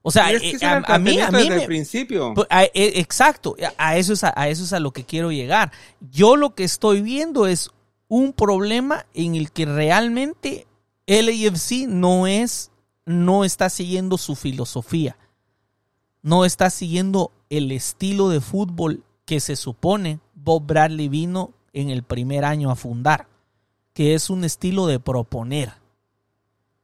O 0.01 0.11
sea, 0.11 0.29
es 0.33 0.41
que 0.41 0.57
eh, 0.57 0.65
a, 0.65 0.83
a 0.95 0.99
mí, 0.99 1.21
a 1.21 1.31
mí 1.31 1.37
desde 1.37 1.55
me, 1.55 1.61
el 1.61 1.67
principio. 1.67 2.33
pues, 2.33 2.47
a- 2.49 2.65
e- 2.65 2.99
exacto, 2.99 3.55
a 3.77 3.95
eso, 3.95 4.11
es 4.11 4.25
a, 4.25 4.33
a 4.35 4.49
eso 4.49 4.65
es 4.65 4.73
a 4.73 4.81
lo 4.81 4.91
que 4.91 5.05
quiero 5.05 5.31
llegar. 5.31 5.71
Yo 6.01 6.35
lo 6.35 6.53
que 6.53 6.65
estoy 6.65 7.01
viendo 7.01 7.47
es 7.47 7.69
un 8.09 8.33
problema 8.33 9.05
en 9.13 9.35
el 9.35 9.53
que 9.53 9.65
realmente 9.65 10.67
LAFC 11.07 11.87
no 11.87 12.27
es, 12.27 12.71
no 13.05 13.45
está 13.45 13.69
siguiendo 13.69 14.17
su 14.17 14.35
filosofía, 14.35 15.15
no 16.21 16.43
está 16.43 16.69
siguiendo 16.69 17.31
el 17.49 17.71
estilo 17.71 18.27
de 18.27 18.41
fútbol 18.41 19.05
que 19.31 19.39
se 19.39 19.55
supone 19.55 20.19
Bob 20.35 20.65
Bradley 20.65 21.07
vino 21.07 21.53
en 21.71 21.89
el 21.89 22.03
primer 22.03 22.43
año 22.43 22.69
a 22.69 22.75
fundar, 22.75 23.29
que 23.93 24.13
es 24.13 24.29
un 24.29 24.43
estilo 24.43 24.87
de 24.87 24.99
proponer, 24.99 25.71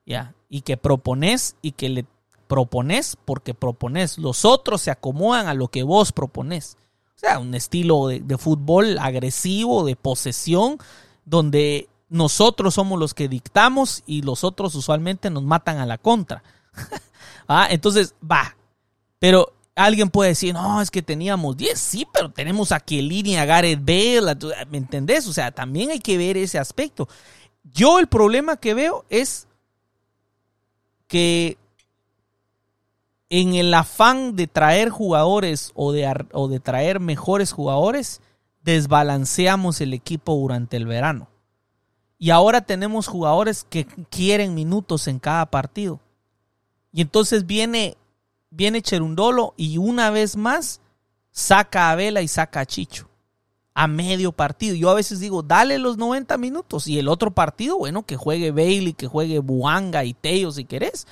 ya, 0.06 0.34
y 0.48 0.62
que 0.62 0.78
propones 0.78 1.58
y 1.62 1.74
que 1.74 1.90
le 1.90 2.06
propones 2.48 3.18
porque 3.26 3.54
propones. 3.54 4.18
Los 4.18 4.46
otros 4.46 4.80
se 4.80 4.92
acomodan 4.92 5.48
a 5.48 5.54
lo 5.56 5.68
que 5.68 5.84
vos 5.84 6.14
propones. 6.14 6.78
O 7.18 7.20
sea, 7.20 7.38
un 7.40 7.54
estilo 7.54 8.08
de, 8.08 8.38
fútbol 8.38 8.98
agresivo, 8.98 9.84
de 9.84 9.98
posesión, 9.98 10.78
donde 11.26 11.90
nosotros 12.08 12.76
somos 12.76 12.98
los 12.98 13.14
que 13.14 13.28
dictamos 13.28 14.04
y 14.06 14.22
los 14.22 14.46
otros 14.46 14.74
usualmente 14.76 15.30
nos 15.30 15.44
matan 15.44 15.80
a 15.80 15.86
la 15.86 15.98
contra. 15.98 16.44
ah, 17.50 17.68
entonces, 17.70 18.16
va. 18.24 18.56
Pero 19.20 19.52
alguien 19.78 20.10
puede 20.10 20.32
decir, 20.32 20.54
no, 20.54 20.82
es 20.82 20.92
que 20.92 21.02
teníamos 21.02 21.56
10, 21.56 21.80
sí, 21.80 22.08
pero 22.12 22.32
tenemos 22.32 22.72
a 22.72 22.80
Kielini, 22.80 23.38
a 23.38 23.46
Gareth 23.46 23.80
Bale, 23.80 24.36
¿me 24.70 24.78
entendés? 24.78 25.28
O 25.28 25.34
sea, 25.34 25.52
también 25.52 25.92
hay 25.92 26.00
que 26.00 26.18
ver 26.18 26.36
ese 26.36 26.60
aspecto. 26.60 27.08
Yo 27.64 28.00
el 28.00 28.08
problema 28.08 28.58
que 28.58 28.74
veo 28.74 29.06
es 29.10 29.48
que 31.08 31.58
en 33.30 33.56
el 33.56 33.74
afán 33.74 34.36
de 34.36 34.48
traer 34.48 34.90
jugadores 34.90 35.72
o 35.76 35.92
de, 35.92 36.12
o 36.32 36.48
de 36.48 36.60
traer 36.60 37.00
mejores 37.00 37.52
jugadores, 37.52 38.22
desbalanceamos 38.64 39.80
el 39.82 39.94
equipo 39.94 40.36
durante 40.36 40.76
el 40.78 40.88
verano. 40.88 41.30
Y 42.18 42.32
ahora 42.32 42.62
tenemos 42.62 43.08
jugadores 43.08 43.66
que 43.70 43.86
quieren 43.86 44.56
minutos 44.56 45.08
en 45.08 45.20
cada 45.20 45.46
partido. 45.46 46.00
Y 46.92 47.02
entonces 47.02 47.46
viene, 47.46 47.96
viene 48.50 48.82
Cherundolo 48.82 49.54
y 49.58 49.78
una 49.78 50.10
vez 50.10 50.36
más 50.36 50.82
saca 51.32 51.92
a 51.92 51.96
Vela 51.96 52.22
y 52.22 52.28
saca 52.28 52.62
a 52.62 52.66
Chicho. 52.66 53.10
A 53.74 53.86
medio 53.86 54.32
partido. 54.32 54.76
Yo 54.76 54.90
a 54.90 54.96
veces 54.96 55.20
digo, 55.20 55.44
dale 55.44 55.78
los 55.78 55.98
90 55.98 56.36
minutos. 56.38 56.88
Y 56.88 56.98
el 56.98 57.08
otro 57.08 57.32
partido, 57.32 57.78
bueno, 57.78 58.04
que 58.04 58.18
juegue 58.18 58.52
Bailey, 58.52 58.94
que 58.94 59.06
juegue 59.06 59.38
Buanga 59.38 60.04
y 60.04 60.16
Teo 60.16 60.52
si 60.52 60.66
querés. 60.66 61.06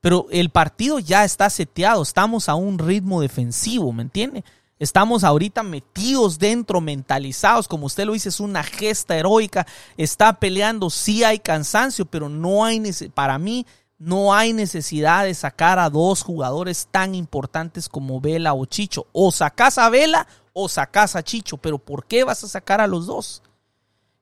Pero 0.00 0.26
el 0.30 0.50
partido 0.50 0.98
ya 0.98 1.24
está 1.24 1.48
seteado. 1.48 2.02
Estamos 2.02 2.48
a 2.48 2.56
un 2.56 2.78
ritmo 2.78 3.20
defensivo, 3.20 3.92
¿me 3.92 4.02
entiende? 4.02 4.44
Estamos 4.78 5.24
ahorita 5.24 5.64
metidos 5.64 6.38
dentro, 6.38 6.80
mentalizados, 6.80 7.66
como 7.66 7.86
usted 7.86 8.04
lo 8.04 8.12
dice, 8.12 8.28
es 8.28 8.38
una 8.38 8.62
gesta 8.62 9.16
heroica. 9.16 9.66
Está 9.96 10.38
peleando, 10.38 10.88
sí 10.88 11.24
hay 11.24 11.40
cansancio, 11.40 12.04
pero 12.06 12.28
no 12.28 12.64
hay, 12.64 12.80
para 13.12 13.38
mí, 13.38 13.66
no 13.98 14.32
hay 14.32 14.52
necesidad 14.52 15.24
de 15.24 15.34
sacar 15.34 15.78
a 15.78 15.90
dos 15.90 16.22
jugadores 16.22 16.88
tan 16.90 17.14
importantes 17.14 17.88
como 17.88 18.20
Vela 18.20 18.54
o 18.54 18.64
Chicho. 18.64 19.06
O 19.12 19.32
sacas 19.32 19.76
a 19.76 19.90
Vela 19.90 20.26
o 20.52 20.68
sacas 20.68 21.16
a 21.16 21.22
Chicho, 21.22 21.56
pero 21.58 21.78
¿por 21.78 22.06
qué 22.06 22.24
vas 22.24 22.44
a 22.44 22.48
sacar 22.48 22.80
a 22.80 22.86
los 22.86 23.06
dos? 23.06 23.42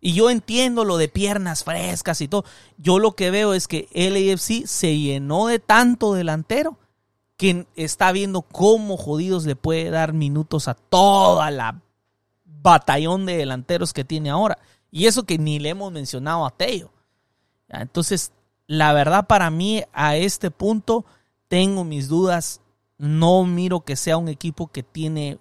Y 0.01 0.15
yo 0.15 0.31
entiendo 0.31 0.85
lo 0.85 0.97
de 0.97 1.09
piernas 1.09 1.65
frescas 1.65 2.21
y 2.21 2.29
todo. 2.29 2.45
Yo 2.79 2.99
lo 2.99 3.13
que 3.13 3.31
veo 3.31 3.55
es 3.55 3.69
que 3.69 3.89
LAFC 3.93 4.67
se 4.67 4.97
llenó 4.99 5.47
de 5.47 5.59
tanto 5.59 6.15
delantero 6.15 6.79
que 7.37 7.67
está 7.77 8.13
viendo 8.13 8.43
cómo 8.43 8.97
jodidos 8.97 9.45
le 9.45 9.57
puede 9.57 9.91
dar 9.91 10.15
minutos 10.15 10.69
a 10.69 10.75
toda 10.75 11.51
la 11.51 11.83
batallón 12.45 13.27
de 13.27 13.37
delanteros 13.37 13.93
que 13.93 14.05
tiene 14.05 14.31
ahora. 14.31 14.59
Y 14.91 15.07
eso 15.07 15.25
que 15.25 15.39
ni 15.39 15.59
le 15.59 15.71
hemos 15.71 15.93
mencionado 15.93 16.47
a 16.47 16.51
Teo. 16.51 16.91
Entonces, 17.69 18.33
la 18.67 18.93
verdad 18.93 19.27
para 19.27 19.51
mí 19.51 19.83
a 19.93 20.17
este 20.17 20.51
punto 20.51 21.05
tengo 21.49 21.85
mis 21.85 22.09
dudas. 22.09 22.61
No 22.99 23.45
miro 23.45 23.81
que 23.81 23.97
sea 23.97 24.17
un 24.17 24.29
equipo 24.29 24.69
que 24.69 24.83
tiene 24.83 25.39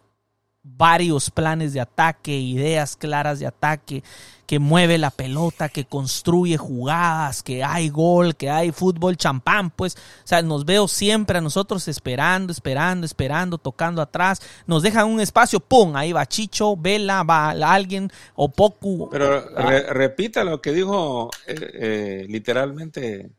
varios 0.66 1.30
planes 1.30 1.74
de 1.74 1.80
ataque, 1.80 2.36
ideas 2.36 2.96
claras 2.98 3.40
de 3.40 3.46
ataque, 3.46 4.04
que 4.48 4.60
mueve 4.60 4.98
la 4.98 5.12
pelota, 5.12 5.70
que 5.70 5.86
construye 5.86 6.58
jugadas, 6.58 7.42
que 7.42 7.64
hay 7.64 7.90
gol, 7.90 8.36
que 8.36 8.50
hay 8.50 8.72
fútbol 8.72 9.18
champán, 9.18 9.70
pues, 9.70 9.96
o 9.96 10.28
sea, 10.28 10.42
nos 10.42 10.66
veo 10.66 10.88
siempre 10.88 11.38
a 11.38 11.42
nosotros 11.42 11.88
esperando, 11.88 12.52
esperando, 12.52 13.06
esperando, 13.06 13.58
tocando 13.58 14.02
atrás, 14.02 14.42
nos 14.68 14.84
dejan 14.84 15.08
un 15.08 15.20
espacio, 15.20 15.60
¡pum! 15.60 15.96
Ahí 15.96 16.14
va 16.14 16.26
Chicho, 16.26 16.76
Vela, 16.76 17.24
va 17.24 17.52
alguien, 17.52 18.12
o 18.36 18.50
Poku. 18.50 19.10
Pero 19.12 19.50
repita 19.94 20.44
lo 20.44 20.62
que 20.62 20.72
dijo 20.72 21.30
eh, 21.48 21.56
eh, 21.74 22.26
literalmente 22.28 23.32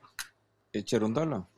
Cherundolo. 0.85 1.49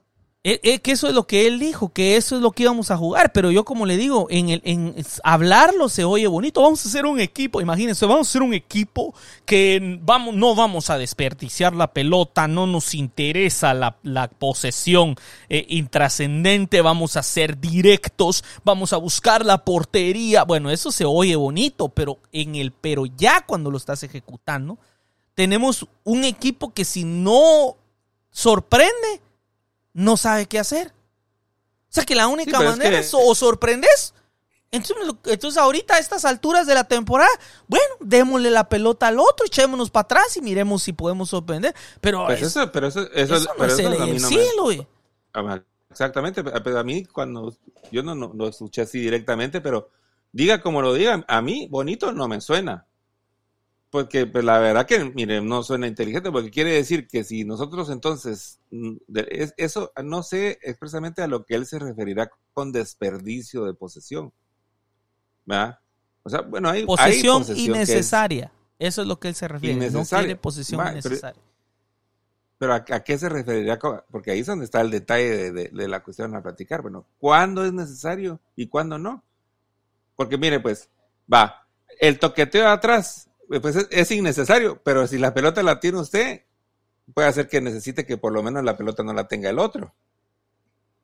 Eh, 0.51 0.61
eh, 0.63 0.79
que 0.79 0.93
eso 0.93 1.09
es 1.09 1.15
lo 1.15 1.27
que 1.27 1.47
él 1.47 1.59
dijo, 1.59 1.91
que 1.91 2.17
eso 2.17 2.37
es 2.37 2.41
lo 2.41 2.53
que 2.53 2.63
íbamos 2.63 2.91
a 2.91 2.97
jugar, 2.97 3.35
pero 3.35 3.51
yo 3.51 3.67
como 3.67 3.85
le 3.85 3.99
digo, 3.99 4.29
en, 4.31 4.49
el, 4.49 4.63
en 4.65 4.95
hablarlo 5.23 5.91
se 5.91 6.05
oye 6.05 6.27
bonito, 6.27 6.63
vamos 6.63 6.83
a 6.83 6.89
hacer 6.89 7.05
un 7.05 7.21
equipo, 7.21 7.61
imagínense, 7.61 8.07
vamos 8.07 8.29
a 8.29 8.31
hacer 8.31 8.41
un 8.41 8.55
equipo 8.55 9.15
que 9.45 9.99
vamos, 10.01 10.35
no 10.35 10.55
vamos 10.55 10.89
a 10.89 10.97
desperdiciar 10.97 11.77
la 11.77 11.93
pelota, 11.93 12.49
no 12.49 12.67
nos 12.67 12.95
interesa 12.95 13.75
la, 13.75 13.99
posesión 14.39 15.17
eh, 15.51 15.67
intrascendente, 15.69 16.81
vamos 16.81 17.19
a 17.19 17.23
ser 17.23 17.61
directos, 17.61 18.43
vamos 18.65 18.95
a 18.95 18.97
buscar 18.97 19.45
la 19.45 19.67
portería, 19.67 20.45
bueno, 20.45 20.71
eso 20.71 20.91
se 20.91 21.05
oye 21.05 21.37
bonito, 21.37 21.91
pero 21.91 22.21
en 22.33 22.55
el, 22.55 22.73
pero 22.73 23.05
ya 23.05 23.45
cuando 23.45 23.71
lo 23.71 23.77
estás 23.77 24.03
ejecutando, 24.03 24.79
tenemos 25.35 25.87
un 26.05 26.25
equipo 26.25 26.73
que 26.73 26.87
si 26.87 27.05
no 27.05 27.77
sorprende, 28.31 29.21
no 29.99 30.17
sabe 30.17 30.47
qué 30.47 30.59
hacer. 30.59 30.89
O 30.89 31.91
sea 31.91 32.05
que 32.05 32.15
la 32.15 32.29
única 32.29 32.61
manera 32.61 32.99
es, 32.99 33.13
o 33.13 33.35
sorprendes. 33.35 34.15
Entonces, 34.71 35.57
ahorita 35.57 35.95
a 35.95 35.99
estas 35.99 36.25
alturas 36.25 36.67
de 36.67 36.75
la 36.75 36.85
temporada, 36.85 37.31
bueno, 37.67 37.87
démosle 38.01 38.51
la 38.51 38.69
pelota 38.69 39.09
al 39.09 39.19
otro, 39.19 39.47
echémonos 39.47 39.91
para 39.91 40.03
atrás 40.03 40.37
y 40.37 40.43
miremos 40.43 40.83
si 40.83 40.93
podemos 40.93 41.31
sorprender. 41.31 41.75
Pero, 42.01 42.27
pues 42.27 42.43
eso, 42.43 42.71
pero 42.71 42.89
eso, 42.89 43.11
eso, 43.13 43.35
no 43.59 43.65
es 43.65 43.79
el 43.79 44.21
cielo, 44.21 44.87
Exactamente, 45.91 46.45
pero 46.45 46.79
a 46.79 46.85
mí 46.85 47.07
cuando 47.07 47.57
yo 47.91 48.03
no, 48.03 48.15
no, 48.15 48.31
lo 48.35 48.47
escuché 48.47 48.83
así 48.83 49.01
directamente, 49.01 49.63
pero 49.63 49.91
diga 50.31 50.61
como 50.61 50.83
lo 50.83 50.93
diga, 50.93 51.25
a 51.27 51.41
mí 51.41 51.67
bonito 51.71 52.13
no 52.13 52.29
me 52.29 52.41
suena. 52.43 52.87
Porque 53.91 54.27
pues, 54.27 54.45
la 54.45 54.59
verdad 54.59 54.87
que, 54.87 55.03
mire, 55.15 55.41
no 55.41 55.63
suena 55.63 55.87
inteligente, 55.87 56.31
porque 56.31 56.51
quiere 56.51 56.73
decir 56.73 57.09
que 57.09 57.25
si 57.25 57.45
nosotros 57.45 57.89
entonces, 57.89 58.61
mm, 58.71 58.97
eso 59.57 59.93
no 60.05 60.23
sé 60.23 60.59
expresamente 60.63 61.23
a 61.23 61.27
lo 61.27 61.45
que 61.47 61.55
él 61.55 61.65
se 61.65 61.79
referirá 61.79 62.31
con 62.53 62.71
desperdicio 62.71 63.65
de 63.65 63.73
posesión. 63.73 64.33
¿Verdad? 65.47 65.79
O 66.23 66.29
sea, 66.29 66.43
bueno, 66.43 66.69
hay 66.69 66.85
posesión, 66.85 67.43
innecesaria. 67.57 68.53
eso 68.79 69.01
es 69.01 69.09
lo 69.09 69.19
que 69.19 69.29
él 69.29 69.35
se 69.35 69.49
refiere. 69.49 69.91
No 69.91 70.05
quiere 70.05 70.37
posesión 70.37 70.87
innecesaria. 70.87 71.43
Pero, 72.59 72.75
¿a, 72.75 72.85
qué 72.85 73.17
se 73.17 73.29
referiría? 73.29 73.79
Porque 74.11 74.33
ahí 74.33 74.41
es 74.41 74.47
donde 74.47 74.65
está 74.67 74.81
el 74.83 74.91
detalle 74.91 75.53
de, 75.53 75.69
de 75.69 75.89
la 75.89 76.03
cuestión 76.03 76.35
a 76.35 76.43
platicar. 76.43 76.83
Bueno, 76.83 77.07
¿cuándo 77.19 77.65
es 77.65 77.73
necesario 77.73 78.41
y 78.57 78.67
cuándo 78.67 78.99
no? 78.99 79.25
Porque 80.17 80.37
mire, 80.37 80.61
pues, 80.61 80.91
va, 81.33 81.67
el 82.01 82.19
toqueteo 82.19 82.65
de 82.65 82.71
atrás 82.71 83.28
pues 83.49 83.77
es, 83.91 84.11
innecesario, 84.11 84.81
pero 84.85 85.07
si 85.07 85.19
la 85.19 85.33
pelota 85.33 85.63
la 85.63 85.81
tiene 85.81 85.99
usted, 85.99 86.43
puede 87.15 87.29
hacer 87.29 87.49
que 87.49 87.61
necesite 87.61 88.05
que 88.05 88.19
por 88.19 88.33
lo 88.33 88.43
menos 88.43 88.63
la 88.63 88.77
pelota 88.77 89.03
no 89.03 89.13
la 89.13 89.27
tenga 89.27 89.49
el 89.49 89.59
otro. 89.59 89.95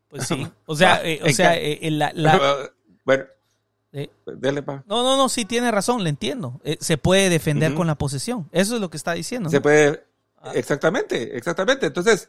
Pues 0.09 0.26
sí, 0.26 0.47
o 0.66 0.76
sea, 0.76 1.01
eh, 1.05 1.20
o 1.24 1.30
sea, 1.30 1.57
eh, 1.57 1.90
la, 1.90 2.12
bueno, 3.05 3.24
dele 4.26 4.62
pa. 4.62 4.84
No, 4.86 5.03
no, 5.03 5.16
no, 5.16 5.28
sí 5.28 5.45
tiene 5.45 5.70
razón, 5.70 6.05
le 6.05 6.11
entiendo. 6.11 6.61
Eh, 6.64 6.76
se 6.80 6.99
puede 6.99 7.30
defender 7.30 7.74
con 7.74 7.86
la 7.86 7.97
posesión, 7.97 8.49
eso 8.53 8.74
es 8.74 8.80
lo 8.80 8.90
que 8.90 8.99
está 8.99 9.14
diciendo. 9.14 9.49
Se 9.49 9.61
puede, 9.61 10.05
ah. 10.38 10.53
exactamente, 10.55 11.36
exactamente. 11.36 11.86
Entonces, 11.86 12.28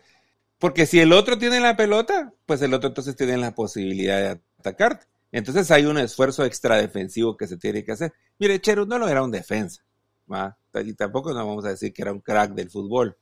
porque 0.59 0.86
si 0.86 0.99
el 0.99 1.11
otro 1.11 1.38
tiene 1.38 1.59
la 1.59 1.76
pelota, 1.76 2.34
pues 2.45 2.61
el 2.61 2.74
otro 2.74 2.88
entonces 2.88 3.16
tiene 3.16 3.38
la 3.38 3.53
posibilidad 3.53 4.18
de 4.20 4.41
atacarte. 4.59 5.07
Entonces 5.32 5.70
hay 5.72 5.86
un 5.86 5.97
esfuerzo 5.97 6.45
extra 6.45 6.78
defensivo 6.78 7.36
que 7.36 7.47
se 7.47 7.57
tiene 7.57 7.84
que 7.84 7.91
hacer. 7.91 8.13
Mire, 8.39 8.61
Cheru 8.61 8.86
no 8.86 8.97
lo 8.97 9.09
era 9.09 9.22
un 9.22 9.32
defensa. 9.32 9.84
Y 10.84 10.94
tampoco 10.94 11.34
no 11.34 11.46
vamos 11.46 11.66
a 11.66 11.70
decir 11.70 11.94
que 11.94 12.02
era 12.02 12.12
un 12.12 12.20
crack 12.20 12.54
del 12.54 12.70
fútbol. 12.70 13.18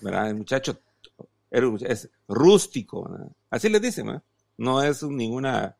¿verdad? 0.00 0.28
El 0.28 0.36
muchacho 0.36 0.80
es 1.50 2.10
rústico. 2.28 3.10
Así 3.50 3.68
les 3.68 3.80
dicen, 3.80 4.22
no 4.58 4.82
es 4.82 5.02
ninguna 5.02 5.76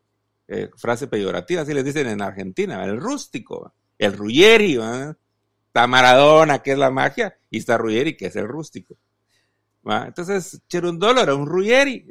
eh, 0.48 0.70
frase 0.76 1.06
peyorativa, 1.06 1.62
así 1.62 1.72
les 1.72 1.84
dicen 1.84 2.06
en 2.08 2.22
Argentina, 2.22 2.84
el 2.84 3.00
rústico, 3.00 3.72
el 3.98 4.12
Ruggeri, 4.16 4.78
está 5.66 5.86
Maradona, 5.86 6.60
que 6.60 6.72
es 6.72 6.78
la 6.78 6.90
magia, 6.90 7.36
y 7.50 7.58
está 7.58 7.78
Ruggeri, 7.78 8.16
que 8.16 8.26
es 8.26 8.36
el 8.36 8.48
rústico. 8.48 8.96
Entonces, 9.84 10.60
Cherundolo 10.68 11.22
era 11.22 11.34
un 11.34 11.46
Ruggeri. 11.46 12.06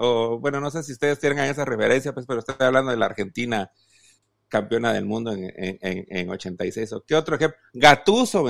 O, 0.00 0.38
bueno, 0.38 0.60
no 0.60 0.70
sé 0.70 0.82
si 0.82 0.92
ustedes 0.92 1.18
tienen 1.18 1.38
esa 1.40 1.64
referencia, 1.64 2.12
pues, 2.12 2.26
pero 2.26 2.40
estoy 2.40 2.54
hablando 2.60 2.90
de 2.90 2.96
la 2.96 3.06
Argentina 3.06 3.70
campeona 4.48 4.92
del 4.92 5.04
mundo 5.04 5.32
en, 5.32 5.52
en, 5.56 6.06
en 6.08 6.30
86. 6.30 6.92
¿O 6.92 7.04
qué 7.06 7.14
otro 7.14 7.36
ejemplo? 7.36 7.58
Gatuso. 7.72 8.44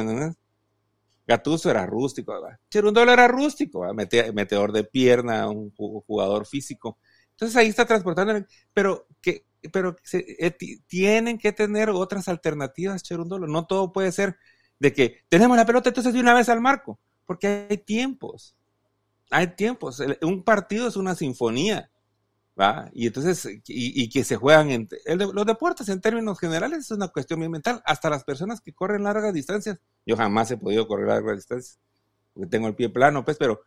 Gatuso 1.27 1.71
era 1.71 1.85
rústico, 1.85 2.33
¿verdad? 2.33 2.59
Cherundolo 2.71 3.13
era 3.13 3.29
rústico, 3.29 3.85
meteor 3.93 4.73
de 4.73 4.85
pierna, 4.85 5.49
un 5.49 5.71
jugador 5.73 6.47
físico. 6.47 6.99
Entonces 7.33 7.57
ahí 7.57 7.69
está 7.69 7.85
transportando, 7.85 8.47
pero 8.73 9.07
que 9.21 9.45
pero 9.73 9.97
eh, 10.13 10.57
tienen 10.87 11.39
que 11.39 11.53
tener 11.53 11.91
otras 11.91 12.29
alternativas, 12.29 13.03
Cherundolo. 13.03 13.47
No 13.47 13.67
todo 13.67 13.93
puede 13.93 14.13
ser 14.13 14.37
de 14.79 14.93
que 14.93 15.25
tenemos 15.29 15.57
la 15.57 15.67
pelota 15.67 15.91
entonces 15.91 16.15
de 16.15 16.21
una 16.21 16.35
vez 16.35 16.49
al 16.49 16.61
marco, 16.61 16.99
porque 17.27 17.67
hay 17.69 17.79
tiempos. 17.79 18.57
Hay 19.31 19.49
tiempos. 19.49 20.03
Un 20.23 20.43
partido 20.43 20.89
es 20.89 20.97
una 20.97 21.15
sinfonía. 21.15 21.91
¿Va? 22.59 22.91
Y 22.93 23.07
entonces, 23.07 23.49
y, 23.67 24.09
que 24.09 24.25
se 24.25 24.37
juegan 24.37 24.71
en, 24.71 24.89
los 25.19 25.47
deportes 25.47 25.89
en 25.89 26.01
términos 26.01 26.39
generales 26.39 26.81
es 26.81 26.91
una 26.91 27.09
cuestión 27.09 27.41
bien 27.41 27.53
mental. 27.53 27.83
Hasta 27.85 28.11
las 28.11 28.25
personas 28.25 28.61
que 28.61 28.73
corren 28.73 29.05
largas 29.05 29.33
distancias, 29.33 29.79
yo 30.05 30.17
jamás 30.17 30.51
he 30.51 30.57
podido 30.57 30.89
correr 30.89 31.09
largas 31.09 31.37
distancias, 31.37 31.79
porque 32.33 32.49
tengo 32.49 32.67
el 32.69 32.75
pie 32.75 32.89
plano, 32.89 33.25
pues, 33.25 33.37
pero 33.37 33.61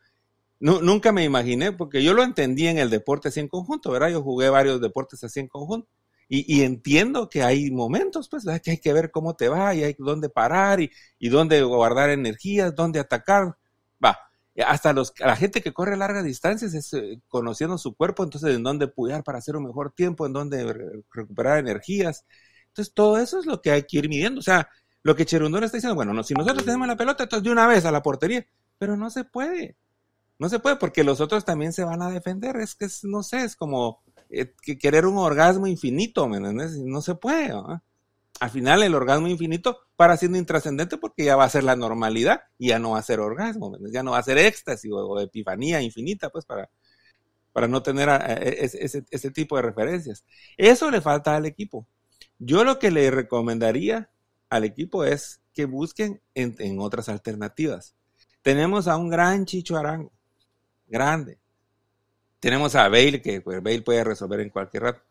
nunca 0.60 1.12
me 1.12 1.24
imaginé, 1.24 1.72
porque 1.72 2.04
yo 2.04 2.14
lo 2.14 2.24
entendí 2.24 2.68
en 2.68 2.78
el 2.78 2.90
deporte 2.90 3.30
así 3.30 3.40
en 3.40 3.48
conjunto, 3.48 3.92
¿verdad? 3.92 4.10
Yo 4.10 4.22
jugué 4.22 4.50
varios 4.50 4.82
deportes 4.82 5.24
así 5.24 5.40
en 5.40 5.48
conjunto. 5.48 5.88
Y, 6.34 6.62
entiendo 6.62 7.28
que 7.30 7.44
hay 7.44 7.72
momentos, 7.72 8.30
pues, 8.30 8.46
que 8.64 8.72
hay 8.72 8.78
que 8.78 8.94
ver 8.94 9.12
cómo 9.12 9.36
te 9.36 9.50
va 9.50 9.76
y 9.76 9.84
hay 9.84 9.96
dónde 10.00 10.30
parar 10.30 10.80
y, 10.80 10.90
y 11.20 11.28
dónde 11.28 11.62
guardar 11.62 12.10
energías, 12.10 12.74
dónde 12.74 13.02
atacar. 13.02 13.58
Va, 14.04 14.18
hasta 14.66 14.94
los, 14.94 15.14
la 15.20 15.36
gente 15.36 15.62
que 15.62 15.74
corre 15.74 15.96
largas 15.96 16.24
distancias 16.24 16.74
es 16.74 16.94
eh, 16.94 17.22
conociendo 17.30 17.78
su 17.78 17.96
cuerpo, 17.96 18.24
entonces 18.24 18.56
en 18.56 18.64
dónde 18.64 18.88
pujar 18.88 19.24
para 19.24 19.38
hacer 19.38 19.56
un 19.56 19.66
mejor 19.66 19.94
tiempo, 19.94 20.26
en 20.26 20.34
dónde 20.34 21.02
recuperar 21.12 21.60
energías. 21.60 22.26
Entonces 22.68 22.94
todo 22.94 23.18
eso 23.18 23.40
es 23.40 23.46
lo 23.46 23.62
que 23.62 23.72
hay 23.72 23.84
que 23.84 23.98
ir 23.98 24.10
midiendo. 24.10 24.40
O 24.40 24.44
sea, 24.44 24.70
lo 25.04 25.16
que 25.16 25.26
Cherundón 25.26 25.64
está 25.64 25.78
diciendo, 25.78 25.96
bueno, 25.96 26.14
no, 26.14 26.24
si 26.24 26.34
nosotros 26.34 26.66
tenemos 26.66 26.88
la 26.88 26.98
pelota, 26.98 27.24
entonces 27.24 27.44
de 27.44 27.52
una 27.52 27.68
vez 27.68 27.86
a 27.86 27.92
la 27.92 28.04
portería, 28.04 28.46
pero 28.78 28.98
no 28.98 29.10
se 29.10 29.24
puede. 29.24 29.78
No 30.38 30.50
se 30.50 30.60
puede 30.60 30.76
porque 30.76 31.04
los 31.04 31.22
otros 31.22 31.46
también 31.46 31.72
se 31.74 31.84
van 31.84 32.02
a 32.02 32.10
defender. 32.10 32.58
Es 32.58 32.76
que, 32.76 32.88
no 33.04 33.24
sé, 33.24 33.44
es 33.44 33.56
como 33.56 34.02
eh, 34.30 34.54
querer 34.80 35.06
un 35.06 35.18
orgasmo 35.18 35.68
infinito, 35.68 36.28
¿me 36.28 36.40
No 36.40 37.02
se 37.02 37.16
puede. 37.16 37.54
Al 38.42 38.50
final 38.50 38.82
el 38.82 38.96
orgasmo 38.96 39.28
infinito 39.28 39.82
para 39.96 40.18
siendo 40.18 40.40
intrascendente 40.40 40.98
porque 40.98 41.24
ya 41.24 41.36
va 41.36 41.44
a 41.44 41.50
ser 41.50 41.64
la 41.64 41.76
normalidad 41.76 42.42
y 42.58 42.70
ya 42.70 42.80
no 42.80 42.92
va 42.92 42.98
a 42.98 43.04
ser 43.04 43.20
orgasmo, 43.20 43.78
ya 43.94 44.02
no 44.02 44.14
va 44.14 44.18
a 44.18 44.24
ser 44.24 44.40
éxtasis 44.40 44.92
o, 44.92 45.20
epifanía 45.20 45.80
infinita, 45.80 46.32
pues 46.32 46.44
para, 46.46 46.68
para 47.54 47.68
no 47.68 47.84
tener 47.84 48.10
ese, 48.42 49.06
ese, 49.12 49.30
tipo 49.30 49.58
de 49.58 49.62
referencias. 49.62 50.26
Eso 50.58 50.90
le 50.90 51.02
falta 51.02 51.36
al 51.36 51.46
equipo. 51.46 51.86
Yo 52.40 52.64
lo 52.64 52.80
que 52.80 52.90
le 52.90 53.12
recomendaría 53.12 54.10
al 54.50 54.64
equipo 54.64 55.04
es 55.04 55.44
que 55.54 55.66
busquen 55.66 56.20
en, 56.34 56.56
en 56.58 56.80
otras 56.80 57.10
alternativas. 57.10 57.94
Tenemos 58.42 58.88
a 58.88 58.98
un 58.98 59.10
gran 59.10 59.46
Chicho 59.46 59.78
Arango, 59.78 60.12
grande. 60.88 61.38
Tenemos 62.40 62.74
a 62.74 62.90
Bale, 62.90 63.22
que 63.22 63.40
pues, 63.42 63.62
Bale 63.62 63.84
puede 63.84 64.04
resolver 64.04 64.40
en 64.40 64.50
cualquier 64.50 64.82
rato. 64.82 65.04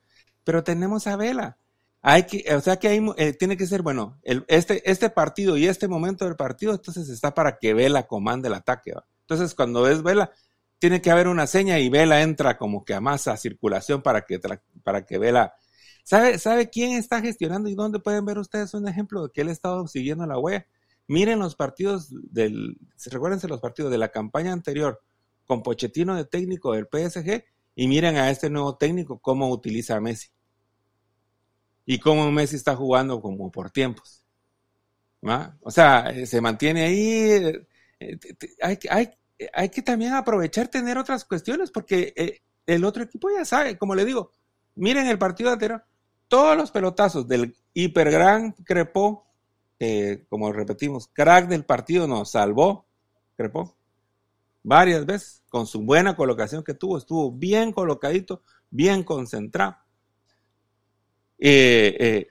Pero 0.43 0.65
tenemos 0.65 1.07
a 1.07 1.15
Vela. 1.15 1.60
Hay 2.03 2.23
que, 2.25 2.55
o 2.55 2.61
sea 2.61 2.79
que 2.79 2.89
hay, 2.89 3.07
eh, 3.19 3.35
tiene 3.35 3.57
que 3.57 3.67
ser, 3.67 3.83
bueno, 3.83 4.19
el, 4.23 4.45
este, 4.49 4.89
este 4.91 5.11
partido 5.11 5.57
y 5.57 5.67
este 5.67 5.87
momento 5.87 6.25
del 6.25 6.37
partido, 6.37 6.73
entonces 6.73 7.09
está 7.11 7.35
para 7.35 7.59
que 7.59 7.75
Vela 7.75 8.07
comande 8.07 8.49
el 8.49 8.55
ataque. 8.55 8.93
Entonces, 9.23 9.55
cuando 9.55 9.83
ves 9.83 10.03
Vela, 10.03 10.31
tiene 10.79 11.03
que 11.03 11.11
haber 11.11 11.29
una 11.29 11.47
seña 11.47 11.79
y 11.79 11.91
Vela 11.91 12.23
entra 12.23 12.57
como 12.57 12.85
que 12.85 12.95
a 12.95 13.01
masa 13.01 13.37
circulación 13.37 14.03
para 14.03 14.23
que, 14.23 14.41
para 14.83 15.05
que 15.05 15.19
Vela. 15.19 15.55
¿Sabe, 16.03 16.39
¿Sabe 16.39 16.71
quién 16.71 16.93
está 16.93 17.21
gestionando 17.21 17.69
y 17.69 17.75
dónde 17.75 17.99
pueden 17.99 18.25
ver 18.25 18.39
ustedes 18.39 18.73
un 18.73 18.89
ejemplo 18.89 19.25
de 19.25 19.33
que 19.33 19.43
él 19.43 19.49
ha 19.49 19.53
estado 19.53 19.87
siguiendo 19.87 20.27
la 20.27 20.39
web? 20.39 20.65
Miren 21.07 21.39
los 21.39 21.55
partidos 21.55 22.09
del, 22.33 22.79
recuérdense 23.11 23.47
los 23.47 23.61
partidos 23.61 23.91
de 23.91 23.99
la 23.99 24.09
campaña 24.09 24.53
anterior 24.53 25.01
con 25.45 25.63
Pochettino 25.63 26.15
de 26.17 26.25
técnico 26.25 26.73
del 26.73 26.87
PSG 26.87 27.45
y 27.75 27.89
miren 27.89 28.17
a 28.17 28.31
este 28.31 28.49
nuevo 28.49 28.77
técnico 28.77 29.19
cómo 29.19 29.51
utiliza 29.51 29.97
a 29.97 30.01
Messi. 30.01 30.29
Y 31.87 31.99
cómo 31.99 32.31
Messi 32.31 32.57
está 32.57 32.77
jugando 32.77 33.21
como 33.21 33.51
por 33.51 33.71
tiempos. 33.71 34.21
O 35.63 35.71
sea, 35.71 36.11
eh, 36.11 36.27
se 36.27 36.41
mantiene 36.41 36.83
ahí. 36.83 37.65
Eh, 38.01 38.19
hay, 38.63 38.79
hay, 39.53 39.69
que 39.69 39.83
también 39.83 40.15
aprovechar 40.15 40.69
tener 40.69 40.97
otras 40.99 41.25
cuestiones 41.25 41.71
porque 41.71 42.13
eh, 42.17 42.41
el 42.67 42.85
otro 42.85 43.03
equipo 43.03 43.29
ya 43.31 43.45
sabe, 43.45 43.77
como 43.77 43.95
le 43.95 44.05
digo, 44.05 44.33
miren 44.75 45.07
el 45.07 45.19
partido 45.19 45.51
anterior, 45.51 45.85
todos 46.29 46.57
los 46.57 46.71
pelotazos 46.71 47.29
del 47.29 47.55
hiper 47.75 48.11
gran 48.11 48.53
Crepó, 48.53 49.27
como 50.29 50.53
repetimos, 50.53 51.09
crack 51.09 51.49
del 51.49 51.65
partido 51.65 52.07
nos 52.07 52.33
salvó, 52.33 52.87
Crepó, 53.37 53.77
varias 54.63 55.07
veces, 55.07 55.43
con 55.49 55.67
su 55.67 55.83
buena 55.83 56.17
colocación 56.17 56.63
que 56.63 56.75
tuvo, 56.75 56.99
estuvo 56.99 57.33
bien 57.33 57.73
colocadito, 57.73 58.43
bien 58.71 59.03
concentrado. 59.03 59.77
Eh, 61.43 61.97
eh, 61.99 62.27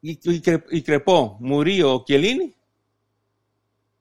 y, 0.00 0.82
crepó 0.82 1.36
Murillo 1.40 1.94
o 1.94 2.04
Chiellini, 2.04 2.54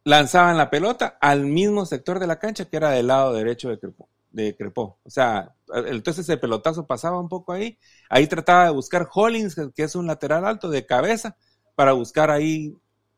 lanzaban 0.06 0.58
la 0.58 0.70
pelota 0.70 1.18
al 1.20 1.46
mismo 1.46 1.86
sector 1.86 2.18
de 2.20 2.28
la 2.28 2.40
cancha 2.40 2.66
que 2.66 2.78
era 2.78 2.92
del 2.92 3.08
lado 3.08 3.34
derecho 3.34 3.70
de 3.70 3.80
Crepó. 3.80 4.10
De 4.32 4.56
Crepó. 4.56 5.00
O 5.04 5.10
sea, 5.10 5.54
entonces 5.88 6.30
el 6.30 6.40
pelotazo 6.40 6.88
pasaba 6.88 7.20
un 7.20 7.28
poco 7.28 7.52
ahí. 7.52 7.78
Ahí 8.10 8.28
trataba 8.28 8.66
de 8.66 8.72
buscar 8.72 9.10
Hollins, 9.14 9.56
que 9.76 9.84
es 9.84 9.96
un 9.96 10.08
lateral 10.08 10.46
alto 10.46 10.70
de 10.70 10.86
cabeza, 10.86 11.36
para 11.76 11.92
buscar 11.92 12.32
ahí 12.32 12.74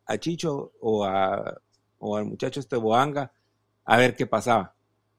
a 0.06 0.18
Chicho 0.18 0.72
o, 0.82 1.06
a, 1.06 1.62
o 2.00 2.18
al 2.18 2.26
muchacho 2.26 2.60
este 2.60 2.76
Boanga 2.76 3.32
a 3.86 3.98
ver 3.98 4.16
qué 4.16 4.26
pasaba. 4.26 4.76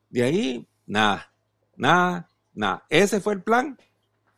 De 0.08 0.22
ahí, 0.24 0.68
nada, 0.86 1.32
nada, 1.76 2.28
nada. 2.52 2.84
Ese 2.88 3.20
fue 3.20 3.34
el 3.34 3.42
plan. 3.42 3.78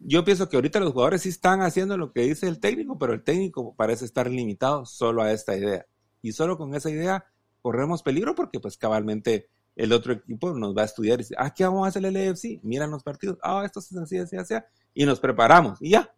Yo 0.05 0.25
pienso 0.25 0.49
que 0.49 0.57
ahorita 0.57 0.81
los 0.81 0.93
jugadores 0.93 1.23
sí 1.23 1.29
están 1.29 1.63
haciendo 1.63 1.97
lo 1.97 2.13
que 2.13 2.23
dice 2.23 2.49
el 2.49 2.61
técnico, 2.61 2.99
pero 2.99 3.13
el 3.13 3.23
técnico 3.23 3.75
parece 3.77 4.05
estar 4.05 4.29
limitado 4.29 4.85
solo 4.85 5.23
a 5.23 5.33
esta 5.33 5.57
idea. 5.57 5.87
Y 6.23 6.33
solo 6.33 6.59
con 6.59 6.75
esa 6.75 6.91
idea 6.91 7.27
corremos 7.61 8.03
peligro 8.03 8.35
porque 8.35 8.61
pues 8.61 8.77
cabalmente 8.77 9.49
el 9.77 9.93
otro 9.93 10.13
equipo 10.13 10.53
nos 10.53 10.77
va 10.77 10.83
a 10.83 10.87
estudiar 10.87 11.21
y 11.21 11.23
dice, 11.23 11.35
ah, 11.39 11.55
¿qué 11.55 11.65
vamos 11.65 11.85
a 11.85 11.89
hacer 11.89 12.05
el 12.05 12.15
LFC? 12.15 12.61
Miran 12.63 12.91
los 12.91 13.03
partidos, 13.03 13.39
ah, 13.43 13.63
esto 13.65 13.81
es 13.81 13.97
así, 13.97 14.19
así, 14.19 14.37
así, 14.37 14.55
y 14.93 15.07
nos 15.07 15.21
preparamos 15.21 15.81
y 15.81 15.91
ya. 15.91 16.15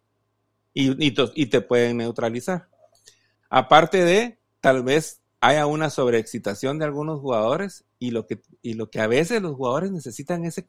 Y, 0.73 0.91
y, 1.05 1.13
y 1.35 1.45
te 1.45 1.61
pueden 1.61 1.97
neutralizar. 1.97 2.67
Aparte 3.49 4.03
de, 4.03 4.39
tal 4.59 4.83
vez 4.83 5.21
haya 5.39 5.67
una 5.67 5.89
sobreexcitación 5.89 6.79
de 6.79 6.85
algunos 6.85 7.21
jugadores 7.21 7.85
y 7.99 8.11
lo 8.11 8.25
que, 8.25 8.41
y 8.61 8.73
lo 8.73 8.89
que 8.89 8.99
a 8.99 9.07
veces 9.07 9.41
los 9.41 9.55
jugadores 9.55 9.91
necesitan 9.91 10.43
ese 10.43 10.65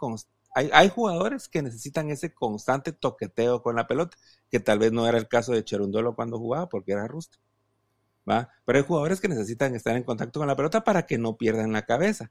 hay, 0.56 0.70
hay 0.72 0.88
jugadores 0.88 1.48
que 1.48 1.60
necesitan 1.60 2.10
ese 2.10 2.32
constante 2.32 2.92
toqueteo 2.92 3.62
con 3.62 3.76
la 3.76 3.86
pelota, 3.86 4.16
que 4.50 4.58
tal 4.58 4.78
vez 4.78 4.90
no 4.90 5.06
era 5.06 5.18
el 5.18 5.28
caso 5.28 5.52
de 5.52 5.62
Cherundolo 5.62 6.14
cuando 6.14 6.38
jugaba 6.38 6.68
porque 6.70 6.92
era 6.92 7.06
rústico. 7.06 7.44
¿va? 8.28 8.48
Pero 8.64 8.78
hay 8.78 8.84
jugadores 8.84 9.20
que 9.20 9.28
necesitan 9.28 9.74
estar 9.74 9.94
en 9.94 10.02
contacto 10.02 10.40
con 10.40 10.48
la 10.48 10.56
pelota 10.56 10.82
para 10.82 11.04
que 11.04 11.18
no 11.18 11.36
pierdan 11.36 11.72
la 11.72 11.82
cabeza. 11.82 12.30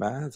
¿va? 0.00 0.28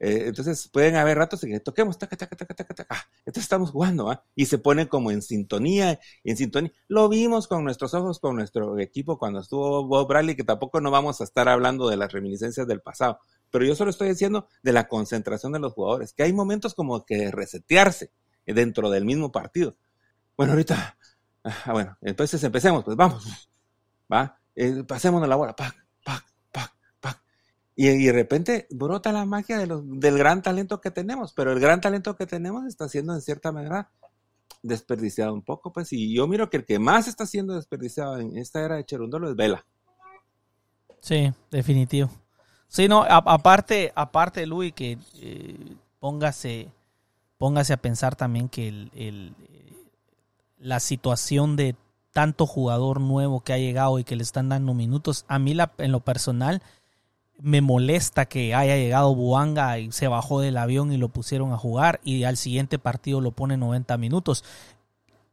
Eh, 0.00 0.26
entonces 0.28 0.68
pueden 0.68 0.94
haber 0.94 1.18
ratos 1.18 1.42
en 1.42 1.50
que 1.50 1.58
toquemos, 1.58 1.98
taca, 1.98 2.16
taca, 2.16 2.36
taca, 2.36 2.54
taca, 2.54 2.74
taca. 2.74 2.94
Ah, 2.94 3.02
entonces 3.26 3.42
estamos 3.42 3.72
jugando, 3.72 4.08
¿ah? 4.08 4.24
Y 4.36 4.46
se 4.46 4.58
pone 4.58 4.88
como 4.88 5.10
en 5.10 5.20
sintonía, 5.20 5.98
en 6.22 6.36
sintonía. 6.36 6.70
Lo 6.86 7.08
vimos 7.08 7.48
con 7.48 7.64
nuestros 7.64 7.92
ojos, 7.94 8.20
con 8.20 8.36
nuestro 8.36 8.78
equipo 8.78 9.18
cuando 9.18 9.40
estuvo 9.40 9.84
Bob 9.84 10.06
Bradley, 10.06 10.36
que 10.36 10.44
tampoco 10.44 10.80
no 10.80 10.92
vamos 10.92 11.20
a 11.20 11.24
estar 11.24 11.48
hablando 11.48 11.88
de 11.88 11.96
las 11.96 12.12
reminiscencias 12.12 12.68
del 12.68 12.80
pasado. 12.80 13.18
Pero 13.50 13.64
yo 13.64 13.74
solo 13.74 13.90
estoy 13.90 14.08
diciendo 14.08 14.46
de 14.62 14.72
la 14.72 14.88
concentración 14.88 15.52
de 15.52 15.58
los 15.58 15.72
jugadores, 15.72 16.12
que 16.12 16.22
hay 16.22 16.32
momentos 16.32 16.74
como 16.74 17.04
que 17.04 17.30
resetearse 17.30 18.10
dentro 18.46 18.90
del 18.90 19.04
mismo 19.04 19.30
partido. 19.32 19.76
Bueno, 20.36 20.52
ahorita, 20.52 20.96
ah, 21.44 21.72
bueno, 21.72 21.96
entonces 22.00 22.42
empecemos, 22.44 22.84
pues 22.84 22.96
vamos, 22.96 23.50
va, 24.12 24.40
eh, 24.54 24.84
pasemos 24.86 25.26
la 25.26 25.36
bola, 25.36 25.54
pa, 25.54 25.74
y, 27.80 28.06
de 28.06 28.12
repente 28.12 28.66
brota 28.70 29.12
la 29.12 29.24
magia 29.24 29.56
de 29.56 29.68
del 29.84 30.18
gran 30.18 30.42
talento 30.42 30.80
que 30.80 30.90
tenemos, 30.90 31.32
pero 31.32 31.52
el 31.52 31.60
gran 31.60 31.80
talento 31.80 32.16
que 32.16 32.26
tenemos 32.26 32.66
está 32.66 32.88
siendo 32.88 33.14
en 33.14 33.20
cierta 33.20 33.52
manera 33.52 33.92
desperdiciado 34.64 35.32
un 35.32 35.42
poco, 35.42 35.72
pues, 35.72 35.92
y 35.92 36.12
yo 36.12 36.26
miro 36.26 36.50
que 36.50 36.56
el 36.56 36.64
que 36.64 36.80
más 36.80 37.06
está 37.06 37.24
siendo 37.24 37.54
desperdiciado 37.54 38.18
en 38.18 38.36
esta 38.36 38.64
era 38.64 38.74
de 38.74 38.84
Cherundolo 38.84 39.30
es 39.30 39.36
Vela. 39.36 39.64
Sí, 41.00 41.32
definitivo. 41.52 42.10
Sí, 42.68 42.86
no, 42.86 43.02
aparte, 43.08 43.92
aparte, 43.94 44.46
Luis, 44.46 44.74
que 44.74 44.98
eh, 45.20 45.56
póngase, 46.00 46.68
póngase 47.38 47.72
a 47.72 47.78
pensar 47.78 48.14
también 48.14 48.48
que 48.48 48.68
el, 48.68 49.34
la 50.58 50.78
situación 50.78 51.56
de 51.56 51.76
tanto 52.12 52.46
jugador 52.46 53.00
nuevo 53.00 53.40
que 53.40 53.54
ha 53.54 53.58
llegado 53.58 53.98
y 53.98 54.04
que 54.04 54.16
le 54.16 54.22
están 54.22 54.50
dando 54.50 54.74
minutos, 54.74 55.24
a 55.28 55.38
mí 55.38 55.56
en 55.78 55.92
lo 55.92 56.00
personal, 56.00 56.62
me 57.40 57.60
molesta 57.60 58.26
que 58.26 58.54
haya 58.54 58.76
llegado 58.76 59.14
Buanga 59.14 59.78
y 59.78 59.92
se 59.92 60.08
bajó 60.08 60.40
del 60.40 60.56
avión 60.56 60.92
y 60.92 60.96
lo 60.96 61.08
pusieron 61.08 61.52
a 61.52 61.56
jugar 61.56 62.00
y 62.04 62.24
al 62.24 62.36
siguiente 62.36 62.78
partido 62.78 63.20
lo 63.20 63.30
pone 63.30 63.56
90 63.56 63.96
minutos. 63.96 64.44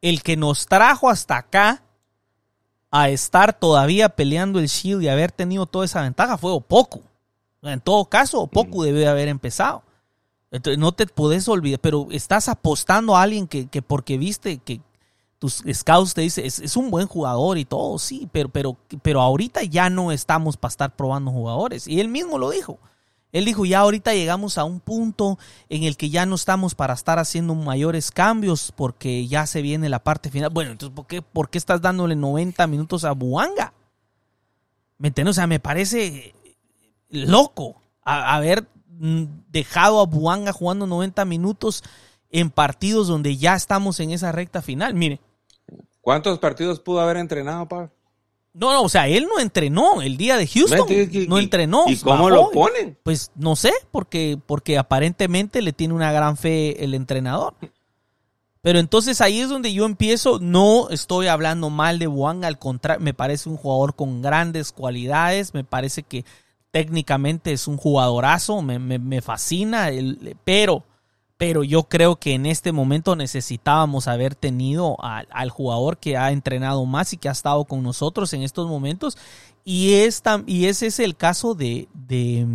El 0.02 0.22
que 0.22 0.38
nos 0.38 0.68
trajo 0.68 1.10
hasta 1.10 1.38
acá 1.38 1.82
a 2.92 3.10
estar 3.10 3.58
todavía 3.58 4.10
peleando 4.10 4.60
el 4.60 4.68
Shield 4.68 5.04
y 5.04 5.10
haber 5.10 5.32
tenido 5.32 5.66
toda 5.66 5.86
esa 5.86 6.02
ventaja 6.02 6.38
fue 6.38 6.52
Opoku. 6.52 7.02
En 7.72 7.82
todo 7.82 8.06
caso, 8.06 8.50
mm. 8.52 8.82
debe 8.82 9.08
haber 9.08 9.28
empezado. 9.28 9.84
Entonces, 10.52 10.80
no 10.80 10.92
te 10.94 11.06
puedes 11.08 11.48
olvidar, 11.48 11.80
pero 11.80 12.08
estás 12.12 12.48
apostando 12.48 13.16
a 13.16 13.24
alguien 13.24 13.48
que, 13.48 13.68
que 13.68 13.82
porque 13.82 14.18
viste 14.18 14.60
que, 14.60 14.82
tus 15.40 15.64
scouts 15.72 16.14
te 16.14 16.22
dicen, 16.22 16.46
es, 16.46 16.78
un 16.78 16.90
buen 16.90 17.08
jugador 17.08 17.58
y 17.58 17.66
todo, 17.66 18.00
sí, 18.00 18.28
pero, 18.32 18.50
pero, 18.50 18.78
pero 19.02 19.22
ahorita 19.22 19.64
ya 19.64 19.90
no 19.90 20.12
estamos 20.12 20.58
para 20.58 20.70
estar 20.70 20.96
probando 20.96 21.32
jugadores. 21.32 21.88
Y 21.88 22.00
él 22.00 22.08
mismo 22.08 22.38
lo 22.38 22.50
dijo. 22.50 22.80
Él 23.32 23.44
dijo, 23.44 23.66
ya 23.66 23.80
ahorita 23.80 24.14
llegamos 24.14 24.58
a 24.58 24.64
un 24.64 24.80
punto 24.80 25.38
en 25.68 25.84
el 25.84 25.98
que 25.98 26.10
ya 26.10 26.26
no 26.26 26.36
estamos 26.36 26.74
para 26.74 26.94
estar 26.94 27.20
haciendo 27.20 27.54
mayores 27.54 28.12
cambios 28.12 28.72
porque 28.76 29.28
ya 29.28 29.46
se 29.46 29.62
viene 29.62 29.90
la 29.90 30.00
parte 30.00 30.32
final. 30.32 30.52
Bueno, 30.52 30.72
entonces, 30.72 30.96
¿por 30.96 31.06
qué, 31.06 31.22
por 31.22 31.50
qué 31.50 31.58
estás 31.58 31.82
dándole 31.82 32.16
90 32.16 32.66
minutos 32.68 33.04
a 33.04 33.12
Buanga? 33.12 33.74
¿Me 34.98 35.10
entiendes? 35.10 35.32
O 35.32 35.36
sea, 35.36 35.48
me 35.48 35.60
parece 35.60 36.34
loco 37.10 37.82
haber 38.04 38.68
dejado 38.88 40.00
a 40.00 40.06
Buanga 40.06 40.54
jugando 40.54 40.88
90 40.88 41.26
minutos 41.26 41.84
en 42.30 42.50
partidos 42.50 43.08
donde 43.08 43.38
ya 43.38 43.56
estamos 43.56 44.00
en 44.00 44.12
esa 44.12 44.32
recta 44.32 44.62
final. 44.62 44.94
Mire. 44.94 45.20
¿Cuántos 46.02 46.38
partidos 46.40 46.80
pudo 46.80 47.00
haber 47.00 47.18
entrenado, 47.18 47.68
Pablo? 47.68 47.92
No, 48.54 48.72
no, 48.72 48.84
o 48.84 48.90
sea, 48.90 49.10
él 49.10 49.28
no 49.28 49.42
entrenó 49.42 50.02
el 50.02 50.16
día 50.16 50.38
de 50.38 50.48
Houston. 50.48 50.88
no 51.28 51.40
entrenó. 51.40 51.86
¿Y 51.88 51.98
cómo 51.98 52.30
lo 52.30 52.52
ponen? 52.52 52.98
Pues 53.04 53.32
no 53.36 53.58
sé, 53.58 53.74
porque, 53.92 54.40
porque 54.46 54.78
aparentemente 54.78 55.62
le 55.62 55.74
tiene 55.74 55.94
una 55.94 56.14
gran 56.14 56.38
fe 56.38 56.84
el 56.84 56.94
entrenador. 56.94 57.56
Pero 58.62 58.80
entonces 58.80 59.20
ahí 59.20 59.42
es 59.42 59.50
donde 59.50 59.74
yo 59.74 59.86
empiezo. 59.86 60.40
No 60.40 60.90
estoy 60.90 61.28
hablando 61.28 61.70
mal 61.70 62.00
de 62.00 62.08
Wang, 62.08 62.46
al 62.46 62.58
contrario, 62.58 63.04
me 63.04 63.14
parece 63.14 63.50
un 63.50 63.58
jugador 63.58 63.96
con 63.96 64.22
grandes 64.22 64.72
cualidades. 64.72 65.54
Me 65.54 65.66
parece 65.66 66.04
que 66.04 66.24
técnicamente 66.76 67.54
es 67.54 67.70
un 67.70 67.78
jugadorazo, 67.78 68.62
me, 68.62 68.80
me, 68.80 69.22
fascina. 69.22 69.88
El, 69.92 70.36
pero 70.44 70.84
pero 71.38 71.64
yo 71.64 71.84
creo 71.84 72.18
que 72.18 72.34
en 72.34 72.46
este 72.46 72.74
momento 72.74 73.16
necesitábamos 73.16 74.10
haber 74.10 74.36
tenido 74.36 74.98
al, 75.00 75.50
jugador 75.52 76.00
que 76.00 76.18
ha 76.18 76.34
entrenado 76.34 76.86
más 76.86 77.14
y 77.14 77.18
que 77.18 77.30
ha 77.30 77.32
estado 77.32 77.64
con 77.64 77.82
nosotros 77.82 78.34
en 78.34 78.42
estos 78.42 78.68
momentos. 78.68 79.18
Y, 79.64 79.94
y 80.48 80.66
ese 80.66 80.88
es 80.88 81.00
el 81.00 81.16
caso 81.16 81.56
de, 81.56 81.88
de, 81.94 82.46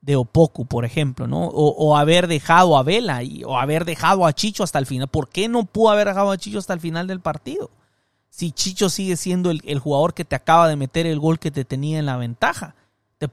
de 0.00 0.16
Opoku, 0.16 0.64
por 0.64 0.86
ejemplo, 0.86 1.26
¿no? 1.26 1.46
O, 1.48 1.98
haber 1.98 2.28
dejado 2.28 2.78
a 2.78 2.82
Vela 2.82 3.22
y, 3.22 3.44
o 3.44 3.58
haber 3.58 3.84
dejado 3.84 4.24
a 4.24 4.32
Chicho 4.32 4.64
hasta 4.64 4.78
el 4.78 4.86
final. 4.86 5.08
¿Por 5.08 5.28
qué 5.28 5.50
no 5.50 5.66
pudo 5.66 5.90
haber 5.90 6.08
dejado 6.08 6.30
a 6.30 6.38
Chicho 6.38 6.60
hasta 6.60 6.72
el 6.72 6.80
final 6.80 7.06
del 7.06 7.20
partido? 7.20 7.70
Si 8.30 8.52
Chicho 8.52 8.88
sigue 8.88 9.18
siendo 9.18 9.50
el, 9.50 9.60
el 9.66 9.80
jugador 9.80 10.14
que 10.14 10.24
te 10.24 10.34
acaba 10.34 10.66
de 10.66 10.76
meter 10.76 11.06
el 11.06 11.20
gol 11.20 11.38
que 11.38 11.50
te 11.50 11.66
tenía 11.66 11.98
en 11.98 12.06
la 12.06 12.16
ventaja 12.16 12.74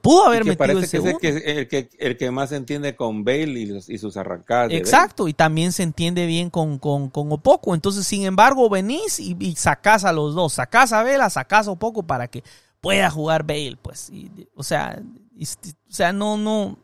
pudo 0.00 0.26
haber 0.26 0.44
metido 0.44 0.58
parece 0.58 0.88
que 0.88 0.96
es 0.96 1.04
el 1.04 1.68
que, 1.68 1.90
el, 1.98 2.16
que, 2.16 2.30
más 2.30 2.50
se 2.50 2.56
entiende 2.56 2.96
con 2.96 3.24
Bale 3.24 3.82
y, 3.86 3.98
sus 3.98 4.16
arrancadas. 4.16 4.72
Exacto, 4.72 5.28
y 5.28 5.34
también 5.34 5.72
se 5.72 5.82
entiende 5.82 6.26
bien 6.26 6.50
con, 6.50 6.78
con, 6.78 7.10
con 7.10 7.30
Opoco. 7.32 7.74
Entonces, 7.74 8.06
sin 8.06 8.24
embargo, 8.24 8.70
venís 8.70 9.20
y, 9.20 9.36
y, 9.38 9.54
sacás 9.56 10.04
a 10.04 10.12
los 10.12 10.34
dos. 10.34 10.54
Sacás 10.54 10.92
a 10.92 11.02
Vela, 11.02 11.28
sacás 11.30 11.68
a 11.68 11.72
Opoco 11.72 12.02
para 12.04 12.28
que 12.28 12.42
pueda 12.80 13.10
jugar 13.10 13.44
Bale, 13.44 13.76
pues. 13.80 14.10
o 14.54 14.62
sea, 14.62 15.00
o 15.40 15.92
sea, 15.92 16.12
no, 16.12 16.36
no, 16.36 16.78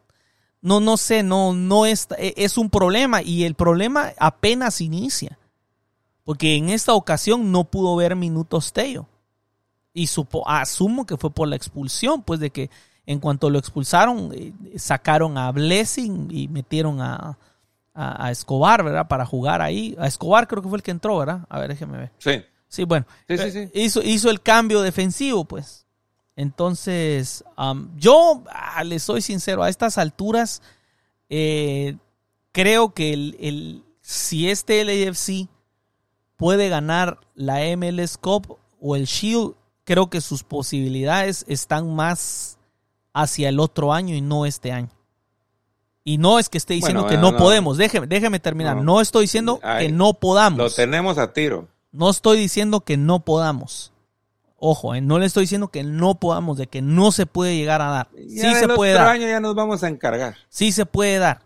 no, 0.60 0.80
no 0.80 0.96
sé, 0.96 1.22
no, 1.22 1.52
no 1.52 1.86
es, 1.86 2.08
e, 2.18 2.34
es 2.36 2.58
un 2.58 2.70
problema 2.70 3.22
y 3.22 3.44
el 3.44 3.54
problema 3.54 4.12
apenas 4.18 4.80
inicia. 4.80 5.38
Porque 6.24 6.56
en 6.56 6.68
esta 6.68 6.92
ocasión 6.92 7.52
no 7.52 7.64
pudo 7.64 7.96
ver 7.96 8.14
minutos 8.14 8.72
Teo. 8.72 9.08
Y 9.92 10.06
supo, 10.06 10.48
asumo 10.48 11.06
que 11.06 11.16
fue 11.16 11.30
por 11.30 11.48
la 11.48 11.56
expulsión, 11.56 12.22
pues 12.22 12.40
de 12.40 12.50
que 12.50 12.70
en 13.06 13.20
cuanto 13.20 13.50
lo 13.50 13.58
expulsaron, 13.58 14.30
eh, 14.34 14.52
sacaron 14.76 15.38
a 15.38 15.50
Blessing 15.50 16.28
y 16.30 16.48
metieron 16.48 17.00
a, 17.00 17.38
a, 17.94 18.30
Escobar, 18.30 18.84
¿verdad? 18.84 19.08
Para 19.08 19.26
jugar 19.26 19.60
ahí. 19.60 19.96
A 19.98 20.06
Escobar 20.06 20.46
creo 20.46 20.62
que 20.62 20.68
fue 20.68 20.78
el 20.78 20.82
que 20.82 20.90
entró, 20.90 21.18
¿verdad? 21.18 21.40
A 21.48 21.58
ver, 21.58 21.68
déjeme 21.68 21.98
ver. 21.98 22.12
Sí. 22.18 22.42
Sí, 22.68 22.84
bueno. 22.84 23.06
Eh, 23.28 23.70
hizo, 23.74 24.02
hizo 24.02 24.30
el 24.30 24.40
cambio 24.42 24.82
defensivo, 24.82 25.44
pues. 25.44 25.86
Entonces, 26.36 27.42
yo 27.96 28.44
ah, 28.52 28.84
le 28.84 29.00
soy 29.00 29.22
sincero, 29.22 29.64
a 29.64 29.68
estas 29.68 29.98
alturas, 29.98 30.62
eh, 31.28 31.96
creo 32.52 32.94
que 32.94 33.12
el, 33.12 33.82
si 34.00 34.48
este 34.48 34.84
LAFC 34.84 35.48
puede 36.36 36.68
ganar 36.68 37.18
la 37.34 37.58
MLS 37.76 38.18
Cup 38.18 38.56
o 38.80 38.94
el 38.94 39.06
Shield, 39.06 39.54
creo 39.88 40.10
que 40.10 40.20
sus 40.20 40.44
posibilidades 40.44 41.46
están 41.48 41.94
más 41.94 42.58
hacia 43.14 43.48
el 43.48 43.58
otro 43.58 43.94
año 43.94 44.14
y 44.14 44.20
no 44.20 44.44
este 44.44 44.70
año. 44.70 44.90
Y 46.04 46.18
no 46.18 46.38
es 46.38 46.50
que 46.50 46.58
esté 46.58 46.74
diciendo 46.74 47.06
que 47.06 47.16
no, 47.16 47.38
podemos, 47.38 47.78
déjeme, 47.78 48.06
déjeme 48.06 48.38
terminar. 48.38 48.76
No, 48.76 49.00
estoy 49.00 49.22
diciendo 49.22 49.58
que 49.78 49.90
no 49.90 50.12
podamos. 50.12 50.58
Lo 50.58 50.70
tenemos 50.70 51.16
a 51.16 51.32
tiro. 51.32 51.68
No 51.90 52.10
estoy 52.10 52.38
diciendo 52.38 52.82
que 52.82 52.98
no 52.98 53.20
podamos. 53.20 53.94
Ojo, 54.58 54.94
eh, 54.94 55.00
no 55.00 55.18
le 55.18 55.24
estoy 55.24 55.44
diciendo 55.44 55.68
que 55.68 55.82
no 55.82 56.16
podamos, 56.16 56.58
de 56.58 56.66
que 56.66 56.82
no 56.82 57.10
se 57.10 57.24
puede 57.24 57.56
llegar 57.56 57.80
a 57.80 57.88
dar. 57.88 58.08
sí 58.14 58.54
se 58.56 58.68
puede 58.68 58.92
dar. 58.92 59.08
año 59.08 59.26
ya 59.26 59.40
nos 59.40 59.54
vamos 59.54 59.82
a 59.84 59.88
encargar. 59.88 60.36
Sí 60.50 60.70
se 60.70 60.84
puede 60.84 61.16
dar. 61.16 61.40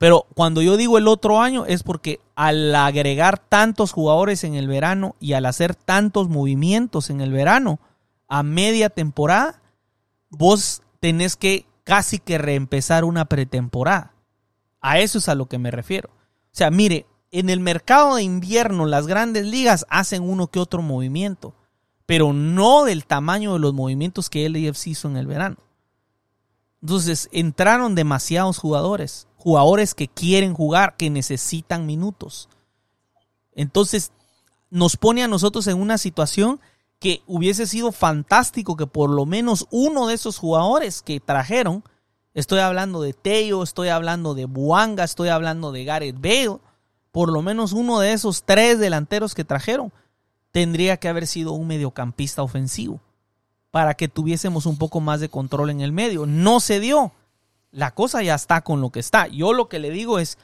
Pero 0.00 0.26
cuando 0.34 0.62
yo 0.62 0.78
digo 0.78 0.96
el 0.96 1.06
otro 1.08 1.42
año 1.42 1.66
es 1.66 1.82
porque 1.82 2.20
al 2.34 2.74
agregar 2.74 3.36
tantos 3.36 3.92
jugadores 3.92 4.44
en 4.44 4.54
el 4.54 4.66
verano 4.66 5.14
y 5.20 5.34
al 5.34 5.44
hacer 5.44 5.74
tantos 5.74 6.30
movimientos 6.30 7.10
en 7.10 7.20
el 7.20 7.32
verano, 7.32 7.80
a 8.26 8.42
media 8.42 8.88
temporada, 8.88 9.60
vos 10.30 10.80
tenés 11.00 11.36
que 11.36 11.66
casi 11.84 12.18
que 12.18 12.38
reempezar 12.38 13.04
una 13.04 13.26
pretemporada. 13.26 14.14
A 14.80 15.00
eso 15.00 15.18
es 15.18 15.28
a 15.28 15.34
lo 15.34 15.50
que 15.50 15.58
me 15.58 15.70
refiero. 15.70 16.08
O 16.08 16.52
sea, 16.52 16.70
mire, 16.70 17.04
en 17.30 17.50
el 17.50 17.60
mercado 17.60 18.14
de 18.14 18.22
invierno 18.22 18.86
las 18.86 19.06
grandes 19.06 19.44
ligas 19.44 19.84
hacen 19.90 20.22
uno 20.22 20.46
que 20.46 20.60
otro 20.60 20.80
movimiento, 20.80 21.52
pero 22.06 22.32
no 22.32 22.84
del 22.84 23.04
tamaño 23.04 23.52
de 23.52 23.58
los 23.58 23.74
movimientos 23.74 24.30
que 24.30 24.46
el 24.46 24.56
hizo 24.56 25.08
en 25.08 25.18
el 25.18 25.26
verano. 25.26 25.58
Entonces 26.80 27.28
entraron 27.32 27.94
demasiados 27.94 28.56
jugadores, 28.56 29.28
jugadores 29.40 29.94
que 29.94 30.06
quieren 30.06 30.54
jugar, 30.54 30.96
que 30.96 31.10
necesitan 31.10 31.86
minutos. 31.86 32.48
Entonces 33.52 34.12
nos 34.70 34.96
pone 34.96 35.22
a 35.22 35.28
nosotros 35.28 35.66
en 35.66 35.80
una 35.80 35.98
situación 35.98 36.60
que 36.98 37.22
hubiese 37.26 37.66
sido 37.66 37.92
fantástico 37.92 38.76
que 38.76 38.86
por 38.86 39.10
lo 39.10 39.26
menos 39.26 39.66
uno 39.70 40.06
de 40.06 40.14
esos 40.14 40.38
jugadores 40.38 41.02
que 41.02 41.18
trajeron, 41.18 41.82
estoy 42.34 42.60
hablando 42.60 43.00
de 43.00 43.14
Teo, 43.14 43.62
estoy 43.62 43.88
hablando 43.88 44.34
de 44.34 44.44
Buanga, 44.44 45.04
estoy 45.04 45.30
hablando 45.30 45.72
de 45.72 45.84
Gareth 45.84 46.20
Bale, 46.20 46.58
por 47.10 47.32
lo 47.32 47.42
menos 47.42 47.72
uno 47.72 47.98
de 48.00 48.12
esos 48.12 48.44
tres 48.44 48.78
delanteros 48.78 49.34
que 49.34 49.44
trajeron 49.44 49.92
tendría 50.52 50.98
que 50.98 51.08
haber 51.08 51.26
sido 51.26 51.52
un 51.52 51.66
mediocampista 51.66 52.42
ofensivo 52.42 53.00
para 53.70 53.94
que 53.94 54.08
tuviésemos 54.08 54.66
un 54.66 54.76
poco 54.76 55.00
más 55.00 55.20
de 55.20 55.28
control 55.28 55.70
en 55.70 55.80
el 55.80 55.92
medio. 55.92 56.26
No 56.26 56.60
se 56.60 56.80
dio. 56.80 57.12
La 57.72 57.92
cosa 57.92 58.22
ya 58.22 58.34
está 58.34 58.62
con 58.62 58.80
lo 58.80 58.90
que 58.90 59.00
está. 59.00 59.28
Yo 59.28 59.52
lo 59.52 59.68
que 59.68 59.78
le 59.78 59.90
digo 59.90 60.18
es, 60.18 60.38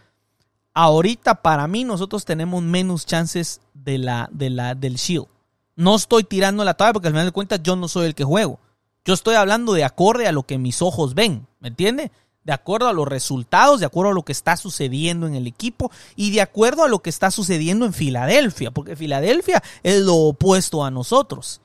ahorita 0.74 1.42
para 1.42 1.66
mí 1.66 1.84
nosotros 1.84 2.24
tenemos 2.24 2.62
menos 2.62 3.06
chances 3.06 3.60
de 3.74 3.98
la, 3.98 4.28
de 4.30 4.50
la, 4.50 4.74
del 4.74 4.96
Shield. 4.96 5.26
No 5.74 5.96
estoy 5.96 6.24
tirando 6.24 6.64
la 6.64 6.74
toalla 6.74 6.92
porque 6.92 7.08
al 7.08 7.14
final 7.14 7.26
de 7.26 7.32
cuentas 7.32 7.62
yo 7.62 7.76
no 7.76 7.88
soy 7.88 8.06
el 8.06 8.14
que 8.14 8.24
juego. 8.24 8.60
Yo 9.04 9.14
estoy 9.14 9.36
hablando 9.36 9.72
de 9.72 9.84
acorde 9.84 10.26
a 10.26 10.32
lo 10.32 10.44
que 10.44 10.58
mis 10.58 10.82
ojos 10.82 11.14
ven, 11.14 11.46
¿me 11.60 11.68
entiende? 11.68 12.10
De 12.44 12.52
acuerdo 12.52 12.88
a 12.88 12.92
los 12.92 13.06
resultados, 13.06 13.80
de 13.80 13.86
acuerdo 13.86 14.10
a 14.10 14.14
lo 14.14 14.24
que 14.24 14.32
está 14.32 14.56
sucediendo 14.56 15.26
en 15.26 15.34
el 15.34 15.46
equipo 15.46 15.90
y 16.14 16.30
de 16.30 16.40
acuerdo 16.40 16.84
a 16.84 16.88
lo 16.88 17.00
que 17.00 17.10
está 17.10 17.30
sucediendo 17.30 17.86
en 17.86 17.92
Filadelfia, 17.92 18.70
porque 18.70 18.96
Filadelfia 18.96 19.62
es 19.82 20.00
lo 20.00 20.14
opuesto 20.14 20.84
a 20.84 20.90
nosotros. 20.90 21.60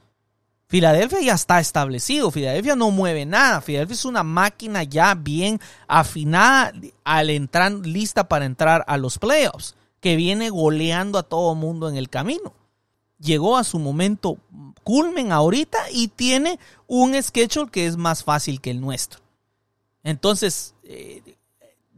Filadelfia 0.71 1.21
ya 1.21 1.33
está 1.33 1.59
establecido, 1.59 2.31
Filadelfia 2.31 2.75
no 2.75 2.89
mueve 2.89 3.25
nada, 3.25 3.61
Filadelfia 3.61 3.93
es 3.93 4.05
una 4.05 4.23
máquina 4.23 4.83
ya 4.83 5.13
bien 5.13 5.59
afinada 5.87 6.71
al 7.03 7.29
entrar, 7.29 7.73
lista 7.73 8.27
para 8.27 8.45
entrar 8.45 8.83
a 8.87 8.97
los 8.97 9.19
playoffs, 9.19 9.75
que 9.99 10.15
viene 10.15 10.49
goleando 10.49 11.19
a 11.19 11.23
todo 11.23 11.53
mundo 11.55 11.89
en 11.89 11.97
el 11.97 12.09
camino 12.09 12.53
llegó 13.21 13.55
a 13.55 13.63
su 13.63 13.79
momento 13.79 14.37
culmen 14.83 15.31
ahorita 15.31 15.77
y 15.91 16.07
tiene 16.07 16.59
un 16.87 17.21
schedule 17.21 17.69
que 17.69 17.85
es 17.85 17.95
más 17.95 18.23
fácil 18.23 18.59
que 18.59 18.71
el 18.71 18.81
nuestro. 18.81 19.21
Entonces, 20.03 20.73
eh, 20.83 21.37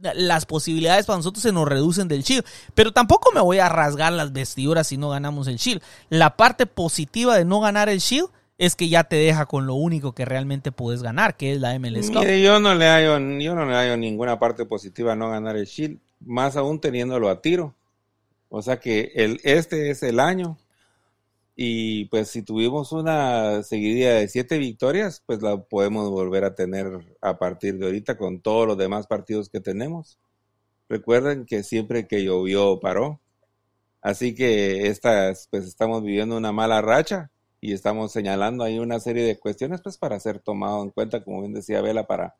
las 0.00 0.44
posibilidades 0.44 1.06
para 1.06 1.16
nosotros 1.16 1.42
se 1.42 1.52
nos 1.52 1.66
reducen 1.66 2.08
del 2.08 2.22
Shield. 2.22 2.44
Pero 2.74 2.92
tampoco 2.92 3.32
me 3.32 3.40
voy 3.40 3.58
a 3.58 3.70
rasgar 3.70 4.12
las 4.12 4.32
vestiduras 4.32 4.88
si 4.88 4.98
no 4.98 5.08
ganamos 5.08 5.46
el 5.46 5.56
Shield. 5.56 5.82
La 6.10 6.36
parte 6.36 6.66
positiva 6.66 7.36
de 7.36 7.46
no 7.46 7.60
ganar 7.60 7.88
el 7.88 8.00
Shield 8.00 8.28
es 8.58 8.76
que 8.76 8.88
ya 8.88 9.04
te 9.04 9.16
deja 9.16 9.46
con 9.46 9.66
lo 9.66 9.74
único 9.74 10.14
que 10.14 10.24
realmente 10.24 10.72
puedes 10.72 11.02
ganar, 11.02 11.36
que 11.36 11.52
es 11.52 11.60
la 11.60 11.78
MLS 11.78 12.10
Cup. 12.10 12.24
yo 12.24 12.60
no 12.60 12.74
le 12.74 12.86
hallo, 12.86 13.18
yo 13.40 13.54
no 13.54 13.66
le 13.66 13.74
hallo 13.74 13.96
ninguna 13.96 14.38
parte 14.38 14.64
positiva 14.64 15.12
a 15.12 15.16
no 15.16 15.30
ganar 15.30 15.56
el 15.56 15.66
Shield, 15.66 15.98
más 16.20 16.56
aún 16.56 16.80
teniéndolo 16.80 17.28
a 17.28 17.40
tiro. 17.40 17.74
O 18.48 18.62
sea 18.62 18.78
que 18.78 19.10
este 19.42 19.90
es 19.90 20.02
el 20.04 20.20
año 20.20 20.56
y 21.56 22.04
pues 22.06 22.28
si 22.28 22.42
tuvimos 22.42 22.92
una 22.92 23.62
seguidilla 23.64 24.14
de 24.14 24.28
siete 24.28 24.58
victorias, 24.58 25.22
pues 25.26 25.42
la 25.42 25.56
podemos 25.56 26.10
volver 26.10 26.44
a 26.44 26.54
tener 26.54 27.00
a 27.20 27.38
partir 27.38 27.78
de 27.78 27.86
ahorita 27.86 28.16
con 28.16 28.40
todos 28.40 28.66
los 28.66 28.78
demás 28.78 29.08
partidos 29.08 29.48
que 29.48 29.60
tenemos. 29.60 30.18
Recuerden 30.88 31.46
que 31.46 31.64
siempre 31.64 32.06
que 32.06 32.22
llovió 32.24 32.78
paró. 32.78 33.20
Así 34.00 34.34
que 34.34 34.88
estas, 34.88 35.48
pues 35.50 35.64
estamos 35.64 36.02
viviendo 36.02 36.36
una 36.36 36.52
mala 36.52 36.82
racha 36.82 37.30
y 37.64 37.72
estamos 37.72 38.12
señalando 38.12 38.62
ahí 38.62 38.78
una 38.78 39.00
serie 39.00 39.24
de 39.24 39.38
cuestiones 39.38 39.80
pues 39.80 39.96
para 39.96 40.20
ser 40.20 40.38
tomado 40.38 40.82
en 40.82 40.90
cuenta, 40.90 41.24
como 41.24 41.40
bien 41.40 41.54
decía 41.54 41.80
Vela, 41.80 42.06
para, 42.06 42.36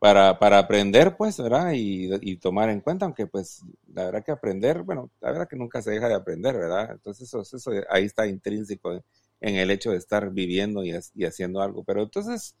para, 0.00 0.40
para 0.40 0.58
aprender, 0.58 1.16
pues, 1.16 1.38
¿verdad? 1.38 1.70
Y, 1.74 2.10
y, 2.22 2.38
tomar 2.38 2.68
en 2.68 2.80
cuenta, 2.80 3.04
aunque 3.04 3.28
pues 3.28 3.62
la 3.94 4.06
verdad 4.06 4.24
que 4.24 4.32
aprender, 4.32 4.82
bueno, 4.82 5.12
la 5.20 5.30
verdad 5.30 5.48
que 5.48 5.54
nunca 5.54 5.80
se 5.80 5.92
deja 5.92 6.08
de 6.08 6.14
aprender, 6.14 6.56
¿verdad? 6.56 6.90
Entonces 6.90 7.28
eso, 7.28 7.42
eso 7.42 7.70
ahí 7.88 8.04
está 8.04 8.26
intrínseco 8.26 9.00
en 9.40 9.54
el 9.54 9.70
hecho 9.70 9.92
de 9.92 9.98
estar 9.98 10.28
viviendo 10.32 10.84
y, 10.84 10.92
y 11.14 11.24
haciendo 11.24 11.62
algo. 11.62 11.84
Pero 11.84 12.02
entonces, 12.02 12.56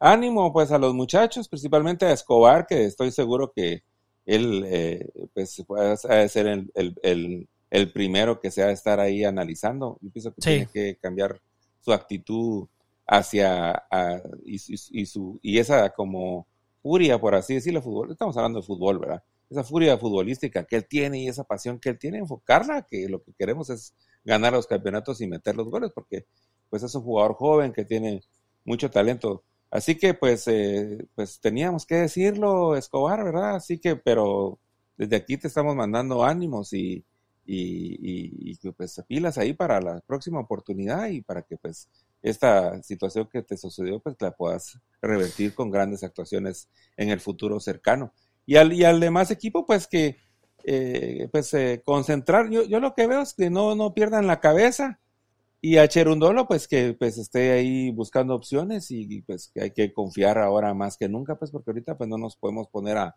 ánimo 0.00 0.52
pues 0.52 0.72
a 0.72 0.78
los 0.78 0.94
muchachos, 0.94 1.48
principalmente 1.48 2.06
a 2.06 2.12
Escobar, 2.12 2.66
que 2.66 2.86
estoy 2.86 3.12
seguro 3.12 3.52
que 3.54 3.84
él 4.26 4.64
eh, 4.66 5.08
pues 5.32 5.62
puede 5.64 5.96
ser 5.96 6.48
el, 6.74 7.48
primero 7.92 8.40
que 8.40 8.50
sea 8.50 8.66
de 8.66 8.72
estar 8.72 9.00
ahí 9.00 9.24
analizando. 9.24 9.98
Yo 10.00 10.10
pienso 10.10 10.34
que 10.34 10.40
tiene 10.40 10.66
que 10.66 10.96
cambiar 11.00 11.40
su 11.80 11.92
actitud 11.92 12.68
hacia 13.06 13.84
y, 14.44 14.60
y, 14.90 15.06
su, 15.06 15.38
y 15.42 15.58
esa 15.58 15.90
como 15.90 16.46
furia, 16.82 17.20
por 17.20 17.34
así 17.34 17.54
decirlo, 17.54 17.82
fútbol, 17.82 18.12
estamos 18.12 18.36
hablando 18.36 18.60
de 18.60 18.66
fútbol, 18.66 18.98
¿verdad? 18.98 19.22
Esa 19.48 19.64
furia 19.64 19.98
futbolística 19.98 20.64
que 20.64 20.76
él 20.76 20.86
tiene 20.88 21.22
y 21.22 21.28
esa 21.28 21.44
pasión 21.44 21.80
que 21.80 21.90
él 21.90 21.98
tiene, 21.98 22.18
enfocarla, 22.18 22.86
que 22.88 23.08
lo 23.08 23.22
que 23.22 23.32
queremos 23.32 23.68
es 23.70 23.94
ganar 24.24 24.52
los 24.52 24.66
campeonatos 24.66 25.20
y 25.20 25.26
meter 25.26 25.56
los 25.56 25.68
goles, 25.68 25.90
porque 25.94 26.26
pues 26.68 26.82
es 26.82 26.94
un 26.94 27.02
jugador 27.02 27.34
joven 27.34 27.72
que 27.72 27.84
tiene 27.84 28.22
mucho 28.64 28.90
talento. 28.90 29.42
Así 29.70 29.96
que 29.96 30.14
pues, 30.14 30.46
eh, 30.48 31.06
pues 31.14 31.40
teníamos 31.40 31.86
que 31.86 31.96
decirlo, 31.96 32.76
Escobar, 32.76 33.24
¿verdad? 33.24 33.56
Así 33.56 33.78
que, 33.78 33.96
pero 33.96 34.58
desde 34.96 35.16
aquí 35.16 35.36
te 35.36 35.48
estamos 35.48 35.74
mandando 35.74 36.24
ánimos 36.24 36.72
y, 36.72 37.04
y, 37.52 38.58
y, 38.62 38.70
pues 38.72 39.02
pilas 39.08 39.36
ahí 39.36 39.52
para 39.54 39.80
la 39.80 40.00
próxima 40.06 40.38
oportunidad 40.38 41.08
y 41.08 41.20
para 41.20 41.42
que 41.42 41.56
pues 41.56 41.88
esta 42.22 42.80
situación 42.84 43.28
que 43.30 43.42
te 43.42 43.56
sucedió 43.56 43.98
pues 43.98 44.14
la 44.20 44.30
puedas 44.30 44.78
revertir 45.02 45.54
con 45.54 45.70
grandes 45.70 46.04
actuaciones 46.04 46.68
en 46.96 47.10
el 47.10 47.18
futuro 47.18 47.58
cercano. 47.58 48.12
Y 48.46 48.56
al, 48.56 48.72
y 48.72 48.84
al 48.84 49.00
demás 49.00 49.32
equipo 49.32 49.66
pues 49.66 49.88
que 49.88 50.16
eh, 50.62 51.28
pues 51.32 51.52
eh, 51.54 51.82
concentrar, 51.84 52.50
yo, 52.50 52.62
yo 52.62 52.78
lo 52.78 52.94
que 52.94 53.08
veo 53.08 53.22
es 53.22 53.34
que 53.34 53.50
no, 53.50 53.74
no 53.74 53.94
pierdan 53.94 54.28
la 54.28 54.38
cabeza 54.38 55.00
y 55.60 55.78
a 55.78 55.88
Cherundolo 55.88 56.46
pues 56.46 56.68
que 56.68 56.94
pues 56.96 57.18
esté 57.18 57.50
ahí 57.50 57.90
buscando 57.90 58.36
opciones 58.36 58.92
y, 58.92 59.22
pues 59.22 59.50
que 59.52 59.62
hay 59.62 59.70
que 59.72 59.92
confiar 59.92 60.38
ahora 60.38 60.72
más 60.72 60.96
que 60.96 61.08
nunca 61.08 61.36
pues 61.36 61.50
porque 61.50 61.70
ahorita 61.72 61.98
pues 61.98 62.08
no 62.08 62.16
nos 62.16 62.36
podemos 62.36 62.68
poner 62.68 62.96
a, 62.96 63.16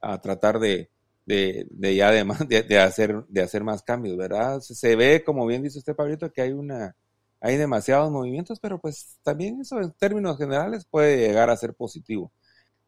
a 0.00 0.20
tratar 0.20 0.60
de, 0.60 0.90
de, 1.26 1.66
de 1.70 1.94
ya 1.94 2.10
de, 2.10 2.62
de, 2.62 2.78
hacer, 2.78 3.24
de 3.28 3.42
hacer 3.42 3.62
más 3.64 3.82
cambios, 3.82 4.16
¿verdad? 4.16 4.60
Se 4.60 4.96
ve, 4.96 5.22
como 5.24 5.46
bien 5.46 5.62
dice 5.62 5.78
usted, 5.78 5.94
Pablito, 5.94 6.32
que 6.32 6.42
hay 6.42 6.52
una 6.52 6.96
hay 7.38 7.58
demasiados 7.58 8.10
movimientos, 8.10 8.58
pero 8.60 8.80
pues 8.80 9.18
también 9.22 9.60
eso 9.60 9.78
en 9.80 9.92
términos 9.92 10.38
generales 10.38 10.86
puede 10.90 11.18
llegar 11.18 11.50
a 11.50 11.56
ser 11.56 11.74
positivo. 11.74 12.32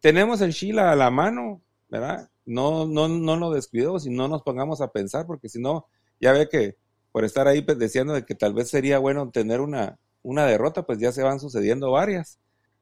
Tenemos 0.00 0.40
el 0.40 0.52
Sheila 0.52 0.90
a 0.90 0.96
la 0.96 1.10
mano, 1.10 1.62
¿verdad? 1.88 2.30
no, 2.48 2.86
no, 2.86 3.08
no 3.08 3.36
lo 3.36 3.50
descuidemos 3.50 4.06
y 4.06 4.10
no 4.10 4.26
nos 4.26 4.42
pongamos 4.42 4.80
a 4.80 4.90
pensar, 4.90 5.26
porque 5.26 5.50
si 5.50 5.60
no, 5.60 5.86
ya 6.18 6.32
ve 6.32 6.48
que 6.48 6.76
por 7.12 7.24
estar 7.24 7.46
ahí 7.46 7.60
pues, 7.60 7.78
diciendo 7.78 8.14
de 8.14 8.24
que 8.24 8.34
tal 8.34 8.54
vez 8.54 8.70
sería 8.70 8.98
bueno 8.98 9.30
tener 9.30 9.60
una, 9.60 9.98
una 10.22 10.46
derrota, 10.46 10.84
pues 10.84 10.98
ya 10.98 11.12
se 11.12 11.22
van 11.22 11.40
sucediendo 11.40 11.90
varias. 11.90 12.38